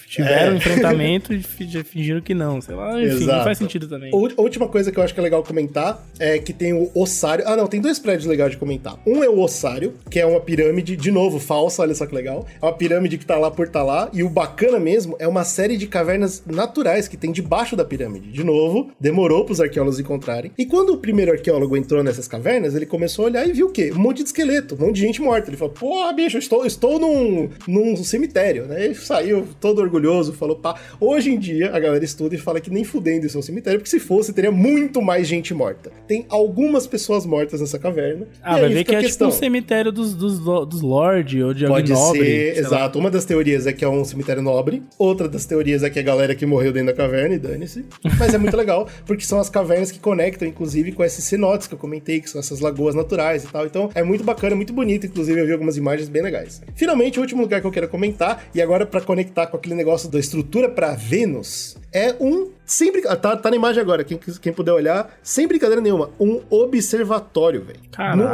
[0.08, 0.54] tiveram É.
[0.54, 3.44] um enfrentamento e fi- fingiram que não, sei lá, enfim, não Exato.
[3.44, 4.12] faz sentido também.
[4.14, 7.44] A última coisa que eu acho que é legal comentar é que tem o ossário.
[7.48, 8.98] Ah, não, tem dois prédios legais de comentar.
[9.06, 12.46] Um é o ossário, que é uma pirâmide, de novo, falsa, olha só que legal.
[12.62, 14.10] É uma pirâmide que tá lá por tá lá.
[14.14, 18.32] E o bacana mesmo é uma série de cavernas naturais que tem debaixo da pirâmide.
[18.32, 20.52] De novo, demorou pros arqueólogos encontrarem.
[20.58, 23.72] E quando o primeiro arqueólogo entrou nessas cavernas, ele começou a olhar e viu o
[23.72, 23.92] quê?
[23.96, 25.50] Um monte de esqueleto, um monte de gente morta.
[25.50, 28.86] Ele falou, porra, bicho, eu estou, estou num, num cemitério, né?
[28.86, 30.76] Ele saiu todo orgulhoso, falou, pá.
[31.12, 33.80] Hoje em dia, a galera estuda e fala que nem fudendo isso é um cemitério,
[33.80, 35.91] porque se fosse, teria muito mais gente morta.
[36.07, 38.30] Tem algumas pessoas mortas nessa caverna.
[38.41, 39.28] Ah, vai ver que é questão.
[39.28, 42.26] tipo um cemitério dos, dos, dos Lorde ou de alguém Pode nobre.
[42.26, 42.59] ser, lá.
[42.62, 42.97] exato.
[42.97, 44.84] Uma das teorias é que é um cemitério nobre.
[44.97, 47.84] Outra das teorias é que é a galera que morreu dentro da caverna e dane-se.
[48.18, 51.74] Mas é muito legal, porque são as cavernas que conectam, inclusive, com esses cenotes que
[51.74, 53.66] eu comentei, que são essas lagoas naturais e tal.
[53.66, 55.07] Então é muito bacana, muito bonito.
[55.07, 56.62] Inclusive, eu vi algumas imagens bem legais.
[56.74, 60.09] Finalmente, o último lugar que eu quero comentar, e agora pra conectar com aquele negócio
[60.09, 62.50] da estrutura pra Vênus, é um.
[62.66, 63.14] Sem brinca...
[63.18, 67.80] tá, tá na imagem agora, quem, quem puder olhar, sem brincadeira nenhuma, um observatório, velho.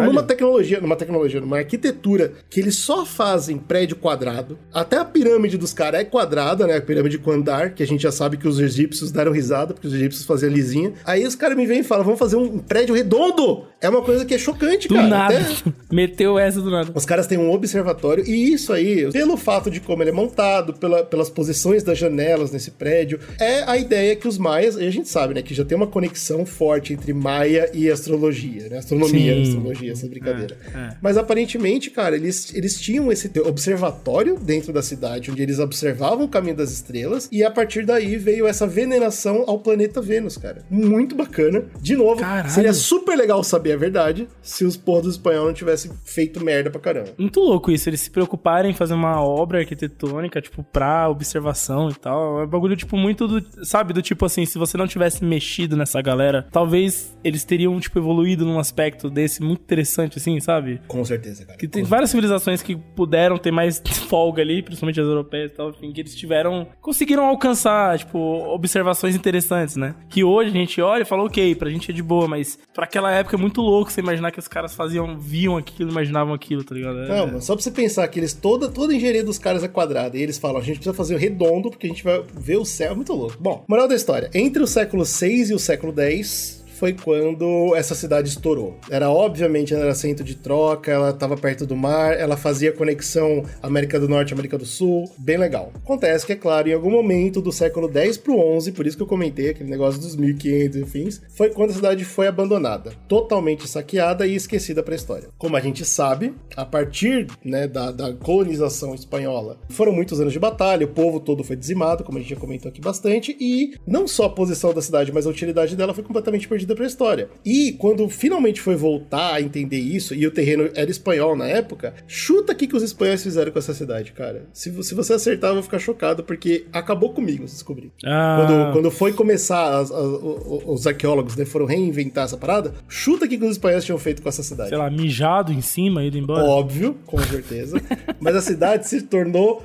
[0.06, 4.60] Numa tecnologia, numa tecnologia, numa arquitetura que eles só fazem prédio quadrado.
[4.72, 6.78] Até a pirâmide dos caras é quadrada, né?
[6.78, 9.88] A pirâmide com andar, que a gente já sabe que os egípcios deram risada, porque
[9.88, 10.94] os egípcios faziam lisinha.
[11.04, 13.66] Aí os caras me vêm e falam, vamos fazer um prédio redondo.
[13.82, 15.08] É uma coisa que é chocante, Do cara.
[15.08, 15.36] nada.
[15.40, 16.92] Até- Meteu essa do nada.
[16.94, 20.74] os caras têm um observatório e isso aí, pelo fato de como ele é montado,
[20.74, 24.92] pela- pelas posições das janelas nesse prédio, é a ideia que os maias, e a
[24.92, 28.78] gente sabe, né, que já tem uma conexão forte entre maia e astrologia, né?
[28.78, 29.40] Astronomia Sim.
[29.40, 30.58] e astrologia, essa brincadeira.
[30.74, 30.98] É, é.
[31.02, 36.30] Mas aparentemente, cara, eles, eles tinham esse observatório dentro da cidade, onde eles observavam o
[36.30, 40.64] caminho das estrelas, e a partir daí veio essa veneração ao planeta Vênus, cara.
[40.70, 41.66] Muito bacana.
[41.82, 42.50] De novo, Caralho.
[42.50, 46.70] seria super legal saber a verdade se os porra dos espanhóis não tivessem feito merda
[46.70, 47.10] pra caramba.
[47.18, 51.96] Muito louco isso, eles se preocuparem em fazer uma obra arquitetônica, tipo, pra observação e
[51.96, 52.42] tal.
[52.42, 53.37] É um bagulho, tipo, muito do.
[53.64, 58.00] Sabe, do tipo assim, se você não tivesse mexido nessa galera, talvez eles teriam, tipo,
[58.00, 60.80] evoluído num aspecto desse muito interessante, assim, sabe?
[60.88, 61.58] Com certeza, cara.
[61.58, 65.70] Que tem várias civilizações que puderam ter mais folga ali, principalmente as europeias e tal,
[65.72, 66.68] enfim, que eles tiveram.
[66.82, 68.18] conseguiram alcançar, tipo,
[68.54, 69.96] observações interessantes, né?
[70.10, 72.86] Que hoje a gente olha e fala, ok, pra gente é de boa, mas pra
[72.86, 76.64] aquela época é muito louco você imaginar que os caras faziam, viam aquilo, imaginavam aquilo,
[76.64, 77.00] tá ligado?
[77.04, 79.64] É- Não, mas só pra você pensar que eles, toda, toda a engenharia dos caras
[79.64, 80.18] é quadrada.
[80.18, 82.66] E eles falam, a gente precisa fazer o redondo porque a gente vai ver o
[82.66, 82.92] céu.
[82.92, 83.27] É muito louco.
[83.40, 84.30] Bom, moral da história.
[84.34, 88.78] Entre o século 6 e o século 10 foi quando essa cidade estourou.
[88.90, 93.44] Era obviamente ela era centro de troca, ela estava perto do mar, ela fazia conexão
[93.62, 95.72] América do Norte, América do Sul, bem legal.
[95.76, 99.04] Acontece que é claro, em algum momento do século 10 pro 11, por isso que
[99.04, 103.68] eu comentei aquele negócio dos 1500 e fins, foi quando a cidade foi abandonada, totalmente
[103.68, 105.30] saqueada e esquecida para a história.
[105.38, 110.40] Como a gente sabe, a partir né, da, da colonização espanhola, foram muitos anos de
[110.40, 114.08] batalha, o povo todo foi dizimado, como a gente já comentou aqui bastante, e não
[114.08, 117.30] só a posição da cidade, mas a utilidade dela foi completamente perdida para a história.
[117.46, 121.94] E quando finalmente foi voltar a entender isso, e o terreno era espanhol na época,
[122.08, 124.46] chuta aqui que os espanhóis fizeram com essa cidade, cara.
[124.54, 127.92] Se, se você acertar, eu vou ficar chocado, porque acabou comigo, se descobrir.
[128.06, 132.38] Ah, Quando, quando foi começar, as- as- o- o- os arqueólogos né, foram reinventar essa
[132.38, 134.70] parada, chuta aqui que os espanhóis tinham feito com essa cidade.
[134.70, 136.44] sei lá, mijado em cima, ido embora.
[136.44, 137.78] Óbvio, com certeza.
[138.20, 139.64] Mas a cidade se tornou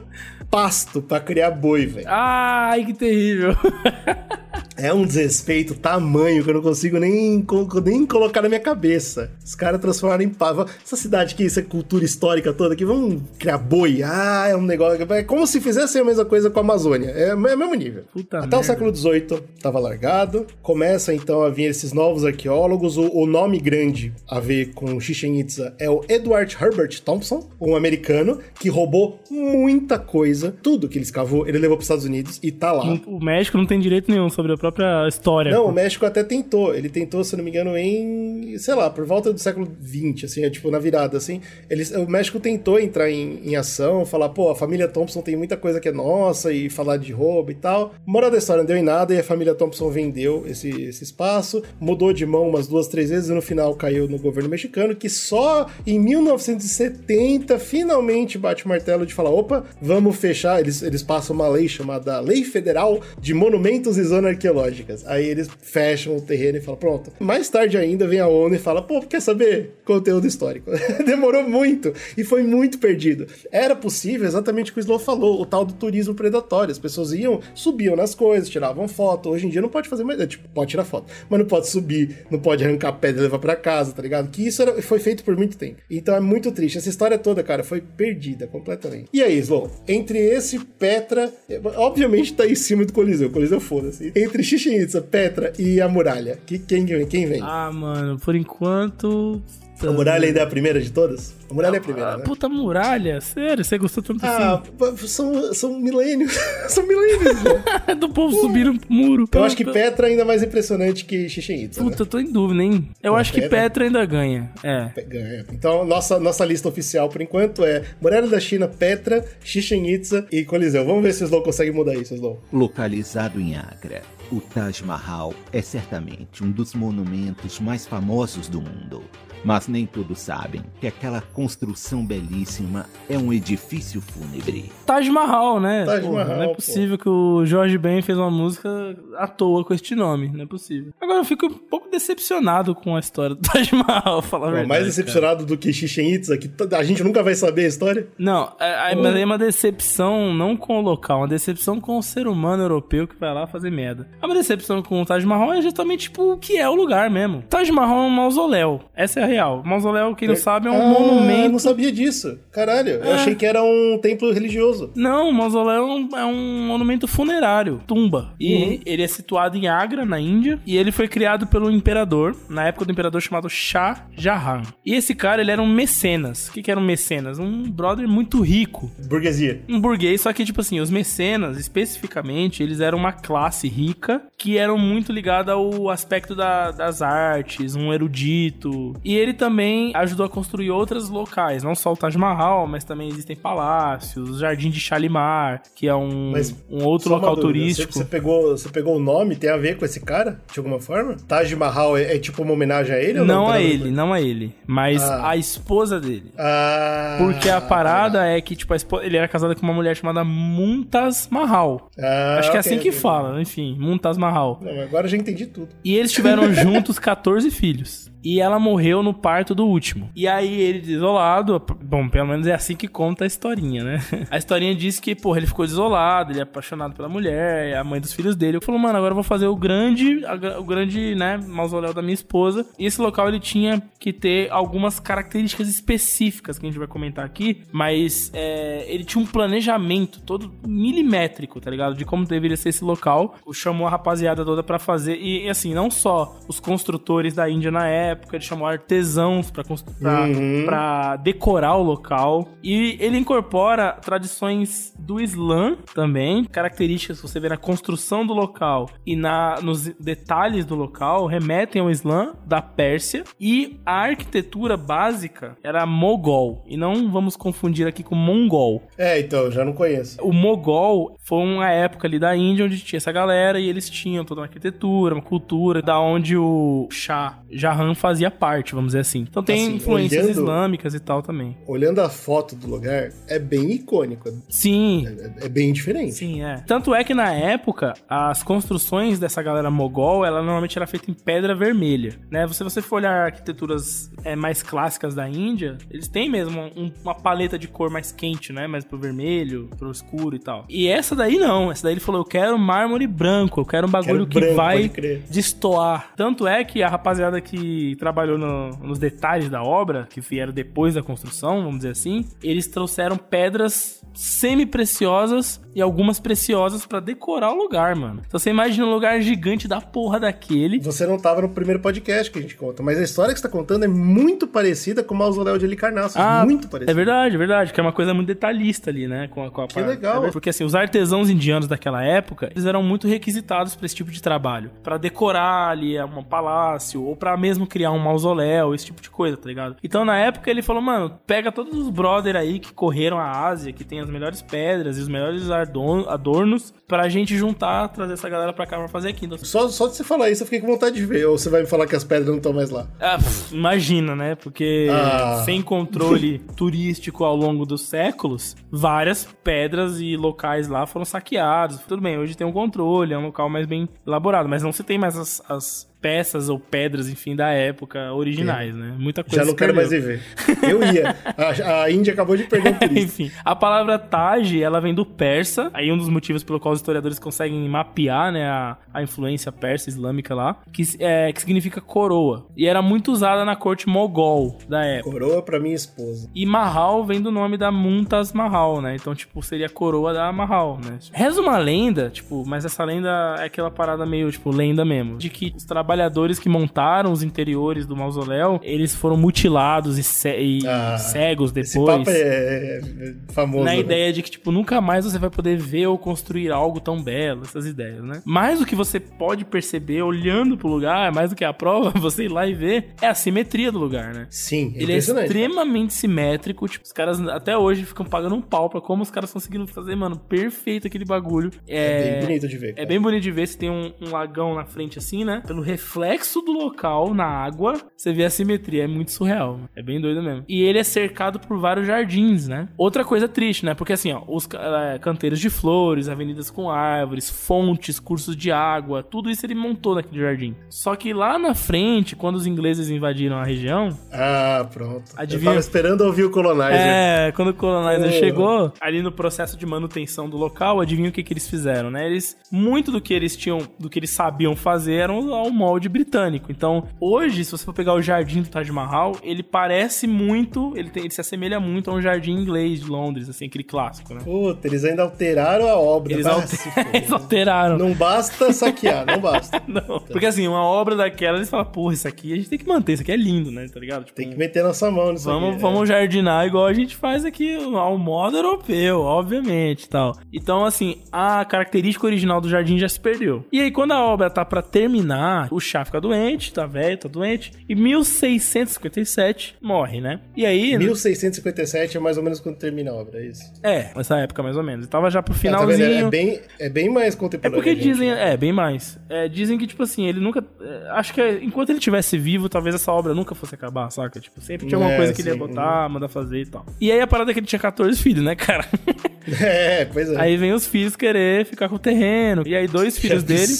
[0.50, 2.06] pasto pra criar boi, velho.
[2.08, 3.54] Ai, que terrível.
[4.76, 7.44] É um desrespeito tamanho que eu não consigo nem,
[7.84, 9.30] nem colocar na minha cabeça.
[9.44, 10.66] Os caras transformaram em pava.
[10.84, 14.02] Essa cidade aqui, essa cultura histórica toda aqui, vamos criar boi.
[14.02, 15.06] Ah, é um negócio.
[15.12, 17.10] É como se fizesse a mesma coisa com a Amazônia.
[17.10, 18.04] É, é o mesmo nível.
[18.12, 18.60] Puta Até merda.
[18.60, 20.46] o século XVIII tava largado.
[20.62, 22.96] Começa então a vir esses novos arqueólogos.
[22.96, 27.76] O, o nome grande a ver com Chichen Itza é o Edward Herbert Thompson, um
[27.76, 30.54] americano que roubou muita coisa.
[30.62, 32.84] Tudo que ele escavou, ele levou para os Estados Unidos e tá lá.
[33.06, 35.50] O México não tem direito nenhum sobre a própria história.
[35.50, 36.72] Não, o México até tentou.
[36.72, 40.44] Ele tentou, se não me engano, em, sei lá, por volta do século XX, assim,
[40.44, 41.40] é, tipo na virada, assim.
[41.68, 45.56] Eles, o México tentou entrar em, em ação, falar, pô, a família Thompson tem muita
[45.56, 47.92] coisa que é nossa e falar de roubo e tal.
[48.06, 51.62] Moral da história não deu em nada e a família Thompson vendeu esse, esse espaço,
[51.80, 55.08] mudou de mão umas duas, três vezes e no final caiu no governo mexicano, que
[55.08, 60.60] só em 1970 finalmente bate o martelo de falar: opa, vamos fechar.
[60.60, 65.06] Eles, eles passam uma lei chamada Lei Federal de Monumentos e Zonas Arqueológicas.
[65.06, 67.12] Aí eles fecham o terreno e falam: pronto.
[67.18, 69.78] Mais tarde ainda vem a ONU e fala: pô, quer saber?
[69.84, 70.70] Conteúdo histórico.
[71.04, 73.26] Demorou muito e foi muito perdido.
[73.50, 76.70] Era possível, exatamente o que o Slow falou, o tal do turismo predatório.
[76.70, 79.30] As pessoas iam, subiam nas coisas, tiravam foto.
[79.30, 80.22] Hoje em dia não pode fazer mais.
[80.26, 83.56] Tipo, pode tirar foto, mas não pode subir, não pode arrancar pedra e levar pra
[83.56, 84.30] casa, tá ligado?
[84.30, 85.80] Que isso era, foi feito por muito tempo.
[85.90, 86.78] Então é muito triste.
[86.78, 89.08] Essa história toda, cara, foi perdida completamente.
[89.12, 89.70] E aí, Slow?
[89.88, 91.32] Entre esse Petra,
[91.76, 94.12] obviamente tá em cima do Coliseu, Coliseu foda-se.
[94.14, 97.40] Entre Chichen Itza, Petra e a muralha, que, quem, quem vem?
[97.42, 99.42] Ah, mano, por enquanto
[99.88, 101.34] a muralha ainda é a primeira de todas?
[101.50, 102.24] A muralha é a primeira, né?
[102.24, 105.06] Puta muralha, sério, você gostou tanto ah, assim?
[105.08, 106.32] São, são milênios.
[106.68, 107.42] são milênios,
[107.98, 109.28] Do povo subir um muro.
[109.32, 111.80] Eu acho que Petra é ainda mais impressionante que Chichen Itza.
[111.80, 112.02] Puta, né?
[112.02, 112.88] eu tô em dúvida, hein?
[113.02, 113.48] Eu acho Petra...
[113.48, 114.50] que Petra ainda ganha.
[114.62, 114.90] É.
[115.02, 115.44] Ganha.
[115.52, 120.44] Então, nossa, nossa lista oficial por enquanto é Muralha da China, Petra, Chichen Itza e
[120.44, 120.84] Coliseu.
[120.84, 122.40] Vamos ver se o Slow consegue mudar isso, Slow.
[122.52, 124.02] Localizado em Agra,
[124.32, 129.04] o Taj Mahal é certamente um dos monumentos mais famosos do mundo.
[129.44, 134.70] Mas nem todos sabem que aquela construção belíssima é um edifício fúnebre.
[134.86, 135.84] Taj Mahal, né?
[135.84, 137.02] Taj Mahal, não é possível pô.
[137.02, 140.30] que o Jorge Ben fez uma música à toa com este nome.
[140.32, 140.92] Não é possível.
[141.00, 144.68] Agora eu fico um pouco decepcionado com a história do Taj Mahal, falar a verdade.
[144.68, 145.46] Mais decepcionado cara.
[145.46, 148.08] do que Chichen Itza, que a gente nunca vai saber a história.
[148.16, 152.26] Não, é, é, é uma decepção não com o local, uma decepção com o ser
[152.26, 154.08] humano europeu que vai lá fazer merda.
[154.20, 157.10] É uma decepção com o Taj Mahal é justamente tipo o que é o lugar
[157.10, 157.42] mesmo.
[157.48, 158.80] Taj Mahal é um mausoléu.
[158.94, 159.62] Essa é a real.
[159.64, 160.38] Mausoléu, quem não é.
[160.38, 161.46] sabe, é um ah, monumento.
[161.46, 162.38] Eu não sabia disso.
[162.50, 163.08] Caralho, é.
[163.08, 164.90] eu achei que era um templo religioso.
[164.94, 168.34] Não, o mausoléu é um monumento funerário, tumba.
[168.38, 168.80] E uhum.
[168.84, 172.84] ele é situado em Agra, na Índia, e ele foi criado pelo imperador, na época
[172.84, 174.62] do imperador chamado Shah Jahan.
[174.84, 176.48] E esse cara, ele era um mecenas.
[176.48, 177.38] O que, que era um mecenas?
[177.38, 178.90] Um brother muito rico.
[179.08, 179.62] Burguesia.
[179.68, 184.58] Um burguês, só que, tipo assim, os mecenas, especificamente, eles eram uma classe rica que
[184.58, 188.94] eram muito ligada ao aspecto da, das artes, um erudito.
[189.04, 193.08] E ele também ajudou a construir outros locais, não só o Taj Mahal, mas também
[193.08, 196.32] existem palácios, o Jardim de Shalimar, que é um,
[196.70, 197.92] um outro local turístico.
[197.92, 201.16] Você, pegou, você pegou o nome, tem a ver com esse cara, de alguma forma?
[201.28, 203.18] Taj Mahal é, é tipo uma homenagem a ele?
[203.18, 205.30] Não, não a ele, não a ele, mas ah.
[205.30, 206.32] a esposa dele.
[206.36, 207.16] Ah.
[207.18, 208.26] Porque a parada ah.
[208.26, 211.90] é que, tipo, esposa, ele era casado com uma mulher chamada Muntaz Mahal.
[211.98, 214.58] Ah, Acho que é assim que fala, enfim, Muntaz Mahal.
[214.62, 215.68] Não, agora já entendi tudo.
[215.84, 220.10] E eles tiveram juntos 14 filhos e ela morreu no parto do último.
[220.14, 223.98] E aí ele desolado, bom, pelo menos é assim que conta a historinha, né?
[224.30, 227.84] A historinha diz que, porra, ele ficou desolado, ele é apaixonado pela mulher, é a
[227.84, 228.56] mãe dos filhos dele.
[228.56, 230.22] Ele falou, mano, agora eu vou fazer o grande,
[230.58, 232.66] o grande, né, mausoléu da minha esposa.
[232.78, 237.24] E esse local ele tinha que ter algumas características específicas que a gente vai comentar
[237.24, 241.94] aqui, mas é, ele tinha um planejamento todo milimétrico, tá ligado?
[241.94, 243.36] De como deveria ser esse local.
[243.52, 247.86] Chamou a rapaziada toda para fazer e assim, não só os construtores da Índia na
[247.86, 250.64] época, época, ele chamou artesãos para uhum.
[250.64, 252.48] Pra decorar o local.
[252.62, 258.88] E ele incorpora tradições do Islã também, características que você vê na construção do local
[259.06, 263.24] e na, nos detalhes do local remetem ao Islã da Pérsia.
[263.40, 266.64] E a arquitetura básica era mogol.
[266.66, 268.82] E não vamos confundir aqui com mongol.
[268.96, 270.22] É, então, já não conheço.
[270.22, 274.24] O mogol foi uma época ali da Índia onde tinha essa galera e eles tinham
[274.24, 279.20] toda uma arquitetura, uma cultura, da onde o Shah Jahan fazia parte, vamos dizer assim.
[279.30, 281.56] Então tem Assim, influências olhando- islâmicas e tal também.
[281.68, 284.28] Olhando a foto do lugar, é bem icônico.
[284.48, 285.06] Sim,
[285.40, 286.12] É, é bem diferente.
[286.14, 286.56] Sim, é.
[286.66, 291.14] Tanto é que na época, as construções dessa galera mogol, ela normalmente era feita em
[291.14, 292.46] pedra vermelha, né?
[292.48, 297.14] Se você for olhar arquiteturas é, mais clássicas da Índia, eles têm mesmo um- uma
[297.14, 298.66] paleta de cor mais quente, né?
[298.66, 300.64] Mais pro vermelho, pro escuro e tal.
[300.68, 301.70] E essa daí não.
[301.70, 304.54] Essa daí ele falou, eu quero mármore branco, eu quero um bagulho Quero que branco,
[304.56, 304.90] vai
[305.30, 306.10] destoar.
[306.16, 310.94] Tanto é que a rapaziada que trabalhou no- nos detalhes da obra, que vieram depois
[310.94, 317.56] da construção, vamos dizer assim, eles trouxeram pedras semi-preciosas e algumas preciosas pra decorar o
[317.56, 318.22] lugar, mano.
[318.26, 320.78] Então você imagina um lugar gigante da porra daquele.
[320.80, 323.46] Você não tava no primeiro podcast que a gente conta, mas a história que você
[323.48, 326.18] tá contando é muito parecida com o mausoléu de Alicarnasso.
[326.44, 326.90] muito parecida.
[326.90, 329.28] É verdade, é verdade, que é uma coisa muito detalhista ali, né?
[329.28, 330.26] Com a, com a Que par- legal.
[330.26, 334.10] É Porque assim, os artesãos indianos daquela época, eles eram muito requisitados pra esse tipo
[334.10, 334.70] de trabalho.
[334.82, 339.36] Pra decorar ali um palácio, ou pra mesmo criar um mausoléu, esse tipo de coisa,
[339.36, 339.76] tá ligado?
[339.82, 343.72] Então na época ele falou, mano, pega todos os brother aí que correram a Ásia,
[343.72, 348.28] que tem as melhores pedras e os melhores adorn- adornos, pra gente juntar, trazer essa
[348.28, 349.28] galera pra cá pra fazer aqui.
[349.44, 351.26] Só, só de você falar isso, eu fiquei com vontade de ver.
[351.26, 352.86] Ou você vai me falar que as pedras não estão mais lá.
[353.00, 354.34] Ah, pff, imagina, né?
[354.34, 355.42] Porque Ah.
[355.44, 361.78] sem controle turístico ao longo dos séculos, várias pedras e locais lá foram saqueados.
[361.86, 364.82] Tudo bem, hoje tem um controle, é um local mais bem elaborado, mas não se
[364.82, 368.94] tem mais as, as peças ou pedras, enfim, da época originais, né?
[368.98, 370.14] Muita coisa Já não quero mais perdeu.
[370.14, 370.70] ir ver.
[370.70, 371.16] Eu ia.
[371.38, 373.00] A, a Índia acabou de perder um turista.
[373.22, 375.70] Enfim, a palavra Taj, ela vem do persa.
[375.72, 379.88] Aí um dos motivos pelo qual os historiadores conseguem mapear, né, a, a influência persa
[379.88, 382.46] islâmica lá, que, é, que significa coroa.
[382.56, 385.10] E era muito usada na corte mogol da época.
[385.12, 386.28] Coroa pra minha esposa.
[386.34, 388.96] E Mahal vem do nome da Mumtaz Mahal, né?
[388.96, 390.98] Então, tipo, seria a coroa da Mahal, né?
[391.12, 395.18] Reza uma lenda, tipo, mas essa lenda é aquela parada meio, tipo, lenda mesmo.
[395.18, 395.64] De que os
[395.96, 401.54] trabalhadores que montaram os interiores do mausoléu, eles foram mutilados e, ce- e Ah, cegos
[401.54, 401.98] Esse depois.
[401.98, 403.64] papo é, é famoso.
[403.64, 403.78] Na né?
[403.78, 407.42] ideia de que, tipo, nunca mais você vai poder ver ou construir algo tão belo,
[407.42, 408.22] essas ideias, né?
[408.24, 412.24] Mais do que você pode perceber olhando pro lugar, mais do que a prova, você
[412.24, 414.26] ir lá e ver, é a simetria do lugar, né?
[414.30, 416.66] Sim, é Ele é extremamente simétrico.
[416.68, 419.94] Tipo, os caras até hoje ficam pagando um pau pra como os caras conseguiram fazer,
[419.94, 421.50] mano, perfeito aquele bagulho.
[421.68, 422.70] É É, bem bonito de ver.
[422.70, 422.86] é cara.
[422.88, 423.46] bem bonito de ver.
[423.46, 425.42] Você tem um, um lagão na frente assim, né?
[425.46, 428.84] Pelo reflexo do local na água, você vê a simetria.
[428.84, 429.52] É muito surreal.
[429.54, 429.68] mano.
[429.76, 430.44] É bem doido mesmo.
[430.48, 432.68] E ele é cercado por vários jardins, né?
[432.76, 433.74] Outra coisa triste, né?
[433.74, 434.48] Porque assim, ó, os
[434.94, 439.94] é, canteiros de flores, avenidas com árvores, fontes, cursos de água, tudo isso ele montou
[439.94, 440.54] naquele jardim.
[440.68, 445.12] Só que lá na frente, quando os ingleses invadiram a região, Ah, pronto.
[445.16, 445.50] Adivinha?
[445.50, 446.72] Eu tava esperando ouvir o Colonizer.
[446.74, 448.12] é, quando o colonizer Porra.
[448.20, 452.06] chegou, ali no processo de manutenção do local, adivinha o que, que eles fizeram, né?
[452.06, 455.88] Eles, muito do que eles tinham, do que eles sabiam fazer era um, um molde
[455.88, 456.52] britânico.
[456.52, 460.90] Então, hoje, se você for pegar o jardim do Taj Mahal, ele parece muito, ele,
[460.90, 464.20] tem- ele se assemelha muito a um jardim inglês de Londres, assim, aquele clássico, né?
[464.22, 466.12] Puta, eles ainda alteraram a obra.
[466.12, 466.58] Eles, Ah, alter-
[466.94, 467.78] eles alteraram.
[467.78, 469.62] Não basta saquear, não basta.
[469.66, 470.00] Não.
[470.00, 472.92] Porque assim, uma obra daquela, eles falam, porra, isso aqui a gente tem que manter,
[472.94, 473.66] isso aqui é lindo, né?
[473.72, 474.04] Tá ligado?
[474.04, 475.56] Tipo, Tem que meter nossa mão nisso Vamos, aqui.
[475.56, 475.60] é.
[475.60, 480.12] vamos jardinar igual a gente faz aqui ao modo europeu, obviamente, tal.
[480.32, 483.44] Então, assim, a característica original do jardim já se perdeu.
[483.52, 487.08] E aí, quando a obra tá pra terminar, o chá fica doente, tá velho, tá
[487.08, 490.20] doente, e 1657 morre, né?
[490.36, 490.76] E aí...
[490.78, 493.42] 1657 é mais ou menos quando termina a obra, é isso?
[493.62, 494.86] É, essa época mais ou menos.
[494.86, 495.76] Tava já pro Ah, tá vendo?
[495.76, 496.06] finalzinho.
[496.06, 497.56] É bem, é bem mais É contemporâneo.
[497.62, 497.82] porque gente.
[497.92, 498.98] dizem, é, bem mais.
[499.08, 500.44] É, dizem que, tipo assim, ele nunca.
[500.60, 504.20] é, acho que é, enquanto ele estivesse vivo, talvez essa obra nunca fosse acabar, saca?
[504.20, 505.38] Tipo, sempre tinha alguma É, coisa que ele ia sim.
[505.38, 506.66] botar, mandar fazer e tal.
[506.80, 508.64] E aí a parada é que ele tinha 14 filhos, né, cara?
[509.40, 510.20] É, pois é.
[510.20, 512.42] Aí vem os filhos querer ficar com o terreno.
[512.44, 513.52] E aí, dois filhos dele,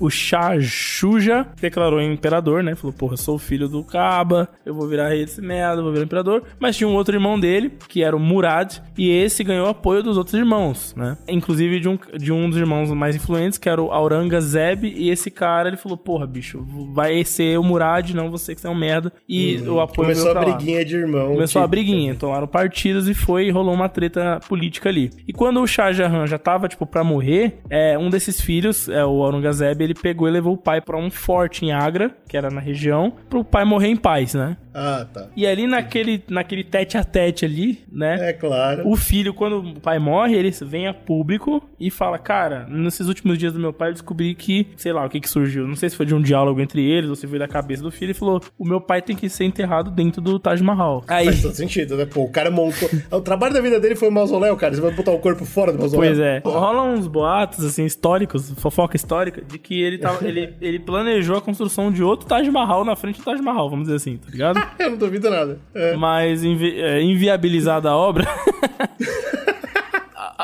[0.00, 2.74] o Shah Shuja, declarou imperador, né?
[2.74, 5.92] Falou, porra, eu sou o filho do Kaba, eu vou virar rei desse merda, vou
[5.92, 6.42] virar imperador.
[6.58, 10.16] Mas tinha um outro irmão dele, que era o Murad, e esse ganhou apoio dos
[10.16, 11.16] outros irmãos, né?
[11.28, 15.30] Inclusive de um, de um dos irmãos mais influentes, que era o Aurangzeb, e esse
[15.30, 18.74] cara, ele falou, porra, bicho, vai ser o Murad, não você que você é um
[18.74, 19.12] merda.
[19.28, 20.54] E o apoio Começou a pra lá.
[20.56, 21.32] briguinha de irmão.
[21.32, 25.10] Começou a tipo, briguinha, tomaram partidos e foi e rolou uma treta política ali.
[25.26, 29.04] E quando o Shah Jahan já tava, tipo, pra morrer, é, um desses filhos, é,
[29.04, 32.50] o Aurangzeb, ele pegou e levou o pai pra um forte em Agra, que era
[32.50, 34.56] na região, pro pai morrer em paz, né?
[34.74, 35.28] Ah, tá.
[35.36, 38.30] E ali naquele, naquele tete a tete ali, né?
[38.30, 38.88] É claro.
[38.88, 43.38] O filho, quando o pai morre, ele vem a público e fala: Cara, nesses últimos
[43.38, 45.66] dias do meu pai, eu descobri que, sei lá, o que que surgiu.
[45.66, 47.90] Não sei se foi de um diálogo entre eles ou se veio da cabeça do
[47.90, 48.12] filho.
[48.12, 51.04] E falou: O meu pai tem que ser enterrado dentro do Taj Mahal.
[51.06, 51.26] Aí.
[51.26, 52.06] Faz todo sentido, né?
[52.06, 52.88] Pô, o cara montou.
[53.10, 54.74] o trabalho da vida dele foi o mausoléu, cara.
[54.74, 56.10] Você vai botar o corpo fora do mausoléu.
[56.10, 56.42] Pois é.
[56.44, 60.78] Rola uns boatos, assim, históricos, fofoca histórica, de que ele, tava, ele, ele
[61.12, 64.16] planejou a construção de outro Taj Mahal na frente do Taj Mahal, vamos dizer assim,
[64.16, 64.62] tá ligado?
[64.78, 65.58] Eu não duvido nada.
[65.74, 65.94] É.
[65.96, 68.26] Mas invi é, inviabilizada a obra.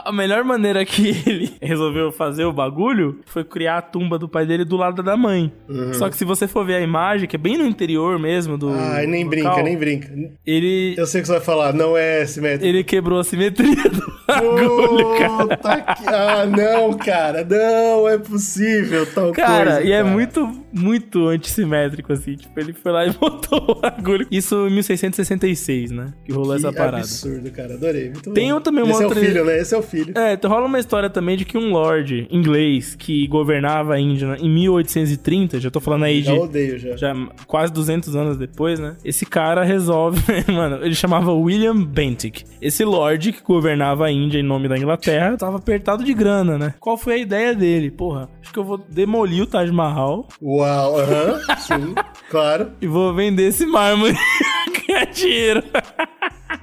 [0.08, 4.46] a melhor maneira que ele resolveu fazer o bagulho foi criar a tumba do pai
[4.46, 5.52] dele do lado da mãe.
[5.68, 5.92] Uhum.
[5.92, 8.70] Só que se você for ver a imagem, que é bem no interior mesmo do.
[8.70, 10.08] Ai, nem local, brinca, nem brinca.
[10.46, 10.94] Ele.
[10.96, 12.64] Eu sei o que você vai falar, não é simétrico.
[12.64, 15.94] Ele quebrou a simetria do bagulho, cara.
[15.94, 16.08] Que...
[16.08, 19.88] Ah, não, cara, não é possível tal cara, coisa.
[19.88, 22.36] E é muito, muito antissimétrico, assim.
[22.36, 24.26] Tipo, ele foi lá e botou o bagulho.
[24.30, 26.14] Isso em 1666, né?
[26.24, 26.98] Que rolou que essa parada.
[26.98, 27.74] absurdo, cara.
[27.74, 28.10] Adorei.
[28.10, 28.60] Muito Tem bom.
[28.60, 29.18] também uma Esse outra...
[29.18, 29.58] é o filho, né?
[29.58, 29.97] Esse é o filho.
[30.14, 34.36] É, então rola uma história também de que um lord inglês que governava a Índia
[34.40, 36.26] em 1830, já tô falando aí de...
[36.26, 36.96] Já odeio, já.
[36.96, 37.14] Já
[37.46, 38.96] quase 200 anos depois, né?
[39.04, 40.20] Esse cara resolve...
[40.52, 42.44] mano, ele chamava William Bentinck.
[42.60, 46.74] Esse lord que governava a Índia em nome da Inglaterra tava apertado de grana, né?
[46.80, 47.90] Qual foi a ideia dele?
[47.90, 50.26] Porra, acho que eu vou demolir o Taj Mahal.
[50.42, 51.94] Uau, aham, uh -huh, sim,
[52.30, 52.72] claro.
[52.80, 54.16] E vou vender esse mármore
[54.86, 55.62] ganhar dinheiro.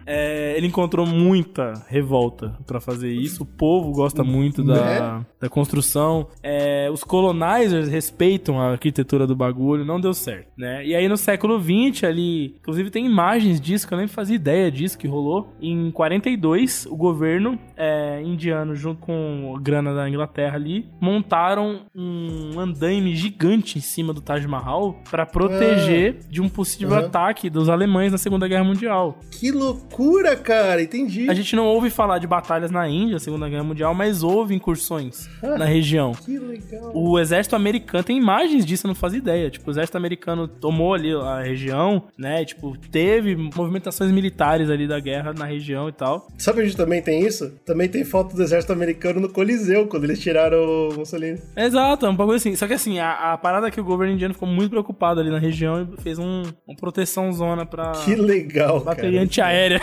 [0.05, 3.43] É, ele encontrou muita revolta para fazer isso.
[3.43, 4.75] O povo gosta muito da,
[5.19, 5.25] Né?
[5.41, 6.27] da construção.
[6.43, 9.83] É, os colonizers respeitam a arquitetura do bagulho.
[9.85, 10.85] Não deu certo, né?
[10.85, 14.71] E aí no século XX ali, inclusive tem imagens disso que eu nem fazia ideia
[14.71, 15.47] disso que rolou.
[15.61, 22.59] Em 42, o governo é, indiano junto com a grana da Inglaterra ali montaram um
[22.59, 27.05] andaime gigante em cima do Taj Mahal para proteger de um possível Uhum.
[27.05, 29.17] ataque dos alemães na Segunda Guerra Mundial.
[29.31, 29.94] Que loucura,
[30.43, 31.29] cara, entendi.
[31.29, 35.29] A gente não ouve falar de batalhas na Índia, Segunda Guerra Mundial, mas houve incursões
[35.41, 36.11] na região.
[36.13, 36.91] Que legal.
[36.93, 39.49] O exército americano tem imagens disso, eu não fazia ideia.
[39.49, 42.43] Tipo, o exército americano tomou ali a região, né?
[42.45, 46.27] Tipo, teve movimentações militares ali da guerra na região e tal.
[46.37, 47.51] Sabe onde também tem isso?
[47.65, 50.57] Também tem foto do exército americano no Coliseu, quando eles tiraram
[50.89, 51.39] o Mussolini.
[51.55, 52.55] Exato, é um bagulho assim.
[52.55, 55.29] Só que assim, a, a parada é que o governo indiano ficou muito preocupado ali
[55.29, 59.23] na região e fez um, uma proteção zona pra Que legal, bateria cara.
[59.23, 59.81] antiaérea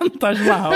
[0.00, 0.72] no Taj Mahal.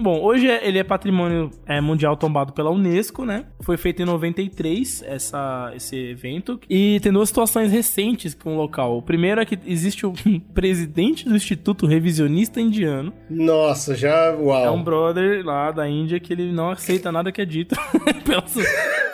[0.00, 3.44] Bom, hoje é- ele é patrimônio é, mundial tombado pela Unesco, né?
[3.60, 6.60] Foi feito em 93 essa, esse evento.
[6.68, 8.98] E tem duas situações recentes com o local.
[8.98, 10.12] O primeiro é que existe o
[10.54, 13.12] presidente do Instituto Revisionista Indiano.
[13.30, 14.64] Nossa, já, uau.
[14.64, 17.74] É um brother lá da Índia que ele não aceita nada que é dito.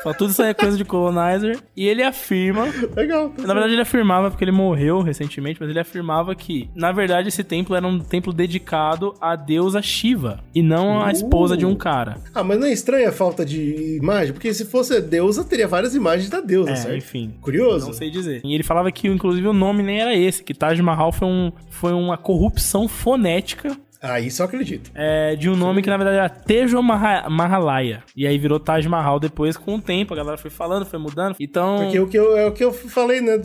[0.03, 1.59] Fala, tudo isso aí é coisa de colonizer.
[1.77, 2.67] E ele afirma
[2.97, 3.31] Legal.
[3.31, 7.29] tá na verdade, ele afirmava, porque ele morreu recentemente, mas ele afirmava que, na verdade,
[7.29, 11.75] esse templo era um templo dedicado à deusa Shiva e não à esposa de um
[11.75, 12.17] cara.
[12.35, 14.33] Ah, mas não é estranha a falta de imagem?
[14.33, 16.97] Porque se fosse a deusa, teria várias imagens da deusa, É, certo?
[16.97, 17.35] enfim.
[17.41, 17.87] Curioso?
[17.87, 18.41] Não sei dizer.
[18.45, 21.51] E ele falava que, inclusive, o nome nem era esse, que Taj Mahal foi, um,
[21.69, 24.91] foi uma corrupção fonética Ah, isso eu acredito.
[24.95, 28.03] é, de um nome que, na verdade, era Tejo Maha- Mahalaya.
[28.17, 30.15] E aí virou Taj Mahal depois, com o tempo.
[30.15, 31.37] A galera foi falando, foi mudando.
[31.39, 31.77] Então...
[31.79, 33.39] Porque o que eu, é o que eu falei, né?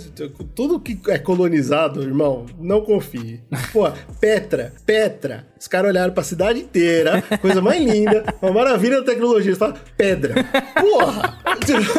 [0.56, 3.42] Tudo que é colonizado, irmão, não confie.
[3.74, 3.90] Pô,
[4.22, 5.46] Petra, Petra.
[5.66, 9.50] Os caras olharam pra cidade inteira, coisa mais linda, uma maravilha da tecnologia.
[9.50, 10.36] Eles falam, pedra.
[10.80, 11.40] Porra!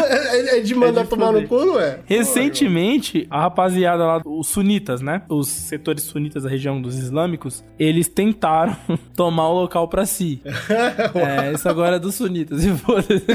[0.08, 1.98] É, é de mandar É de tomar no cu, não é?
[2.04, 5.22] Recentemente, a rapaziada lá, os sunitas, né?
[5.28, 8.76] Os setores sunitas da região dos islâmicos, eles tentaram
[9.16, 10.40] tomar o local pra si.
[10.46, 13.26] é, isso agora é dos sunitas, e foda-se.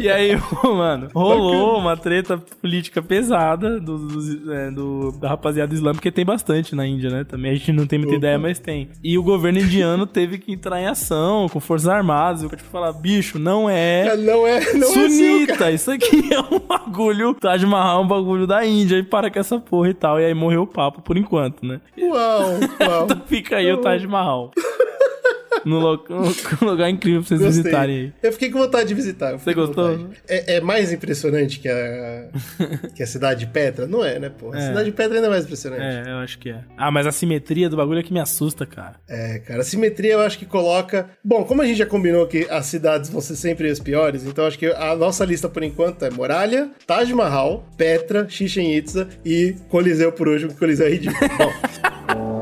[0.00, 6.02] E aí, mano, rolou uma treta política pesada do, dos- é, do- da rapaziada islâmica,
[6.02, 7.24] que tem bastante na Índia, né?
[7.24, 8.88] Também a gente não tem muita ideia, mas tem.
[9.02, 12.42] E o governo indiano teve que entrar em ação com forças armadas.
[12.42, 15.72] Eu tipo falar, bicho, não é É, Não é, não é seu, Sunita, cara.
[15.72, 17.34] isso aqui é um bagulho.
[17.34, 18.96] Taj Mahal é um bagulho da Índia.
[18.96, 20.20] E para com essa porra e tal.
[20.20, 21.80] E aí morreu o papo por enquanto, né?
[21.98, 22.10] Uau,
[22.80, 23.04] uau.
[23.04, 24.50] Então fica aí o Taj Mahal.
[25.64, 26.04] No lo-
[26.62, 28.12] um lugar incrível pra vocês visitarem aí.
[28.22, 29.32] Eu fiquei com vontade de visitar.
[29.38, 30.08] Você gostou?
[30.28, 32.28] É, é mais impressionante que a,
[32.94, 33.86] que a cidade de Petra?
[33.86, 34.52] Não é, né, pô?
[34.52, 34.68] A É.
[34.68, 35.82] cidade de Petra ainda é mais impressionante.
[35.82, 36.60] É, eu acho que é.
[36.76, 38.94] Ah, mas a simetria do bagulho é que me assusta, cara.
[39.08, 41.08] É, cara, a simetria eu acho que coloca.
[41.24, 44.46] Bom, como a gente já combinou que as cidades vão ser sempre as piores, então
[44.46, 49.54] acho que a nossa lista por enquanto é Muralha, Taj Mahal, Petra, Chichen Itza e
[49.68, 51.18] Coliseu por último, que Coliseu é ridículo.
[52.14, 52.24] Bom.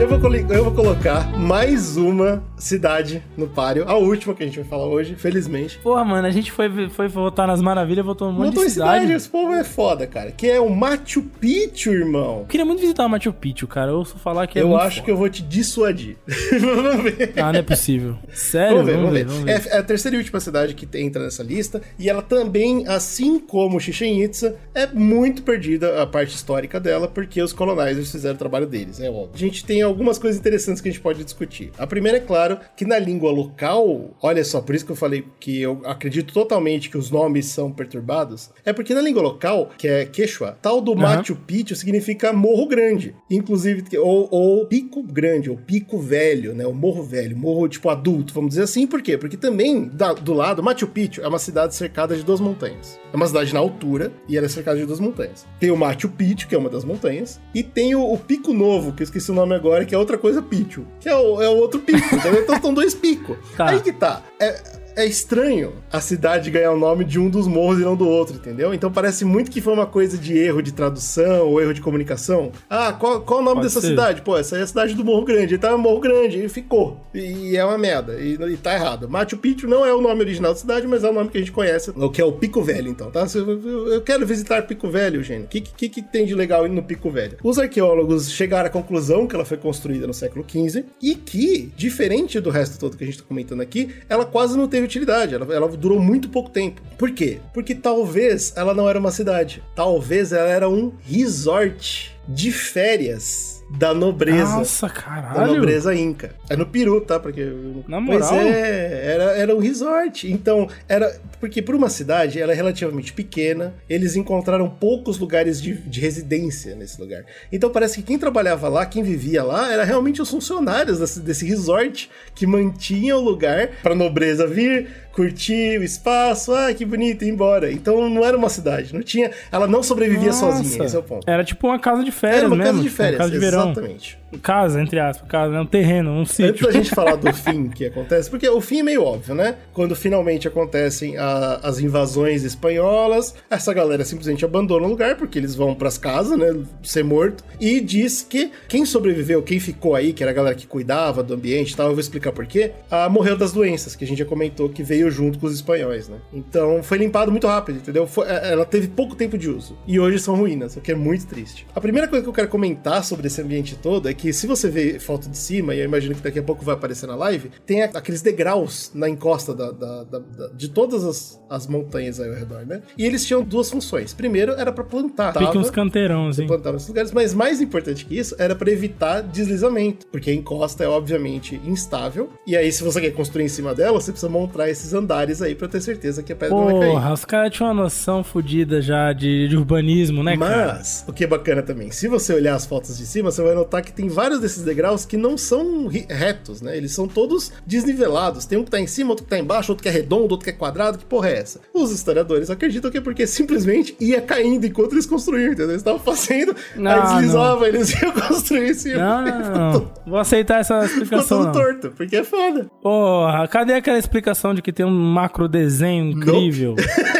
[0.00, 4.58] Eu vou eu vou colocar mais uma cidade no páreo, a última que a gente
[4.58, 5.78] vai falar hoje, felizmente.
[5.78, 9.00] Porra, mano, a gente foi, foi votar nas maravilhas, votou um monte Votou de cidade.
[9.02, 9.12] cidade.
[9.12, 10.32] Esse povo é foda, cara.
[10.32, 12.40] Que é o Machu Picchu, irmão.
[12.40, 13.90] Eu queria muito visitar o Machu Picchu, cara.
[13.90, 15.04] Eu ouço falar que é Eu acho foda.
[15.04, 16.16] que eu vou te dissuadir.
[16.26, 17.34] vamos ver.
[17.36, 18.16] Ah, não é possível.
[18.32, 18.78] Sério?
[18.78, 19.24] Vamos ver, vamos, ver.
[19.26, 19.50] Vamos ver.
[19.50, 21.82] É, é, a terceira e última cidade que entra nessa lista.
[21.98, 27.42] E ela também, assim como Chichen Itza, é muito perdida a parte histórica dela, porque
[27.42, 29.30] os colonizers fizeram o trabalho deles, é óbvio.
[29.34, 31.70] A gente tem algumas coisas interessantes que a gente pode discutir.
[31.78, 35.24] A primeira é claro que na língua local, olha só, por isso que eu falei
[35.38, 39.88] que eu acredito totalmente que os nomes são perturbados, é porque na língua local, que
[39.88, 40.98] é Quechua, tal do uhum.
[40.98, 46.72] Machu Picchu significa morro grande, inclusive, ou, ou pico grande, ou pico velho, né, o
[46.72, 49.18] morro velho, morro tipo adulto, vamos dizer assim, por quê?
[49.18, 52.98] Porque também da, do lado, Machu Picchu é uma cidade cercada de duas montanhas.
[53.12, 55.46] É uma cidade na altura e ela é cercada de duas montanhas.
[55.58, 58.92] Tem o Machu Picchu, que é uma das montanhas, e tem o, o Pico Novo,
[58.92, 61.48] que eu esqueci o nome agora, que é outra coisa Picchu, que é o, é
[61.48, 62.42] o outro pico, entendeu?
[62.42, 63.36] Então são dois picos.
[63.56, 63.70] Tá.
[63.70, 64.22] Aí que tá.
[64.38, 68.08] É, é estranho a cidade ganhar o nome de um dos morros e não do
[68.08, 68.72] outro, entendeu?
[68.74, 72.52] Então parece muito que foi uma coisa de erro de tradução ou erro de comunicação.
[72.68, 73.88] Ah, qual, qual o nome Pode dessa ser.
[73.88, 74.22] cidade?
[74.22, 75.54] Pô, essa é a cidade do Morro Grande.
[75.54, 77.00] Ele tá no Morro Grande e ficou.
[77.14, 78.20] E, é uma merda.
[78.20, 79.08] E, e tá errado.
[79.08, 81.40] Machu Picchu não é o nome original da cidade, mas é o nome que a
[81.40, 83.26] gente conhece, o que é o Pico Velho, então, tá?
[83.34, 85.44] Eu quero visitar Pico Velho, gente.
[85.44, 87.38] O que, que, que tem de legal no Pico Velho?
[87.42, 92.40] Os arqueólogos chegaram à conclusão que ela foi construída no século XV e que, diferente
[92.40, 95.34] do resto todo que a gente tá comentando aqui, ela quase não teve utilidade.
[95.34, 96.82] Ela, ela durou muito pouco tempo.
[96.98, 97.38] Por quê?
[97.54, 99.62] Porque talvez ela não era uma cidade.
[99.74, 104.56] Talvez ela era um resort de férias da nobreza.
[104.56, 105.34] Nossa, caralho.
[105.34, 106.34] Da nobreza inca.
[106.48, 107.20] É no Peru, tá?
[107.20, 107.44] Porque.
[107.86, 108.28] Na moral.
[108.28, 110.30] Pois é, era, era um resort.
[110.30, 111.20] Então, era.
[111.40, 116.76] Porque por uma cidade, ela é relativamente pequena, eles encontraram poucos lugares de, de residência
[116.76, 117.24] nesse lugar.
[117.50, 121.46] Então parece que quem trabalhava lá, quem vivia lá, era realmente os funcionários desse, desse
[121.46, 127.28] resort que mantinham o lugar pra nobreza vir, curtir o espaço, ah, que bonito, ir
[127.28, 127.70] embora.
[127.72, 129.30] Então não era uma cidade, não tinha.
[129.50, 130.52] Ela não sobrevivia Nossa.
[130.52, 131.28] sozinha, esse é o ponto.
[131.28, 133.70] Era tipo uma casa de férias, Era uma mesmo, casa de férias, casa de verão.
[133.70, 135.60] exatamente casa, entre aspas, casa, né?
[135.60, 136.50] Um terreno, um sítio.
[136.50, 139.56] Antes da gente falar do fim que acontece, porque o fim é meio óbvio, né?
[139.72, 145.54] Quando finalmente acontecem a, as invasões espanholas, essa galera simplesmente abandona o lugar, porque eles
[145.54, 146.54] vão pras casas, né?
[146.82, 147.44] Ser morto.
[147.60, 151.34] E diz que quem sobreviveu, quem ficou aí, que era a galera que cuidava do
[151.34, 154.18] ambiente e tal, eu vou explicar por quê, ah, morreu das doenças, que a gente
[154.18, 156.18] já comentou que veio junto com os espanhóis, né?
[156.32, 158.06] Então foi limpado muito rápido, entendeu?
[158.06, 159.78] Foi, é, ela teve pouco tempo de uso.
[159.86, 161.66] E hoje são ruínas, o que é muito triste.
[161.74, 164.68] A primeira coisa que eu quero comentar sobre esse ambiente todo é que se você
[164.68, 167.50] vê foto de cima, e eu imagino que daqui a pouco vai aparecer na live,
[167.64, 170.20] tem aqueles degraus na encosta da, da, da,
[170.54, 172.82] de todas as, as montanhas aí ao redor, né?
[172.98, 174.12] E eles tinham duas funções.
[174.12, 175.32] Primeiro era para plantar.
[175.32, 176.46] Fica uns canteirão, assim.
[176.46, 180.84] Plantar nesses lugares, mas mais importante que isso era para evitar deslizamento, porque a encosta
[180.84, 182.30] é obviamente instável.
[182.46, 185.54] E aí, se você quer construir em cima dela, você precisa montar esses andares aí
[185.54, 186.92] para ter certeza que a pedra Porra, não vai cair.
[186.92, 190.74] Porra, os caras tinham uma noção fodida já de, de urbanismo, né, cara?
[190.78, 193.54] Mas, o que é bacana também, se você olhar as fotos de cima, você vai
[193.54, 196.76] notar que tem vários desses degraus que não são retos, né?
[196.76, 198.44] Eles são todos desnivelados.
[198.46, 200.44] Tem um que tá em cima, outro que tá embaixo, outro que é redondo, outro
[200.44, 200.98] que é quadrado.
[200.98, 201.60] Que porra é essa?
[201.74, 205.70] Os historiadores acreditam que é porque simplesmente ia caindo enquanto eles construíam, entendeu?
[205.70, 207.66] Eles estavam fazendo, não, aí deslizava, não.
[207.66, 208.98] eles iam construir cima.
[208.98, 209.92] Não, não, não.
[210.06, 211.22] Vou aceitar essa explicação.
[211.22, 212.70] Ficou tudo torto, porque é foda.
[212.82, 216.74] Porra, cadê aquela explicação de que tem um macro desenho incrível?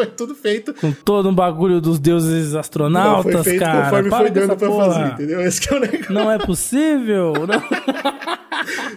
[0.00, 0.72] foi tudo feito.
[0.74, 3.82] Com todo um bagulho dos deuses astronautas, não, foi feito cara.
[3.84, 4.86] Conforme Para foi dando pra porra.
[4.86, 5.40] fazer, entendeu?
[5.42, 6.12] Esse é o negócio.
[6.12, 7.32] Não é possível.
[7.46, 8.30] Não.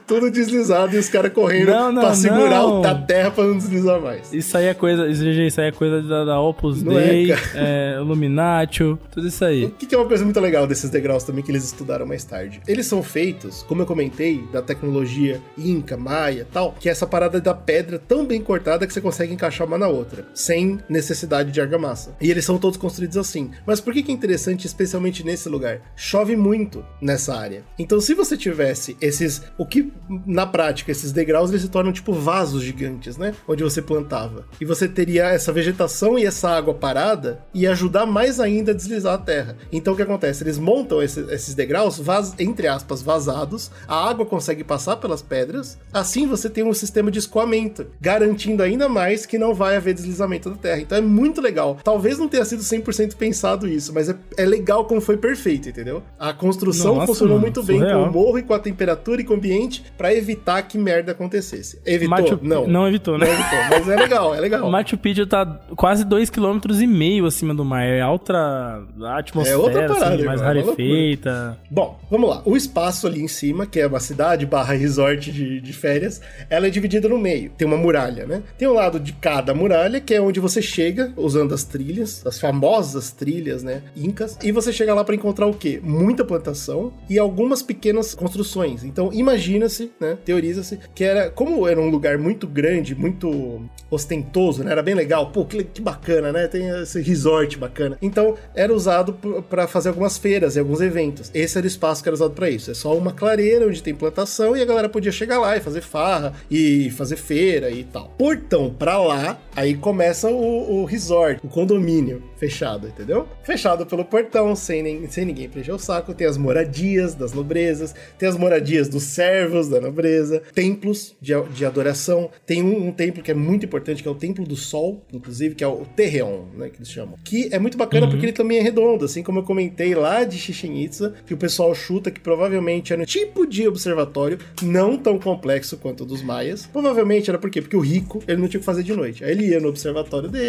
[0.05, 2.83] Tudo deslizado e os caras correndo não, não, pra segurar não.
[2.83, 4.31] a terra pra não deslizar mais.
[4.33, 7.95] Isso aí é coisa, isso aí é coisa da, da Opus não Dei, é, é,
[7.99, 9.65] Illuminatio, tudo isso aí.
[9.65, 12.23] O que, que é uma coisa muito legal desses degraus também que eles estudaram mais
[12.23, 12.61] tarde?
[12.67, 17.07] Eles são feitos, como eu comentei, da tecnologia Inca, Maia e tal, que é essa
[17.07, 21.51] parada da pedra tão bem cortada que você consegue encaixar uma na outra, sem necessidade
[21.51, 22.15] de argamassa.
[22.21, 23.51] E eles são todos construídos assim.
[23.65, 25.81] Mas por que, que é interessante, especialmente nesse lugar?
[25.95, 27.63] Chove muito nessa área.
[27.77, 29.41] Então, se você tivesse esses.
[29.57, 29.91] O que
[30.25, 33.33] na prática, esses degraus eles se tornam tipo vasos gigantes, né?
[33.47, 34.45] Onde você plantava.
[34.61, 39.15] E você teria essa vegetação e essa água parada e ajudar mais ainda a deslizar
[39.15, 39.57] a terra.
[39.71, 40.43] Então o que acontece?
[40.43, 45.77] Eles montam esse, esses degraus, vaz, entre aspas, vazados, a água consegue passar pelas pedras,
[45.91, 50.49] assim você tem um sistema de escoamento, garantindo ainda mais que não vai haver deslizamento
[50.49, 50.81] da terra terra.
[50.81, 51.77] Então é muito legal.
[51.83, 56.03] Talvez não tenha sido 100% pensado isso, mas é, é legal como foi perfeito, entendeu?
[56.19, 58.03] A construção Nossa, funcionou mano, muito bem surreal.
[58.03, 61.11] com o morro e com a temperatura e com o ambiente pra evitar que merda
[61.11, 61.79] acontecesse.
[61.85, 62.09] Evitou?
[62.17, 62.67] Machu- Não.
[62.67, 63.25] não evitou, né?
[63.25, 64.67] Não evitou, mas é legal, é legal.
[64.67, 65.45] O Machu Picchu tá
[65.75, 67.83] quase 2,5 km acima do mar.
[67.83, 68.81] É outra
[69.15, 71.57] atmosfera, É outra parada, assim, mais irmão, é rarefeita.
[71.69, 72.41] Bom, vamos lá.
[72.45, 76.67] O espaço ali em cima, que é uma cidade barra resort de, de férias, ela
[76.67, 77.51] é dividida no meio.
[77.57, 78.41] Tem uma muralha, né?
[78.57, 82.39] Tem um lado de cada muralha, que é onde você chega usando as trilhas, as
[82.39, 83.83] famosas trilhas, né?
[83.95, 84.37] Incas.
[84.43, 85.79] E você chega lá pra encontrar o quê?
[85.83, 88.83] Muita plantação e algumas pequenas construções.
[88.83, 90.17] Então, imagina-se, né?
[90.25, 93.61] Teoriza-se que era, como era um lugar muito grande, muito
[93.91, 94.71] ostentoso, né?
[94.71, 95.29] Era bem legal.
[95.31, 96.47] Pô, que, que bacana, né?
[96.47, 97.97] Tem esse resort bacana.
[98.01, 101.29] Então, era usado p- pra fazer algumas feiras e alguns eventos.
[101.33, 102.71] Esse era o espaço que era usado pra isso.
[102.71, 105.81] É só uma clareira onde tem plantação e a galera podia chegar lá e fazer
[105.81, 108.09] farra e fazer feira e tal.
[108.17, 113.27] Portão pra lá, aí começa o, o resort, o condomínio fechado, entendeu?
[113.43, 116.13] Fechado pelo portão, sem, nem, sem ninguém preencher o saco.
[116.13, 121.65] Tem as moradias das nobrezas, tem as moradias dos servos da nobreza, templos de, de
[121.65, 122.29] adoração.
[122.45, 125.55] Tem um, um templo que é muito importante, que é o Templo do Sol, inclusive,
[125.55, 127.15] que é o Terreon, né, que eles chamam.
[127.23, 130.37] Que é muito bacana porque ele também é redondo, assim como eu comentei lá de
[130.37, 135.17] Chichen Itza, que o pessoal chuta que provavelmente era um tipo de observatório não tão
[135.19, 136.67] complexo quanto o dos maias.
[136.67, 137.61] Provavelmente era por quê?
[137.61, 139.23] Porque o rico, ele não tinha o que fazer de noite.
[139.23, 140.42] Aí ele ia no observatório dele,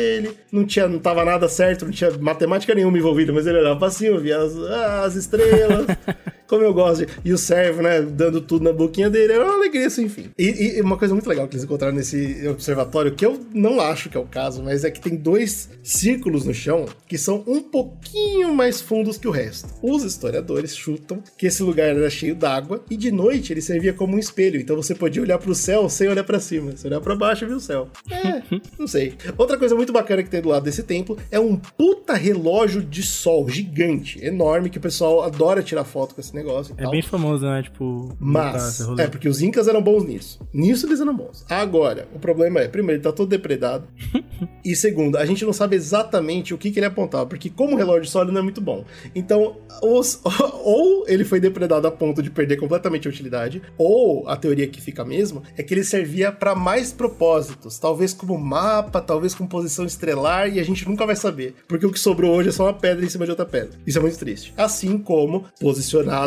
[0.53, 3.91] não tinha, não tava nada certo, não tinha matemática nenhuma envolvida, mas ele olhava pra
[3.91, 5.87] cima, via as, as estrelas.
[6.55, 7.13] Como eu gosto de.
[7.25, 10.31] E o servo, né, dando tudo na boquinha dele, era uma alegria sem fim.
[10.39, 14.09] E, e uma coisa muito legal que eles encontraram nesse observatório, que eu não acho
[14.09, 17.61] que é o caso, mas é que tem dois círculos no chão que são um
[17.61, 19.69] pouquinho mais fundos que o resto.
[19.83, 24.15] Os historiadores chutam que esse lugar era cheio d'água e de noite ele servia como
[24.15, 26.77] um espelho, então você podia olhar pro céu sem olhar pra cima.
[26.77, 27.89] Se olhar pra baixo, viu o céu.
[28.09, 28.43] É,
[28.79, 29.15] não sei.
[29.37, 33.03] Outra coisa muito bacana que tem do lado desse templo é um puta relógio de
[33.03, 36.44] sol gigante, enorme, que o pessoal adora tirar foto com esse negócio
[36.79, 37.63] e É bem famoso, né?
[37.63, 40.41] Tipo, Mas, é porque os incas eram bons nisso.
[40.53, 41.45] Nisso eles eram bons.
[41.49, 43.87] Agora, o problema é, primeiro, ele tá todo depredado.
[44.65, 47.77] e segundo, a gente não sabe exatamente o que, que ele apontava, porque como o
[47.77, 48.85] relógio ele não é muito bom.
[49.15, 50.21] Então, os-
[50.63, 54.81] ou ele foi depredado a ponto de perder completamente a utilidade, ou a teoria que
[54.81, 59.85] fica mesmo é que ele servia para mais propósitos, talvez como mapa, talvez com posição
[59.85, 62.75] estrelar, e a gente nunca vai saber, porque o que sobrou hoje é só uma
[62.75, 63.79] pedra em cima de outra pedra.
[63.87, 64.53] Isso é muito triste.
[64.57, 65.45] Assim como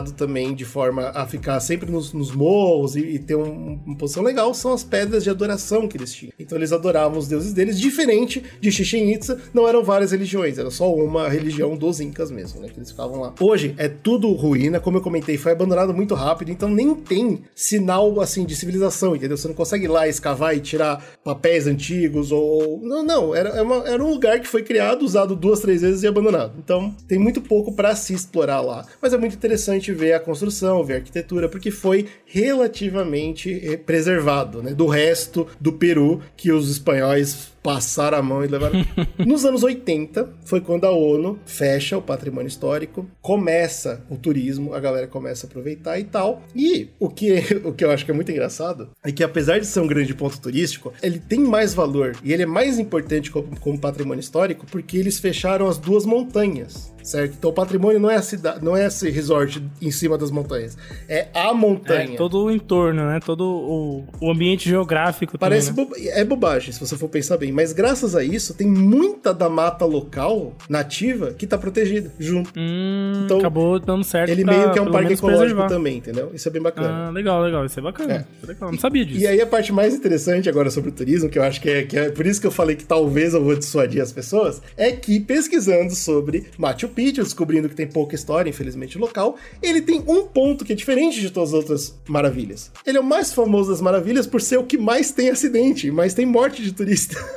[0.02, 4.24] também de forma a ficar sempre nos, nos morros e, e ter um- uma posição
[4.24, 6.34] legal são as pedras de adoração que eles tinham.
[6.40, 10.69] Então eles adoravam os deuses deles, diferente de Chichen Itza, não eram várias religiões, era
[10.72, 13.34] só uma religião dos incas mesmo, né, que eles ficavam lá.
[13.40, 18.19] Hoje é tudo ruína, como eu comentei, foi abandonado muito rápido, então nem tem sinal
[18.22, 19.38] assim de civilização, entendeu?
[19.38, 23.64] Você não consegue ir lá escavar e tirar papéis antigos ou não, não, era, era
[23.64, 26.53] uma- era um lugar que foi criado, usado duas, três vezes e abandonado.
[26.57, 30.84] Então tem muito pouco para se explorar lá, mas é muito interessante ver a construção,
[30.84, 34.73] ver a arquitetura, porque foi relativamente eh, preservado, né?
[34.73, 38.76] Do resto do Peru que os espanhóis passaram a mão e levaram.
[39.19, 44.80] Nos anos 80 foi quando a ONU fecha o patrimônio histórico, começa o turismo, a
[44.80, 46.41] galera começa a aproveitar e tal.
[46.56, 47.34] E o que,
[47.65, 50.14] o que eu acho que é muito engraçado é que apesar de ser um grande
[50.15, 54.65] ponto turístico, ele tem mais valor e ele é mais importante como, como patrimônio histórico
[54.72, 56.95] porque eles fecharam as duas montanhas.
[57.03, 57.35] Certo?
[57.38, 60.77] Então o patrimônio não é a cidade, não é esse resort em cima das montanhas,
[61.07, 62.15] é a montanha.
[62.15, 63.22] É, todo o entorno, né?
[63.26, 65.91] Todo o, o ambiente geográfico Parece também, né?
[65.95, 69.49] bo- é bobagem, se você for pensar bem, mas graças a isso tem muita da
[69.49, 72.51] mata local nativa que tá protegida junto.
[72.55, 75.67] Hum, Então, acabou dando certo Ele pra, meio que é um parque ecológico preservar.
[75.67, 76.29] também, entendeu?
[76.35, 77.07] Isso é bem bacana.
[77.07, 77.65] Ah, legal, legal.
[77.65, 78.13] Isso é bacana.
[78.13, 78.17] É.
[78.17, 78.71] Isso é legal.
[78.71, 79.21] Não sabia disso.
[79.21, 81.81] E aí a parte mais interessante agora sobre o turismo, que eu acho que é,
[81.81, 84.91] que é por isso que eu falei que talvez eu vou dissuadir as pessoas, é
[84.91, 90.27] que pesquisando sobre Machu Picchu, descobrindo que tem pouca história, infelizmente, local, ele tem um
[90.27, 92.71] ponto que é diferente de todas as outras maravilhas.
[92.85, 96.13] Ele é o mais famoso das maravilhas por ser o que mais tem acidente, mais
[96.13, 97.17] tem morte de turista.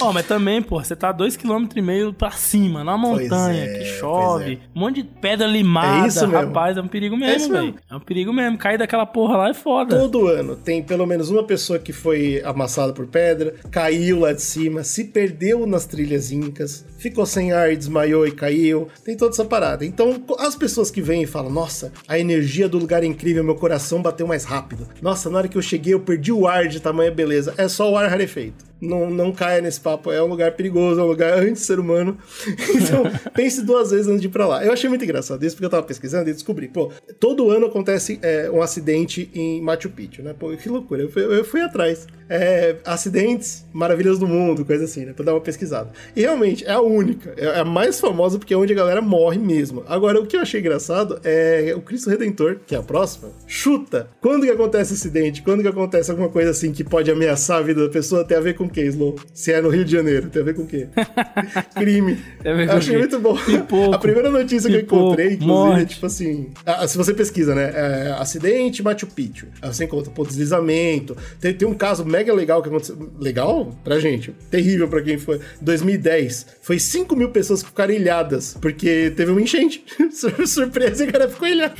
[0.00, 4.60] Ó, mas também, pô, você tá 2,5 km pra cima, na montanha, é, que chove,
[4.74, 6.04] um monte de pedra limada.
[6.04, 6.46] É isso mesmo.
[6.46, 7.74] Rapaz, é um perigo É mesmo, isso velho.
[7.90, 8.56] É um perigo mesmo.
[8.58, 9.98] Cair daquela porra lá é foda.
[9.98, 14.42] Todo ano tem pelo menos uma pessoa que foi amassada por pedra, caiu lá de
[14.42, 18.88] cima, se perdeu nas trilhas incas, ficou sem ar e desmaiou e caiu.
[19.04, 19.84] Tem toda essa parada.
[19.84, 23.56] Então, as pessoas que vêm e falam: Nossa, a energia do lugar é incrível, meu
[23.56, 24.86] coração bateu mais rápido.
[25.02, 27.52] Nossa, na hora que eu cheguei, eu perdi o ar de tamanha beleza.
[27.56, 28.64] É só o ar rarefeito.
[28.80, 30.12] não, não caia nesse papo.
[30.12, 32.16] É um lugar perigoso, é um lugar anti-ser humano.
[32.78, 33.02] Então,
[33.34, 34.64] pense duas vezes antes de ir pra lá.
[34.64, 38.18] Eu achei muito engraçado isso, porque eu tava pesquisando e descobri, pô, todo ano acontece
[38.22, 40.34] é, um acidente em Machu Picchu, né?
[40.38, 41.02] Pô, que loucura.
[41.02, 42.06] Eu fui, eu fui atrás.
[42.28, 45.12] É, acidentes, maravilhas do mundo, coisa assim, né?
[45.12, 45.90] Pra dar uma pesquisada.
[46.14, 47.34] E realmente, é a única.
[47.36, 49.82] É a mais famosa porque é onde a galera morre mesmo.
[49.86, 54.08] Agora, o que eu achei engraçado é o Cristo Redentor, que é a próxima, chuta.
[54.20, 55.42] Quando que acontece acidente?
[55.42, 58.24] Quando que acontece alguma coisa assim que pode ameaçar a vida da pessoa?
[58.24, 59.16] Tem a ver com o que, Slow?
[59.32, 60.86] Se é no de Janeiro, tem a ver com o quê?
[61.74, 62.18] Crime.
[62.42, 62.98] Tem a ver com eu achei quê?
[62.98, 63.36] muito bom.
[63.36, 63.94] Pipoco.
[63.94, 65.94] A primeira notícia que eu Pipoco, encontrei, inclusive, é morte.
[65.94, 66.48] tipo assim.
[66.66, 67.72] ah, se você pesquisa, né?
[67.74, 69.46] é, acidente Machu Picchu.
[69.62, 71.16] Aí você encontra, pô, deslizamento.
[71.40, 73.10] Tem, tem um caso mega legal que aconteceu.
[73.18, 74.32] Legal pra gente.
[74.50, 75.40] Terrível pra quem foi.
[75.60, 76.46] 2010.
[76.62, 78.56] Foi 5 mil pessoas que ficaram ilhadas.
[78.60, 79.84] Porque teve uma enchente.
[80.12, 81.74] Sur- Surpresa e o cara ficou ilhado.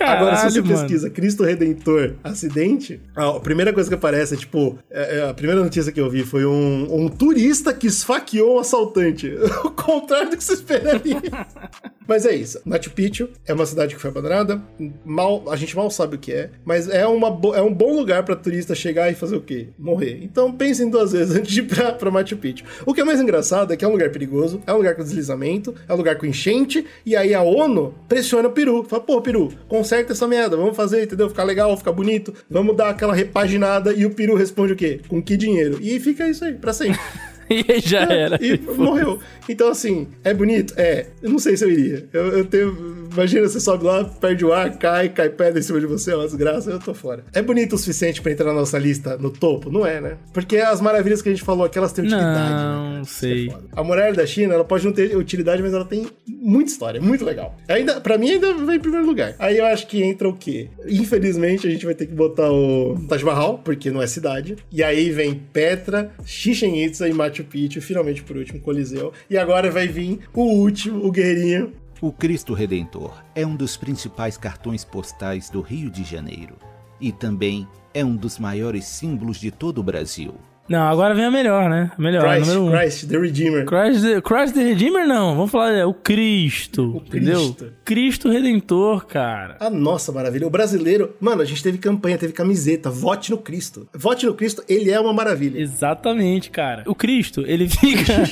[0.00, 0.78] Agora, se você Caralho, mano.
[0.78, 4.78] pesquisa Cristo Redentor acidente, a primeira coisa que aparece é tipo.
[4.90, 8.58] é- é, a primeira notícia que eu vi foi um, um turista que esfaqueou um
[8.58, 9.28] assaltante.
[9.64, 11.20] o contrário do que você esperaria.
[12.06, 12.60] Mas é isso.
[12.64, 14.62] Machu Picchu é uma cidade que foi abandonada.
[15.04, 16.50] Mal, a gente mal sabe o que é.
[16.64, 19.68] Mas é, uma, é um bom lugar pra turista chegar e fazer o quê?
[19.76, 20.20] Morrer.
[20.22, 22.64] Então pensem duas vezes antes de ir pra, pra Machu Picchu.
[22.84, 25.02] O que é mais engraçado é que é um lugar perigoso, é um lugar com
[25.02, 26.86] deslizamento, é um lugar com enchente.
[27.04, 28.84] E aí a ONU pressiona o Peru.
[28.84, 30.56] Fala, pô, Peru, conserta essa merda.
[30.56, 31.28] Vamos fazer, entendeu?
[31.28, 32.32] Ficar legal, ficar bonito.
[32.48, 33.92] Vamos dar aquela repaginada.
[33.92, 35.00] E o Peru responde o quê?
[35.08, 35.78] Com que dinheiro?
[35.80, 37.00] E fica isso aí, pra sempre.
[37.56, 38.38] E aí já era.
[38.44, 39.20] E morreu.
[39.48, 40.74] Então, assim, é bonito?
[40.76, 41.06] É.
[41.22, 42.08] Eu não sei se eu iria.
[42.12, 43.06] Eu, eu tenho.
[43.12, 46.16] Imagina, você sobe lá, perde o ar, cai, cai pedra em cima de você, é
[46.16, 47.24] uma desgraça, eu tô fora.
[47.32, 49.70] É bonito o suficiente pra entrar na nossa lista no topo?
[49.70, 50.18] Não é, né?
[50.34, 52.50] Porque as maravilhas que a gente falou aqui, elas têm utilidade.
[52.50, 53.02] Não, né?
[53.06, 53.48] sei.
[53.48, 56.06] É a muralha da China, ela pode não ter utilidade, mas ela tem
[56.46, 57.56] muita história, muito legal.
[57.68, 59.34] Ainda, pra mim, ainda vem em primeiro lugar.
[59.38, 60.70] Aí eu acho que entra o quê?
[60.88, 64.56] Infelizmente, a gente vai ter que botar o Taj Mahal, porque não é cidade.
[64.70, 69.12] E aí vem Petra, Chichen Itza e Machu Picchu, finalmente por último, Coliseu.
[69.28, 71.72] E agora vai vir o último, o guerreirinho.
[72.00, 76.56] O Cristo Redentor é um dos principais cartões postais do Rio de Janeiro
[77.00, 80.34] e também é um dos maiores símbolos de todo o Brasil.
[80.68, 81.90] Não, agora vem a melhor, né?
[81.96, 82.78] A melhor, Christ, número um.
[82.78, 83.64] Christ, the Redeemer.
[83.64, 85.34] Christ the, Christ the Redeemer, não.
[85.34, 86.96] Vamos falar, é o Cristo.
[86.96, 87.40] O entendeu?
[87.40, 87.72] Cristo.
[87.84, 89.56] Cristo Redentor, cara.
[89.60, 90.46] A nossa maravilha.
[90.46, 92.90] O brasileiro, mano, a gente teve campanha, teve camiseta.
[92.90, 93.88] Vote no Cristo.
[93.94, 95.58] Vote no Cristo, ele é uma maravilha.
[95.60, 96.82] Exatamente, cara.
[96.86, 98.24] O Cristo, ele fica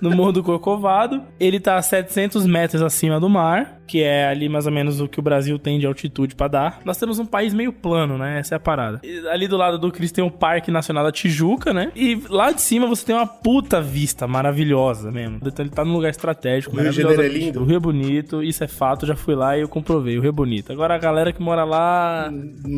[0.00, 1.22] no Morro do Corcovado.
[1.38, 5.08] Ele tá a 700 metros acima do mar, que é ali mais ou menos o
[5.08, 6.80] que o Brasil tem de altitude pra dar.
[6.84, 8.38] Nós temos um país meio plano, né?
[8.40, 9.00] Essa é a parada.
[9.02, 11.92] E ali do lado do Cristo tem o Parque Nacional da Tijuca, né?
[11.94, 15.38] E lá de cima você tem uma puta vista maravilhosa mesmo.
[15.44, 16.76] Então ele tá num lugar estratégico.
[16.76, 17.62] O Rio de Janeiro é lindo?
[17.62, 20.18] O Rio é bonito, isso é fato, já fui lá e eu comprovei.
[20.18, 20.72] O Rio é bonito.
[20.72, 22.30] Agora a galera que mora lá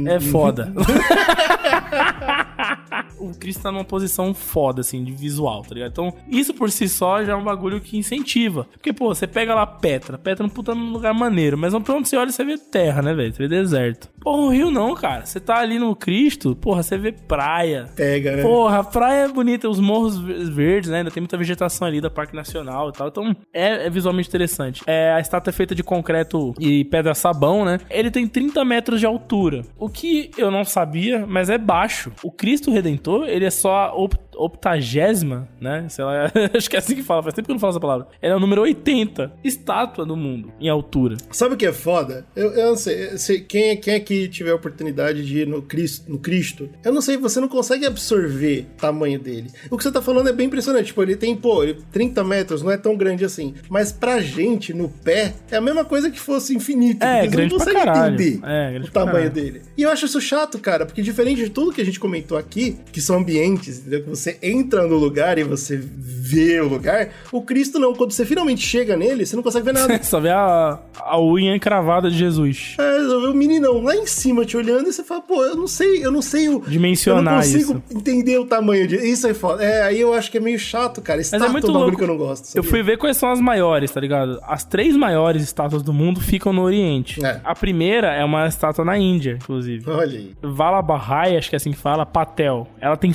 [0.07, 0.73] é foda.
[3.19, 5.91] o Cristo tá numa posição foda, assim, de visual, tá ligado?
[5.93, 8.67] Então, isso por si só já é um bagulho que incentiva.
[8.73, 10.19] Porque, pô, você pega lá Petra.
[10.19, 11.57] Petra é um puta lugar maneiro.
[11.57, 13.33] Mas pra onde você olha, você vê terra, né, velho?
[13.33, 14.09] Você vê deserto.
[14.29, 15.25] Porra, o Rio não, cara.
[15.25, 17.87] Você tá ali no Cristo, porra, você vê praia.
[17.97, 18.43] Pega, né?
[18.43, 20.99] Porra, a praia é bonita, os morros ver- verdes, né?
[20.99, 23.09] Ainda tem muita vegetação ali da Parque Nacional e tal.
[23.09, 24.83] Então, é, é visualmente interessante.
[24.87, 27.79] É, a estátua é feita de concreto e pedra sabão, né?
[27.89, 29.63] Ele tem 30 metros de altura.
[29.79, 32.13] O que eu não sabia, mas é baixo.
[32.23, 33.95] O Cristo Redentor, ele é só
[34.39, 35.87] optagésima, né?
[35.89, 37.81] Sei lá, acho que é assim que fala, faz tempo que eu não falo essa
[37.81, 38.07] palavra.
[38.23, 41.17] Ele é o número 80 estátua do mundo em altura.
[41.31, 42.27] Sabe o que é foda?
[42.37, 45.63] Eu, eu não sei, se- quem, quem é que tiver a oportunidade de ir no
[45.63, 49.51] Cristo, no Cristo, eu não sei, você não consegue absorver o tamanho dele.
[49.71, 50.87] O que você tá falando é bem impressionante.
[50.87, 53.55] Tipo, ele tem, pô, ele- 30 metros, não é tão grande assim.
[53.69, 57.03] Mas pra gente, no pé, é a mesma coisa que fosse infinito.
[57.03, 58.15] É, porque grande você não consegue caralho.
[58.15, 59.63] entender É, o tamanho dele.
[59.77, 62.79] E eu acho isso chato, cara, porque diferente de tudo que a gente comentou aqui,
[62.93, 64.03] que são ambientes, entendeu?
[64.05, 67.95] Que você entra no lugar e você vê o lugar, o Cristo não.
[67.95, 70.01] Quando você finalmente chega nele, você não consegue ver nada.
[70.05, 72.77] Só vê a, a unha encravada de Jesus.
[72.79, 75.57] É, eu vi o meninão lá em cima te olhando e você fala, pô, eu
[75.57, 76.61] não sei, eu não sei o.
[76.61, 77.99] Dimensionar Eu não consigo isso.
[77.99, 79.05] entender o tamanho disso.
[79.05, 79.65] Isso é foda.
[79.65, 81.19] É, aí eu acho que é meio chato, cara.
[81.19, 81.97] Mas Estátua é muito louco.
[81.97, 82.45] que eu não gosto.
[82.55, 82.71] Eu sabia?
[82.71, 84.39] fui ver quais são as maiores, tá ligado?
[84.47, 87.25] As três maiores estátuas do mundo ficam no Oriente.
[87.25, 87.41] É.
[87.45, 89.89] A primeira é uma estátua na Índia, inclusive.
[89.91, 90.33] Olha aí.
[90.43, 92.69] Vallabhai, acho que é assim que fala, Patel.
[92.81, 93.13] Ela tem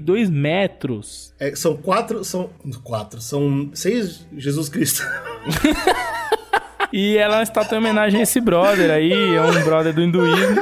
[0.00, 1.34] 182 metros.
[1.38, 2.24] É, são quatro.
[2.24, 2.50] São.
[2.82, 3.20] Quatro.
[3.20, 5.02] São seis Jesus Cristo.
[6.92, 10.02] E ela é uma estátua em homenagem a esse brother aí, é um brother do
[10.02, 10.56] hinduísmo.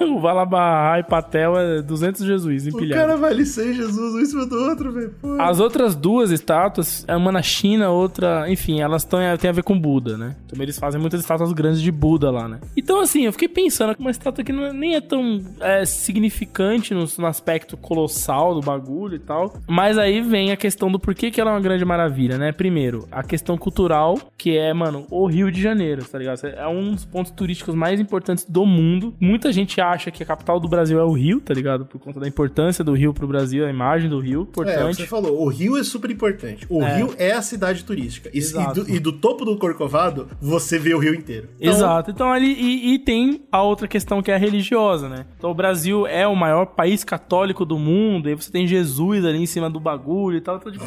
[0.16, 3.06] o Valabhai Patel é 200 Jesus O empilhados.
[3.06, 5.14] cara vale ser Jesus um em cima do outro, velho.
[5.38, 9.62] As outras duas estátuas, é uma na China, outra, enfim, elas tão, têm a ver
[9.62, 10.36] com Buda, né?
[10.46, 12.60] Então eles fazem muitas estátuas grandes de Buda lá, né?
[12.76, 16.94] Então, assim, eu fiquei pensando que uma estátua que é- nem é tão é, significante
[16.94, 19.54] no, no aspecto colossal do bagulho e tal.
[19.66, 22.52] Mas aí vem a questão do porquê que ela é uma grande maravilha, né?
[22.52, 26.46] Primeiro, a questão cultural, que é, mano, o Rio de Janeiro, tá ligado?
[26.46, 29.14] É um dos pontos turísticos mais importantes do mundo.
[29.20, 31.84] Muita gente acha que a capital do Brasil é o Rio, tá ligado?
[31.86, 34.96] Por conta da importância do Rio pro Brasil, a imagem do Rio, É, importante.
[34.96, 36.66] você falou, o Rio é super importante.
[36.68, 36.96] O É.
[36.96, 38.30] Rio é a cidade turística.
[38.32, 41.48] E, e do, e do topo do Corcovado, você vê o Rio inteiro.
[41.60, 42.10] Então, Exato.
[42.10, 45.26] Então ali e, e tem a outra questão que é a religiosa, né?
[45.38, 49.38] Então o Brasil é o maior país católico do mundo, e você tem Jesus ali
[49.38, 50.56] em cima do bagulho e tal.
[50.56, 50.84] Então, tipo,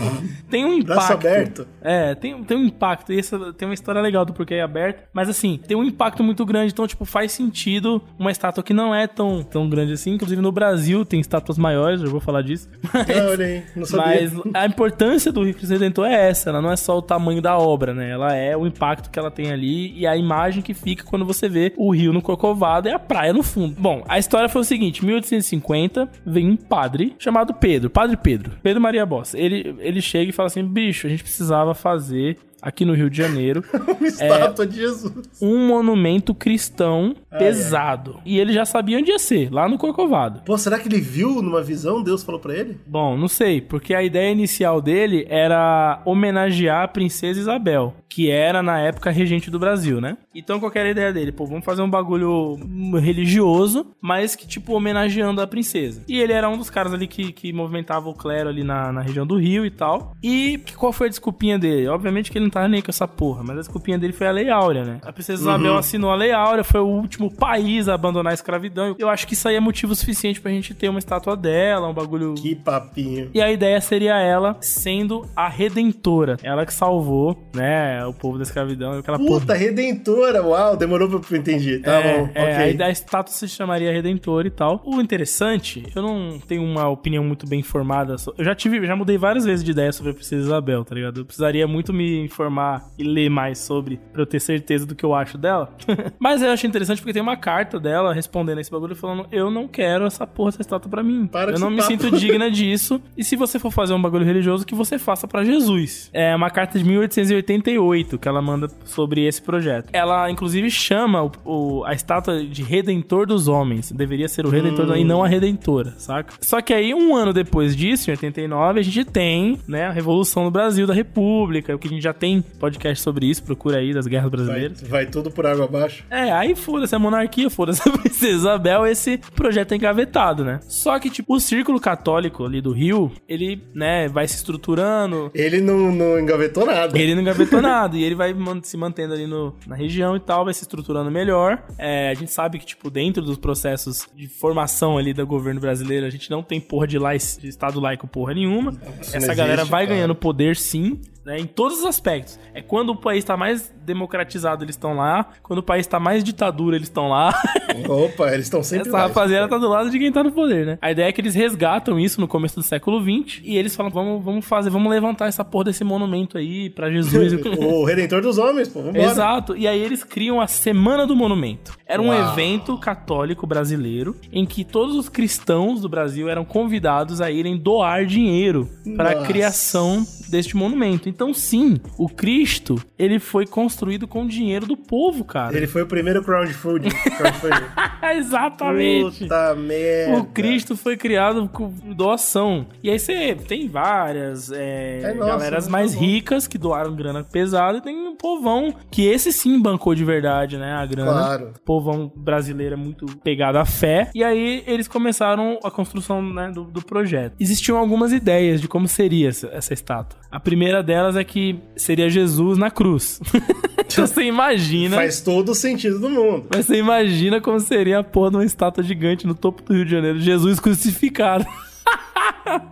[0.50, 1.28] tem um Braço impacto.
[1.28, 1.68] aberto.
[1.82, 3.14] É, tem, tem um impacto.
[3.14, 5.04] E essa tem uma história legal do porquê é aberto.
[5.14, 6.72] Mas assim, tem um impacto muito grande.
[6.74, 10.14] Então, tipo, faz sentido uma estátua que não é tão, tão grande assim.
[10.14, 12.70] Inclusive no Brasil tem estátuas maiores, eu vou falar disso.
[12.94, 14.06] Mas, Ah, olha aí, não sabia.
[14.32, 17.42] mas a importância do Rio Cristo Redentor é essa, ela não é só o tamanho
[17.42, 18.10] da obra, né?
[18.10, 21.48] Ela é o impacto que ela tem ali e a imagem que fica quando você
[21.50, 23.76] vê o rio no Corcovado e a praia no fundo.
[23.80, 28.52] Bom, a história foi o seguinte, em 1850 vem um padre chamado Pedro, Padre Pedro,
[28.64, 29.38] Pedro Maria Bossa.
[29.38, 33.18] Ele, ele chega e fala assim, bicho, a gente precisava fazer aqui no Rio de
[33.18, 33.64] Janeiro
[34.00, 35.14] Uma estátua de Jesus.
[35.42, 38.20] um monumento cristão pesado.
[38.26, 40.42] E ele já sabia onde ia ser, lá no Corcovado.
[40.44, 42.02] Pô, será que ele viu numa visão?
[42.02, 42.78] Deus falou pra ele?
[42.88, 48.64] Bom, não sei, porque a ideia inicial dele era homenagear a princesa Isabel, que era
[48.64, 50.16] na época regente do Brasil, né?
[50.34, 51.34] Então qual que era a ideia dele?
[51.34, 52.56] Pô, vamos fazer um bagulho
[52.98, 56.02] religioso, mas que tipo homenageando a princesa.
[56.08, 59.02] E ele era um dos caras ali que, que movimentava o clero ali na, na
[59.02, 60.14] região do Rio e tal.
[60.24, 61.90] E qual foi a desculpinha dele?
[61.90, 64.32] Obviamente que ele não tava nem com essa porra, mas a desculpinha dele foi a
[64.32, 65.00] Lei Áurea, né?
[65.04, 68.96] A princesa Isabel assinou a Lei Áurea, foi o último país a abandonar a escravidão.
[68.98, 71.94] Eu acho que isso aí é motivo suficiente pra gente ter uma estátua dela, um
[71.94, 73.30] bagulho Que papinho.
[73.34, 76.38] e a ideia seria ela sendo a redentora.
[76.42, 79.00] Ela que salvou, né, o povo da escravidão.
[79.00, 79.40] Aquela porra.
[79.42, 80.44] Puta, redentora.
[80.44, 81.80] Uau, demorou pra eu entender.
[81.82, 82.54] Tá é, bom, é, ok.
[82.56, 84.82] a ideia- a estátua se chamaria Redentor e tal.
[84.86, 88.18] O interessante, eu não tenho uma opinião muito bem informada.
[88.18, 90.94] so- Eu já tive, já mudei várias vezes de ideia sobre a Princesa Isabel, tá
[90.96, 91.22] ligado?
[91.22, 95.04] Eu precisaria muito me informar e ler mais sobre pra eu ter certeza do que
[95.04, 95.74] eu acho dela.
[96.20, 99.68] Mas eu achei interessante porque tem uma carta dela respondendo esse bagulho falando: Eu não
[99.68, 101.28] quero essa porra, essa estátua pra mim.
[101.28, 103.02] Para eu não me papo." sinto digna disso.
[103.18, 106.10] E se você for fazer um bagulho religioso, que você faça pra Jesus.
[106.14, 109.90] É uma carta de 1888 que ela manda sobre esse projeto.
[109.94, 113.92] Ela, inclusive, chama o, o- a estátua de Redentor dos Homens.
[113.92, 116.34] Deveria ser o Redentor do- e não a Redentora, saca?
[116.42, 120.44] Só que aí, um ano depois disso, em 89, a gente tem, né, a Revolução
[120.44, 123.94] no Brasil da República, o que a gente já tem podcast sobre isso, procura aí,
[123.94, 124.82] das guerras Vai, brasileiras.
[124.84, 126.04] vai tudo por água abaixo.
[126.10, 130.60] É, aí foda-se a monarquia, foda-se a princesa Isabel, esse projeto é engavetado, né?
[130.68, 135.62] Só que, tipo, o círculo católico ali do Rio, ele, né, vai se estruturando, Ele
[135.62, 136.98] não, não engavetou nada.
[136.98, 138.34] ele não engavetou nada, e ele vai
[138.64, 141.64] se mantendo ali no, na região e tal, vai se estruturando melhor.
[141.78, 146.06] É, a gente sabe que, tipo, dentro dos processos de formação ali do governo brasileiro,
[146.06, 148.72] a gente não tem porra de, lai, de Estado laico porra nenhuma.
[149.02, 149.96] Isso Essa galera existe, vai cara.
[149.96, 152.40] ganhando poder sim, né, em todos os aspectos.
[152.54, 155.28] É quando o país tá mais democratizado, eles estão lá.
[155.44, 157.34] Quando o país tá mais ditadura, eles estão lá.
[157.88, 159.08] Opa, eles estão sempre Essa lá.
[159.08, 160.78] rapaziada tá do lado de quem tá no poder, né?
[160.82, 163.92] A ideia é que eles resgatam isso no começo do século XX e eles falam:
[163.92, 167.34] vamos, vamos fazer, vamos levantar essa porra desse monumento aí pra Jesus.
[167.66, 169.04] O Redentor dos Homens, pô, vambora.
[169.04, 169.56] Exato.
[169.56, 171.78] E aí eles criam a Semana do Monumento.
[171.86, 172.32] Era um Uau.
[172.34, 178.06] evento católico brasileiro em que todos os cristãos do Brasil eram convidados a irem doar
[178.06, 181.08] dinheiro para a criação deste monumento.
[181.08, 183.75] Então, sim, o Cristo, ele foi construído
[184.08, 185.56] com dinheiro do povo, cara.
[185.56, 186.90] Ele foi o primeiro crowdfunding.
[186.90, 187.66] crowdfunding.
[188.18, 189.24] Exatamente.
[189.24, 190.18] Puta merda.
[190.20, 192.68] O Cristo foi criado com doação.
[192.84, 196.02] E aí você tem várias é, É, nossa, galeras muito mais bom.
[196.02, 200.58] ricas que doaram grana pesada e tem um povão que esse sim bancou de verdade,
[200.58, 200.74] né?
[200.74, 201.12] A grana.
[201.12, 201.54] Claro.
[201.56, 204.10] O povão brasileiro é muito pegado à fé.
[204.14, 207.34] E aí eles começaram a construção né, do, do projeto.
[207.40, 210.20] Existiam algumas ideias de como seria essa, essa estátua.
[210.32, 213.20] A primeira delas é que seria Jesus na cruz.
[213.86, 214.96] então você imagina.
[214.96, 216.46] Faz todo o sentido do mundo.
[216.50, 219.86] Mas você imagina como seria a porra de uma estátua gigante no topo do Rio
[219.86, 220.20] de Janeiro.
[220.20, 221.46] Jesus crucificado.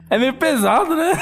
[0.10, 1.14] é meio pesado, né?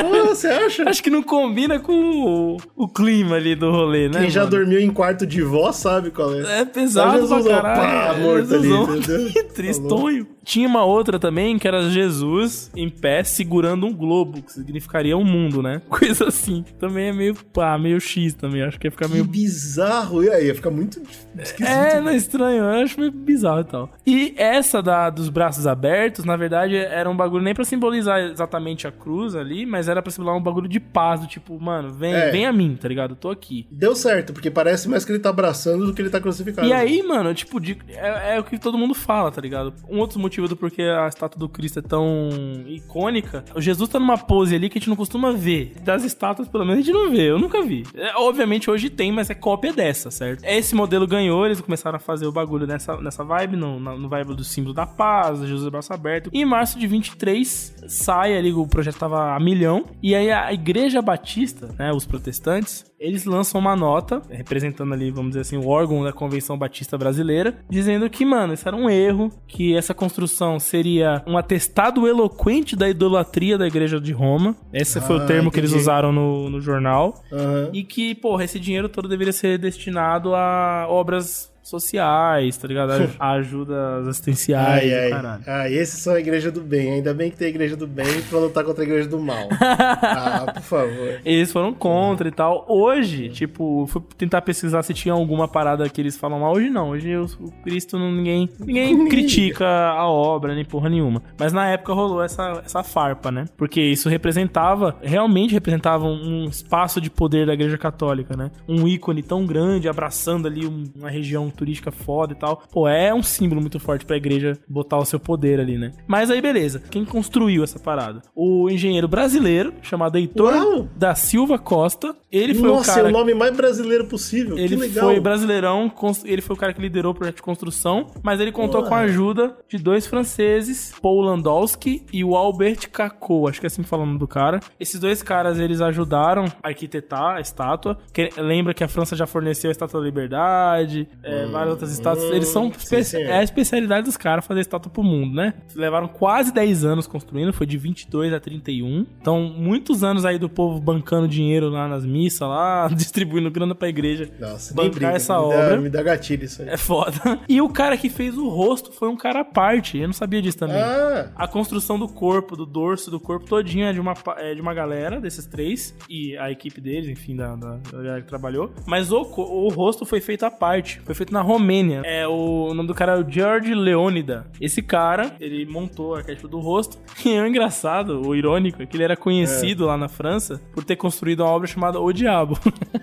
[0.00, 0.84] Pô, você acha?
[0.88, 4.20] Acho que não combina com o, o clima ali do rolê, né?
[4.20, 4.50] Quem já mano?
[4.50, 6.60] dormiu em quarto de vó sabe qual é.
[6.60, 7.80] É pesado pra Jesus, ó, caralho.
[7.80, 8.96] pá, morto ali, Jesusão.
[8.96, 9.32] entendeu?
[9.32, 10.26] Que Tristonho.
[10.44, 15.24] Tinha uma outra também, que era Jesus em pé segurando um globo, que significaria um
[15.24, 15.82] mundo, né?
[15.90, 16.64] Coisa assim.
[16.78, 18.62] Também é meio, pá, meio X também.
[18.62, 20.22] Acho que ia ficar Que meio bizarro.
[20.22, 21.02] E aí, ia ficar muito
[21.36, 21.68] esquisito.
[21.68, 23.90] É, não é estranho, eu acho meio bizarro e tal.
[24.06, 28.86] E essa da, dos braços abertos, na verdade, era um bagulho nem pra simbolizar exatamente
[28.86, 32.12] a cruz ali, mas era pra simbolizar um bagulho de paz, do tipo, mano, vem,
[32.14, 32.30] É.
[32.30, 33.10] vem a mim, tá ligado?
[33.12, 33.66] Eu tô aqui.
[33.70, 36.66] Deu certo, porque parece mais que ele tá abraçando do que ele tá crucificado.
[36.66, 39.72] E aí, mano, tipo, de- é, é o que todo mundo fala, tá ligado?
[39.88, 42.30] Um outro motivo do porquê a estátua do Cristo é tão
[42.66, 45.74] icônica, o Jesus tá numa pose ali que a gente não costuma ver.
[45.82, 47.30] Das estátuas, pelo menos, a gente não vê.
[47.30, 47.84] Eu nunca vi.
[47.94, 50.44] É, obviamente, hoje tem, mas é cópia dessa, certo?
[50.44, 54.34] Esse modelo ganhou, eles começaram a fazer o bagulho nessa, nessa vibe, no, no vibe
[54.34, 56.30] do símbolo da paz, Jesus braço aberto.
[56.32, 60.52] E em março de 23, sai ali, o projeto tava a milhão, e aí a
[60.52, 65.68] Igreja Batista, né, os protestantes, eles lançam uma nota, representando ali, vamos dizer assim, o
[65.68, 70.58] órgão da Convenção Batista Brasileira, dizendo que, mano, isso era um erro, que essa construção
[70.58, 74.56] seria um atestado eloquente da idolatria da Igreja de Roma.
[74.72, 75.82] Esse foi o Ah, termo que eles entendi.
[75.82, 77.22] usaram no, no jornal.
[77.30, 77.70] Aham.
[77.72, 82.92] E que, porra, esse dinheiro todo deveria ser destinado a obras sociais, tá ligado?
[83.18, 85.10] Ajudas assistenciais, Ai, ai.
[85.10, 85.74] caralho.
[85.74, 86.92] Esses são a igreja do bem.
[86.94, 89.48] Ainda bem que tem a igreja do bem pra lutar contra a igreja do mal.
[89.60, 91.20] ah, por favor.
[91.24, 92.64] Eles foram contra e tal.
[92.68, 96.50] Hoje, tipo, fui tentar pesquisar se tinha alguma parada que eles falam lá.
[96.50, 96.90] Hoje não.
[96.90, 97.26] Hoje o,
[97.64, 101.22] Cristo não, ninguém, ninguém critica a obra, nem porra nenhuma.
[101.38, 103.44] Mas na época rolou essa, essa farpa, né?
[103.56, 108.50] Porque isso representava, realmente representava um, espaço de poder da igreja católica, né?
[108.68, 112.62] Um ícone tão grande, abraçando ali um- uma região turística foda e tal.
[112.70, 115.92] Pô, é um símbolo muito forte pra igreja botar o seu poder ali, né?
[116.06, 116.82] Mas aí, beleza.
[116.90, 118.22] Quem construiu essa parada?
[118.34, 120.88] O engenheiro brasileiro, chamado Heitor Uau!
[120.96, 122.14] da Silva Costa.
[122.30, 123.08] Ele foi Nossa, o cara.
[123.08, 124.58] é o nome mais brasileiro possível.
[124.58, 125.06] Ele que legal.
[125.06, 125.90] foi brasileirão,
[126.24, 128.88] ele foi o cara que liderou o projeto de construção, mas ele contou Ué.
[128.88, 133.68] com a ajuda de dois franceses, Paul Landowski e o Albert Cacot, acho que é
[133.68, 134.60] assim falando do cara.
[134.78, 137.98] Esses dois caras, eles ajudaram a arquitetar a estátua.
[138.12, 142.30] Que- lembra que a França já forneceu a Estátua da Liberdade, é, várias outras estátuas.
[142.32, 142.68] Eles são...
[142.68, 143.16] espe- Hum, sim.
[143.22, 145.54] é a especialidade dos caras fazer estátua pro mundo, né?
[145.74, 149.06] Levaram quase 10 anos construindo, foi de 22 a 31.
[149.20, 153.88] Então, muitos anos aí do povo bancando dinheiro lá nas missas, lá, distribuindo grana pra
[153.88, 154.28] igreja.
[154.38, 155.12] Nossa, bancar briga.
[155.12, 155.70] essa me obra.
[155.70, 156.68] Dá, me dá gatilho isso aí.
[156.68, 157.16] É foda.
[157.48, 159.98] E o cara que fez o rosto foi um cara à parte.
[159.98, 160.76] Eu não sabia disso também.
[160.76, 164.60] Ah, A construção do corpo, do dorso, do corpo todinho é de uma, é de
[164.60, 168.72] uma galera, desses três, e a equipe deles, enfim, da, da, galera que trabalhou.
[168.86, 172.00] Mas o, o rosto foi feito à parte, foi feito na Romênia.
[172.04, 174.46] É, o, o nome do cara é o George Leônida.
[174.60, 176.98] Esse cara, ele montou o arquétipo do rosto.
[177.26, 180.84] E é o engraçado, o irônico, é que ele era conhecido lá na França por
[180.84, 182.56] ter construído uma obra chamada O Diabo.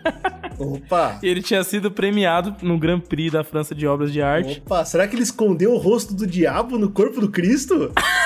[0.58, 1.20] opa.
[1.22, 4.62] e ele tinha sido premiado no Grand Prix da França de Obras de Arte.
[4.66, 7.92] Opa, será que ele escondeu o rosto do diabo no corpo do Cristo?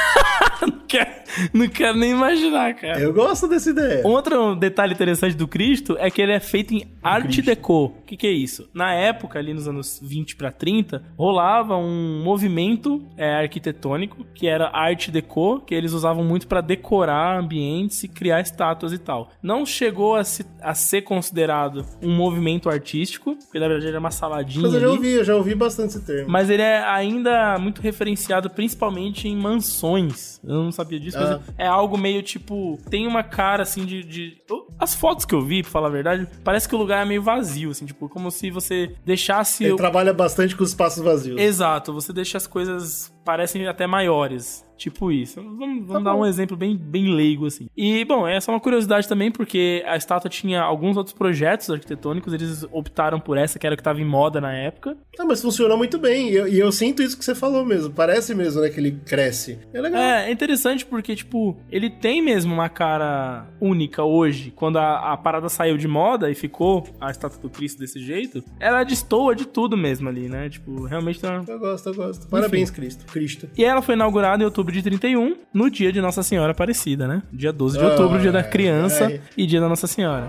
[0.87, 1.17] Quero-
[1.53, 2.97] não quero nem imaginar, cara.
[3.01, 4.07] Eu gosto dessa ideia.
[4.07, 7.87] Outro detalhe interessante do Cristo é que ele é feito em Art Deco.
[7.87, 8.69] O que, que é isso?
[8.73, 14.69] Na época, ali nos anos 20 para 30, rolava um movimento é, arquitetônico que era
[14.69, 19.29] Art Deco, que eles usavam muito para decorar ambientes e criar estátuas e tal.
[19.43, 24.11] Não chegou a, se- a ser considerado um movimento artístico, porque na verdade era uma
[24.11, 24.61] saladinha.
[24.63, 24.95] Mas eu já ali.
[24.95, 26.29] ouvi, eu já ouvi bastante esse termo.
[26.31, 30.36] Mas ele é ainda muito referenciado principalmente em mansões.
[30.47, 31.39] Eu não sabia disso, Ah.
[31.45, 32.79] mas é algo meio tipo.
[32.89, 34.03] Tem uma cara assim de.
[34.03, 34.37] de-
[34.79, 37.21] As fotos que eu vi, pra falar a verdade, parece que o lugar é meio
[37.21, 39.63] vazio, assim, tipo, como se você deixasse.
[39.63, 41.39] Ele o- trabalha bastante com os espaços vazios.
[41.39, 44.65] Exato, você deixa as coisas parecem até maiores.
[44.77, 45.41] Tipo isso.
[45.41, 47.67] Vamos, vamos dar um exemplo bem, bem leigo, assim.
[47.75, 52.31] E, bom, essa é uma curiosidade também, porque a estátua tinha alguns outros projetos arquitetônicos,
[52.31, 54.95] eles optaram por essa, que era o que estava em moda na época.
[55.19, 56.29] Ah, mas funcionou muito bem.
[56.29, 57.91] E eu, e eu sinto isso que você falou mesmo.
[57.91, 59.57] Parece mesmo, né, que ele cresce.
[59.73, 59.99] É legal.
[59.99, 64.53] É, é interessante porque, tipo, ele tem mesmo uma cara única hoje.
[64.55, 68.43] Quando a, a parada saiu de moda e ficou a estátua do Cristo desse jeito,
[68.59, 70.49] ela destoa de tudo mesmo ali, né?
[70.49, 71.43] Tipo, realmente tá.
[71.47, 72.27] Eu gosto, eu gosto.
[72.27, 73.05] Parabéns, Cristo.
[73.17, 73.49] Cristo.
[73.57, 77.23] E ela foi inaugurada em outubro de 31, no dia de Nossa Senhora Aparecida, né?
[77.31, 79.21] Dia 12 de outubro, dia da Ai, criança ai.
[79.35, 80.27] e dia da Nossa Senhora.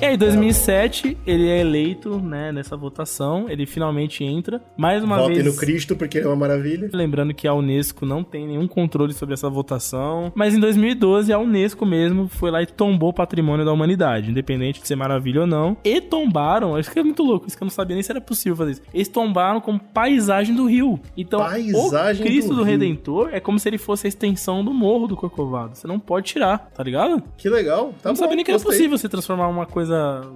[0.00, 3.46] E aí, em 2007, ele é eleito, né, nessa votação.
[3.48, 4.60] Ele finalmente entra.
[4.76, 5.46] Mais uma Votem vez.
[5.46, 6.90] no Cristo, porque ele é uma maravilha.
[6.92, 10.32] Lembrando que a Unesco não tem nenhum controle sobre essa votação.
[10.34, 14.80] Mas em 2012, a Unesco mesmo foi lá e tombou o patrimônio da humanidade, independente
[14.80, 15.76] de ser maravilha ou não.
[15.84, 18.20] E tombaram, acho que é muito louco, isso que eu não sabia nem se era
[18.20, 18.82] possível fazer isso.
[18.92, 21.00] Eles tombaram como paisagem do rio.
[21.16, 22.62] Então, Paisagem o Cristo do do.
[22.64, 25.76] Redentor é como se ele fosse a extensão do morro do Corcovado.
[25.76, 27.22] Você não pode tirar, tá ligado?
[27.36, 27.94] Que legal.
[28.02, 28.72] Tá não bom, sabia nem que era gostei.
[28.72, 29.85] possível você transformar uma coisa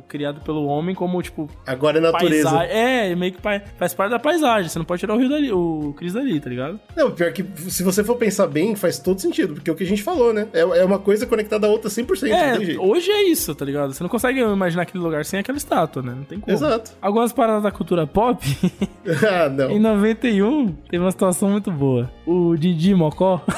[0.09, 2.51] criada pelo homem como, tipo, Agora é natureza.
[2.51, 2.77] paisagem.
[2.77, 4.69] É, meio que faz parte da paisagem.
[4.69, 6.81] Você não pode tirar o rio dali, o Cristo dali, tá ligado?
[6.97, 9.85] Não, pior que se você for pensar bem, faz todo sentido, porque é o que
[9.85, 10.49] a gente falou, né?
[10.53, 13.65] É, é uma coisa conectada à outra 100%, não tem É, hoje é isso, tá
[13.65, 13.93] ligado?
[13.93, 16.15] Você não consegue imaginar aquele lugar sem aquela estátua, né?
[16.17, 16.53] Não tem como.
[16.57, 16.93] Exato.
[17.01, 18.45] Algumas paradas da cultura pop,
[19.29, 19.71] ah, não.
[19.73, 22.11] em 91, teve uma situação muito boa.
[22.27, 23.43] O Didi Mocó,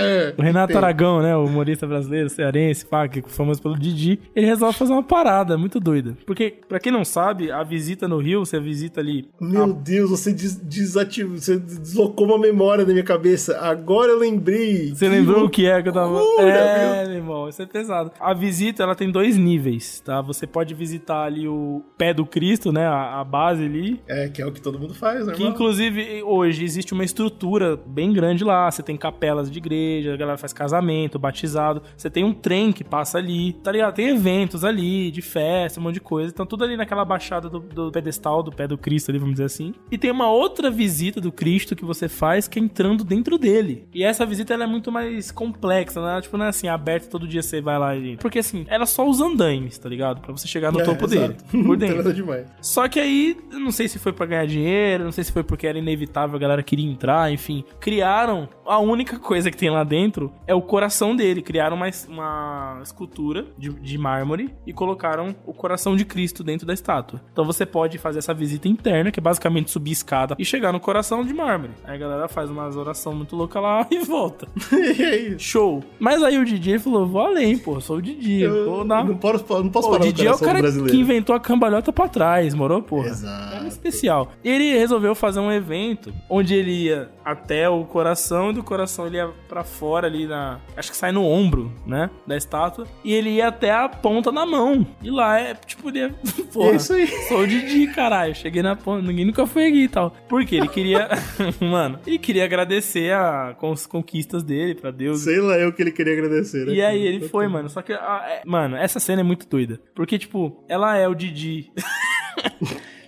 [0.00, 0.76] É, o Renato.
[0.76, 1.36] Aragão, né?
[1.36, 3.99] O humorista brasileiro, cearense, pá, que é famoso pelo Didi,
[4.34, 6.16] ele resolve fazer uma parada muito doida.
[6.26, 10.32] Porque, pra quem não sabe, a visita no Rio, você visita ali Meu Deus, você
[10.32, 13.58] des desativou, você deslocou uma memória da minha cabeça.
[13.58, 14.94] Agora eu lembrei.
[14.94, 16.10] Você lembrou o que é que eu tava.
[16.10, 18.12] loucura, é, meu irmão, isso é pesado.
[18.20, 20.20] A visita, ela tem dois níveis, tá?
[20.20, 22.86] Você pode visitar ali o pé do Cristo, né?
[22.86, 24.00] A, a base ali.
[24.06, 25.32] É, que é o que todo mundo faz, né?
[25.32, 28.70] Que inclusive hoje existe uma estrutura bem grande lá.
[28.70, 31.82] Você tem capelas de igreja, a galera faz casamento, batizado.
[31.96, 33.89] Você tem um trem que passa ali, tá ligado?
[33.92, 36.30] Tem eventos ali, de festa, um monte de coisa.
[36.32, 39.44] Então tudo ali naquela baixada do, do pedestal, do pé do Cristo ali, vamos dizer
[39.44, 39.72] assim.
[39.90, 43.86] E tem uma outra visita do Cristo que você faz que é entrando dentro dele.
[43.94, 46.20] E essa visita ela é muito mais complexa, né?
[46.20, 48.16] Tipo, não é assim, aberta todo dia você vai lá e.
[48.16, 50.20] Porque assim, era só os andaimes, tá ligado?
[50.20, 51.34] Pra você chegar no É, topo exato.
[51.52, 51.64] dele.
[51.64, 52.12] Por dentro.
[52.12, 52.46] demais.
[52.60, 55.66] Só que aí, não sei se foi pra ganhar dinheiro, não sei se foi porque
[55.66, 57.64] era inevitável, a galera queria entrar, enfim.
[57.80, 61.42] Criaram, a única coisa que tem lá dentro é o coração dele.
[61.42, 66.72] Criaram uma, uma escultura de, de mármore e colocaram o coração de Cristo dentro da
[66.74, 67.20] estátua.
[67.32, 70.80] Então você pode fazer essa visita interna, que é basicamente subir escada e chegar no
[70.80, 71.72] coração de mármore.
[71.84, 74.46] Aí a galera faz umas oração muito louca lá e volta.
[74.72, 75.38] e aí?
[75.38, 75.82] Show.
[75.98, 79.04] Mas aí o DJ falou, vou além, pô, sou o DJ, Eu dar...
[79.04, 80.92] não posso, não posso Pô, o parar no Didi é o cara brasileiro.
[80.92, 83.08] que inventou a cambalhota pra trás, morou, porra?
[83.08, 83.56] Exato.
[83.56, 84.32] Era especial.
[84.44, 89.16] Ele resolveu fazer um evento onde ele ia até o coração e do coração ele
[89.16, 90.58] ia pra fora ali na.
[90.76, 92.10] Acho que sai no ombro, né?
[92.26, 92.86] Da estátua.
[93.04, 94.86] E ele ia até a ponta da mão.
[95.02, 96.14] E lá é tipo, ele ia.
[96.52, 97.06] Porra, É isso aí.
[97.28, 98.34] Sou o Didi, caralho.
[98.34, 99.06] Cheguei na ponta.
[99.06, 100.10] Ninguém nunca foi aqui e tal.
[100.28, 100.56] Por quê?
[100.56, 101.08] Ele queria.
[101.60, 105.20] Mano, ele queria agradecer a, com as conquistas dele pra Deus.
[105.20, 106.72] Sei lá eu que ele queria agradecer, né?
[106.72, 107.68] E aí ele foi, mano.
[107.68, 109.80] Só que, ah, é- mano, essa cena é muito doida.
[109.94, 111.70] Porque, tipo, ela é o Didi.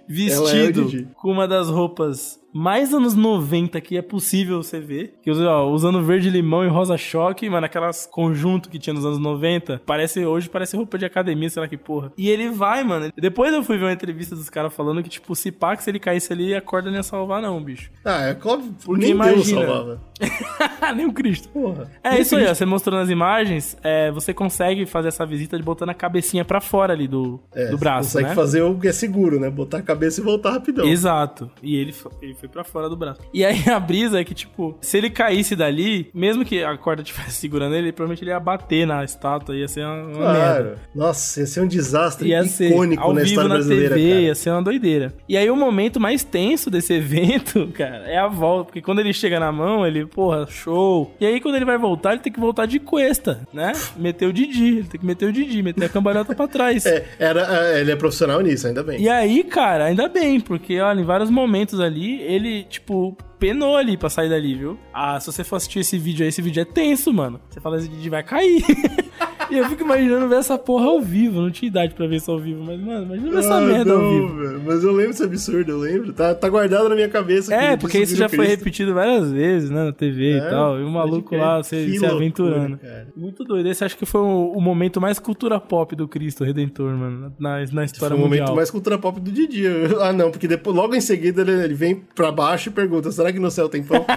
[0.08, 1.08] Vestido Didi.
[1.14, 5.14] com uma das roupas mais anos 90 que é possível você ver.
[5.22, 9.18] Que ó, usando verde limão e rosa choque, mano, aquelas conjunto que tinha nos anos
[9.18, 9.82] 90.
[9.86, 12.12] Parece, hoje parece roupa de academia, sei lá que porra.
[12.16, 13.12] E ele vai, mano.
[13.16, 15.90] Depois eu fui ver uma entrevista dos caras falando que, tipo, se pá, que se
[15.90, 17.90] ele caísse ali, a corda não ia salvar, não, bicho.
[18.04, 18.74] Ah, é óbvio.
[18.84, 19.66] Porque nem Deus imagina.
[19.66, 20.00] salvava.
[20.94, 21.48] Nem o Cristo.
[21.48, 21.90] Porra.
[22.02, 22.54] É isso aí, ó.
[22.54, 26.60] Você mostrou nas imagens, é, você consegue fazer essa visita de botando a cabecinha pra
[26.60, 28.34] fora ali do, É, do braço, consegue né?
[28.34, 29.50] fazer o que é seguro, né?
[29.50, 30.86] Botar a cabeça e voltar rapidão.
[30.86, 31.50] Exato.
[31.62, 33.20] E ele, ele foi pra fora do braço.
[33.32, 37.02] E aí a brisa é que, tipo, se ele caísse dali, mesmo que a corda
[37.02, 40.62] estivesse segurando ele, provavelmente ele ia bater na estátua, ia ser uma, uma merda.
[40.62, 40.74] Claro.
[40.94, 44.20] Nossa, ia ser um desastre Ia icônico ao na vivo história na brasileira, TV, cara.
[44.22, 45.14] ia ser uma doideira.
[45.28, 48.64] E aí o momento mais tenso desse evento, cara, é a volta.
[48.64, 51.14] Porque quando ele chega na mão, ele, porra, show.
[51.20, 53.72] E aí quando ele vai voltar, ele tem que voltar de cuesta, né?
[53.96, 56.84] Meter o Didi, ele tem que meter o Didi, meter a cambalhota pra trás.
[56.92, 59.00] É, era, é, ele é profissional nisso, ainda bem.
[59.00, 63.96] E aí, cara, ainda bem, porque, olha, em vários momentos ali, ele, tipo, penou ali
[63.96, 64.78] pra sair dali, viu?
[64.94, 67.40] Ah, se você for assistir esse vídeo aí, esse vídeo é tenso, mano.
[67.50, 68.62] Você fala, esse vídeo vai cair.
[69.50, 71.40] e eu fico imaginando ver essa porra ao vivo.
[71.40, 73.92] Não tinha idade pra ver isso ao vivo, mas, mano, imagina ver essa Ah, merda
[73.92, 74.36] não, ao vivo.
[74.38, 76.12] velho, Mas eu lembro desse absurdo, eu lembro.
[76.12, 77.52] Tá, tá guardado na minha cabeça.
[77.52, 80.78] É, que porque isso já foi repetido várias vezes, né, na TV É, e tal.
[80.78, 82.78] E o maluco lá se, se loucura, aventurando.
[82.78, 83.08] cara.
[83.16, 83.68] Muito doido.
[83.68, 87.58] Esse acho que foi o, o momento mais cultura pop do Cristo Redentor, mano, na,
[87.58, 88.54] na Foi história o momento mundial.
[88.56, 89.64] mais cultura pop do Didi.
[90.00, 93.31] Ah, não, porque depois, logo em seguida ele, ele vem pra baixo e pergunta: será
[93.32, 94.04] que no céu tem pão?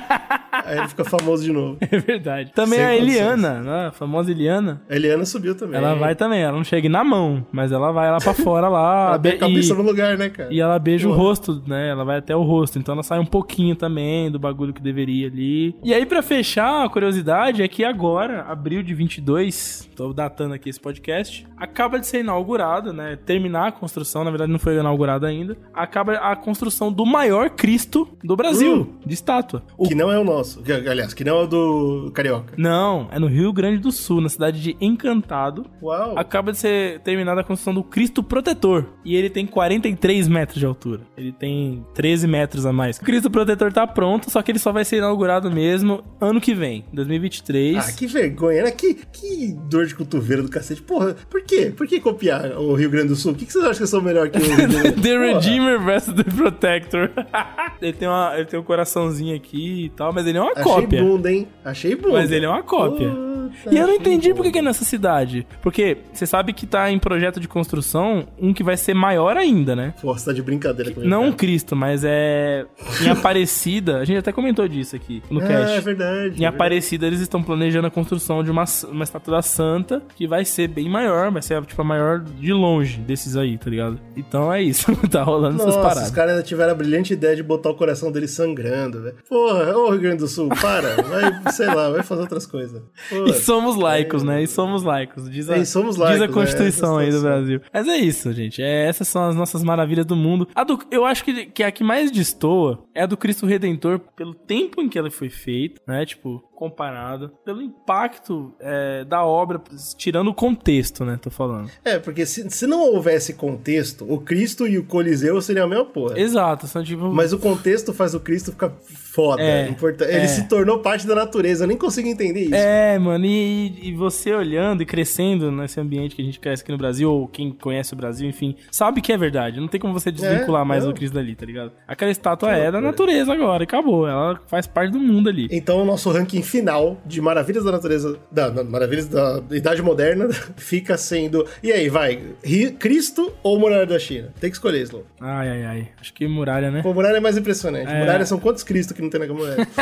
[0.66, 1.78] Aí ele fica famoso de novo.
[1.82, 2.52] É verdade.
[2.54, 3.16] Também Sem a condições.
[3.18, 4.82] Eliana, né, a famosa Eliana.
[4.90, 5.78] A Eliana subiu também.
[5.78, 9.10] Ela vai também, ela não chega na mão, mas ela vai lá pra fora lá.
[9.10, 10.52] Ela tem a be- cabeça e, no lugar, né, cara?
[10.52, 11.90] e ela beija o rosto, né?
[11.90, 12.80] Ela vai até o rosto.
[12.80, 15.76] Então ela sai um pouquinho também do bagulho que deveria ali.
[15.84, 20.70] E aí, pra fechar, a curiosidade é que agora, abril de 22, tô datando aqui
[20.70, 23.18] esse podcast, acaba de ser inaugurado, né?
[23.26, 25.56] Terminar a construção, na verdade não foi inaugurado ainda.
[25.74, 29.64] Acaba a construção do maior Cristo do Brasil, de estátua.
[29.78, 30.62] O Que não é o nosso.
[30.62, 32.54] Que, aliás, que não é o do Carioca.
[32.58, 35.66] Não, é no Rio Grande do Sul, na cidade de Encantado.
[35.82, 36.18] Uau.
[36.18, 38.86] Acaba de ser terminada a construção do Cristo Protetor.
[39.04, 41.02] E ele tem 43 metros de altura.
[41.18, 42.98] Ele tem 13 metros a mais.
[42.98, 46.54] O Cristo Protetor tá pronto, só que ele só vai ser inaugurado mesmo ano que
[46.54, 47.78] vem, 2023.
[47.78, 48.72] Ah, que vergonha, né?
[48.72, 50.82] Que, que dor de cotovelo do cacete.
[50.82, 51.74] Porra, por quê?
[51.76, 53.34] Por que copiar o Rio Grande do Sul?
[53.34, 54.92] O que, que vocês acham que são melhor que o Rio Grande do Sul?
[55.02, 55.16] The.
[55.18, 57.12] Redeemer vs The Protector.
[57.82, 58.64] ele, tem uma, ele tem um
[58.96, 61.04] coraçãozinho aqui e tal, mas ele é uma Achei cópia.
[61.04, 61.48] bunda, hein?
[61.64, 62.14] Achei bunda.
[62.14, 63.10] Mas ele é uma cópia.
[63.10, 63.35] Puta,
[63.72, 65.46] E eu não entendi por que é nessa cidade.
[65.62, 69.76] Porque você sabe que tá em projeto de construção um que vai ser maior ainda,
[69.76, 69.94] né?
[70.02, 71.10] Pô, você tá de brincadeira comigo.
[71.10, 71.36] Não um cara.
[71.38, 72.66] Cristo, mas é.
[73.02, 73.98] Em Aparecida.
[74.00, 75.78] A gente até comentou disso aqui no Ah, cast.
[75.78, 76.12] é verdade.
[76.16, 76.46] Em é verdade.
[76.46, 80.68] Aparecida, eles estão planejando a construção de uma, uma estátua da santa que vai ser
[80.68, 84.00] bem maior, vai ser tipo a maior de longe desses aí, tá ligado?
[84.16, 86.04] Então é isso, tá rolando essas Nossa, paradas.
[86.10, 89.16] os caras ainda tiveram a brilhante ideia de botar o coração dele sangrando, velho.
[89.28, 90.96] Porra, ô Rio Grande do Sul, para.
[91.04, 92.82] Vai, sei lá, vai fazer outras coisas.
[93.12, 94.44] E somos laicos, né?
[94.44, 95.30] E somos laicos.
[95.30, 96.34] Diz a, É, somos diz a laicos, né?
[96.34, 97.22] Constituição Essa aí do.
[97.22, 97.62] Brasil.
[97.74, 98.62] Mas é isso, gente.
[98.62, 100.48] É, essas são as nossas maravilhas do mundo.
[100.54, 104.00] A do, eu acho que, que a que mais destoa é a do Cristo Redentor,
[104.16, 106.06] pelo tempo em que ela foi feita, né?
[106.06, 107.32] Tipo, comparado.
[107.44, 109.62] Pelo impacto é, da obra,
[109.98, 111.20] tirando o contexto, né?
[111.22, 111.70] Tô falando.
[111.84, 115.86] É, porque se, se não houvesse contexto, o Cristo e o Coliseu seriam a mesma
[115.86, 116.20] porra.
[116.20, 117.12] Exato, são tipo.
[117.12, 119.42] Mas o contexto faz o Cristo ficar foda.
[119.42, 120.28] É, importa- Ele é.
[120.28, 121.64] se tornou parte da natureza.
[121.64, 122.56] Eu nem consigo entender isso.
[122.56, 126.72] É, mano, e, e você olhando e crescendo nesse ambiente que a gente cresce aqui
[126.72, 129.60] no Brasil, ou quem conhece o Brasil, enfim, sabe que é verdade.
[129.60, 130.92] Não tem como você desvincular É, mais não.
[130.92, 131.72] o Cristo dali, tá ligado?
[131.88, 134.08] Aquela estátua é da natureza agora, acabou.
[134.08, 135.48] Ela faz parte do mundo ali.
[135.52, 140.30] Então, o nosso ranking final de Maravilhas da Natureza, da, da- Maravilhas da Idade Moderna,
[140.56, 141.46] fica sendo.
[141.62, 142.20] E aí, vai?
[142.44, 144.30] Ri- Cristo ou Muralha da China?
[144.40, 145.06] Tem que escolher, Slow.
[145.20, 145.88] Ai, ai, ai.
[146.00, 146.82] Acho que muralha, né?
[146.82, 147.92] Pô, Muralha é mais impressionante.
[147.92, 148.00] É.
[148.00, 149.68] Muralha são quantos Cristo que não tem na muralha?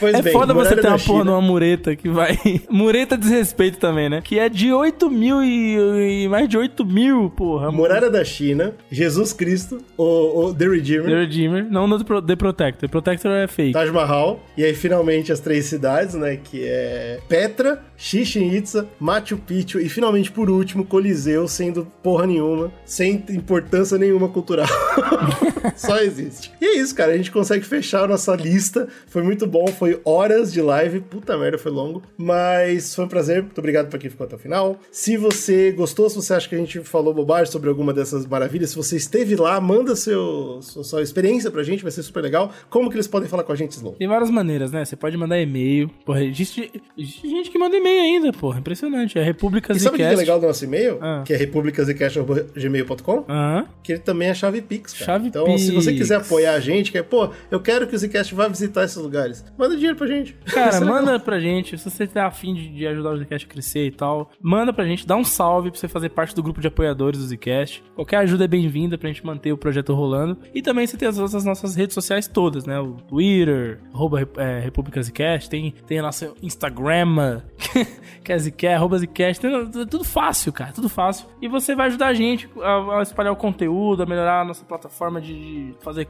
[0.00, 2.38] Pois É bem, foda você ter uma porra China- de uma mureta que vai.
[2.70, 4.20] mureta desrespeito também, né?
[4.22, 7.72] Que é de 8 mil e, e mais de 8 mil, porra.
[7.72, 12.80] Muralha da China, Jesus Cristo, o, o The The Redeemer, Redeemer, não no The Protector.
[12.80, 13.72] The Protector é fake.
[13.72, 19.80] Taj Mahal, e aí finalmente três cidades, né, que é Petra, Chichen Itza, Machu Picchu
[19.80, 24.68] e finalmente por último Coliseu, sendo porra nenhuma, sem importância nenhuma cultural.
[25.76, 26.52] Só existe.
[26.60, 28.88] E é isso, cara, a gente consegue fechar a nossa lista.
[29.06, 33.42] Foi muito bom, foi horas de live, puta merda, foi longo, mas foi um prazer.
[33.42, 34.78] Muito obrigado pra quem ficou até o final.
[34.90, 38.70] Se você gostou, se você acha que a gente falou bobagem sobre alguma dessas maravilhas,
[38.70, 42.52] se você esteve lá, manda seu, sua, sua experiência pra gente, vai ser super legal.
[42.70, 43.94] Como que eles podem falar com a gente, Slow?
[43.94, 44.84] Tem várias maneiras, né?
[44.84, 45.90] Você pode mandar e-mail.
[46.04, 48.60] Porra, existe, existe gente que manda e-mail ainda, porra.
[48.60, 49.18] Impressionante.
[49.18, 50.98] É Repúblicas E sabe o que é legal do nosso e-mail?
[51.00, 51.22] Ah.
[51.26, 53.24] Que é republicasecast.gmail.com?
[53.28, 53.66] Aham.
[53.82, 55.04] Que ele também é chave Pix, cara.
[55.04, 56.02] Chave então, se você Pix.
[56.02, 58.96] quiser apoiar a gente, que é, pô, eu quero que o Zcast vá visitar esses
[58.96, 60.34] lugares, manda dinheiro pra gente.
[60.46, 60.94] Cara, é legal.
[60.94, 61.76] manda pra gente.
[61.78, 64.84] Se você tá afim de, de ajudar o Zcast a crescer e tal, manda pra
[64.84, 67.82] gente, dá um salve pra você fazer parte do grupo de apoiadores do Zcast.
[67.94, 70.38] Qualquer ajuda é bem-vinda pra gente manter o projeto rolando.
[70.54, 72.78] E também você tem as outras nossas redes sociais todas, né?
[72.78, 75.17] O Twitter, arroba é, República Zcast,
[75.48, 77.40] tem, tem a nossa Instagram,
[78.24, 79.42] que é Zcast, arroba Zcast,
[79.90, 81.26] tudo fácil, cara, tudo fácil.
[81.40, 84.64] E você vai ajudar a gente a, a espalhar o conteúdo, a melhorar a nossa
[84.64, 85.34] plataforma de,
[85.72, 86.06] de fazer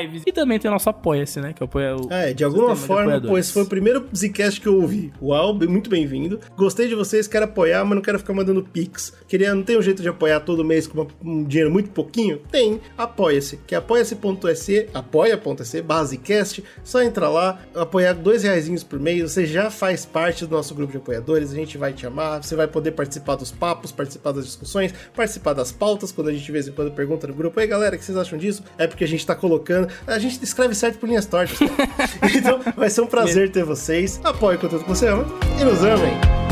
[0.00, 0.22] lives.
[0.26, 1.52] E também tem o nosso Apoia-se, né?
[1.52, 4.76] Que apoia o É, de alguma forma, pô, esse foi o primeiro Zcast que eu
[4.80, 5.12] ouvi.
[5.20, 6.38] Uau, muito bem-vindo.
[6.56, 9.12] Gostei de vocês, quero apoiar, mas não quero ficar mandando pix.
[9.28, 12.38] Queria, não tem um jeito de apoiar todo mês com uma- um dinheiro muito pouquinho?
[12.50, 19.30] Tem, apoia-se, que é apoia-se.se, apoia.se, basecast, só entra lá, apoiar dois reaisinhos por mês,
[19.30, 22.56] você já faz parte do nosso grupo de apoiadores, a gente vai te amar, você
[22.56, 26.52] vai poder participar dos papos, participar das discussões, participar das pautas, quando a gente de
[26.52, 28.62] vez em quando pergunta no grupo, ei galera, o que vocês acham disso?
[28.78, 31.58] É porque a gente tá colocando, a gente escreve certo por linhas tortas.
[32.34, 35.24] então vai ser um prazer ter vocês, apoie o conteúdo que você ama
[35.60, 36.45] e nos amem.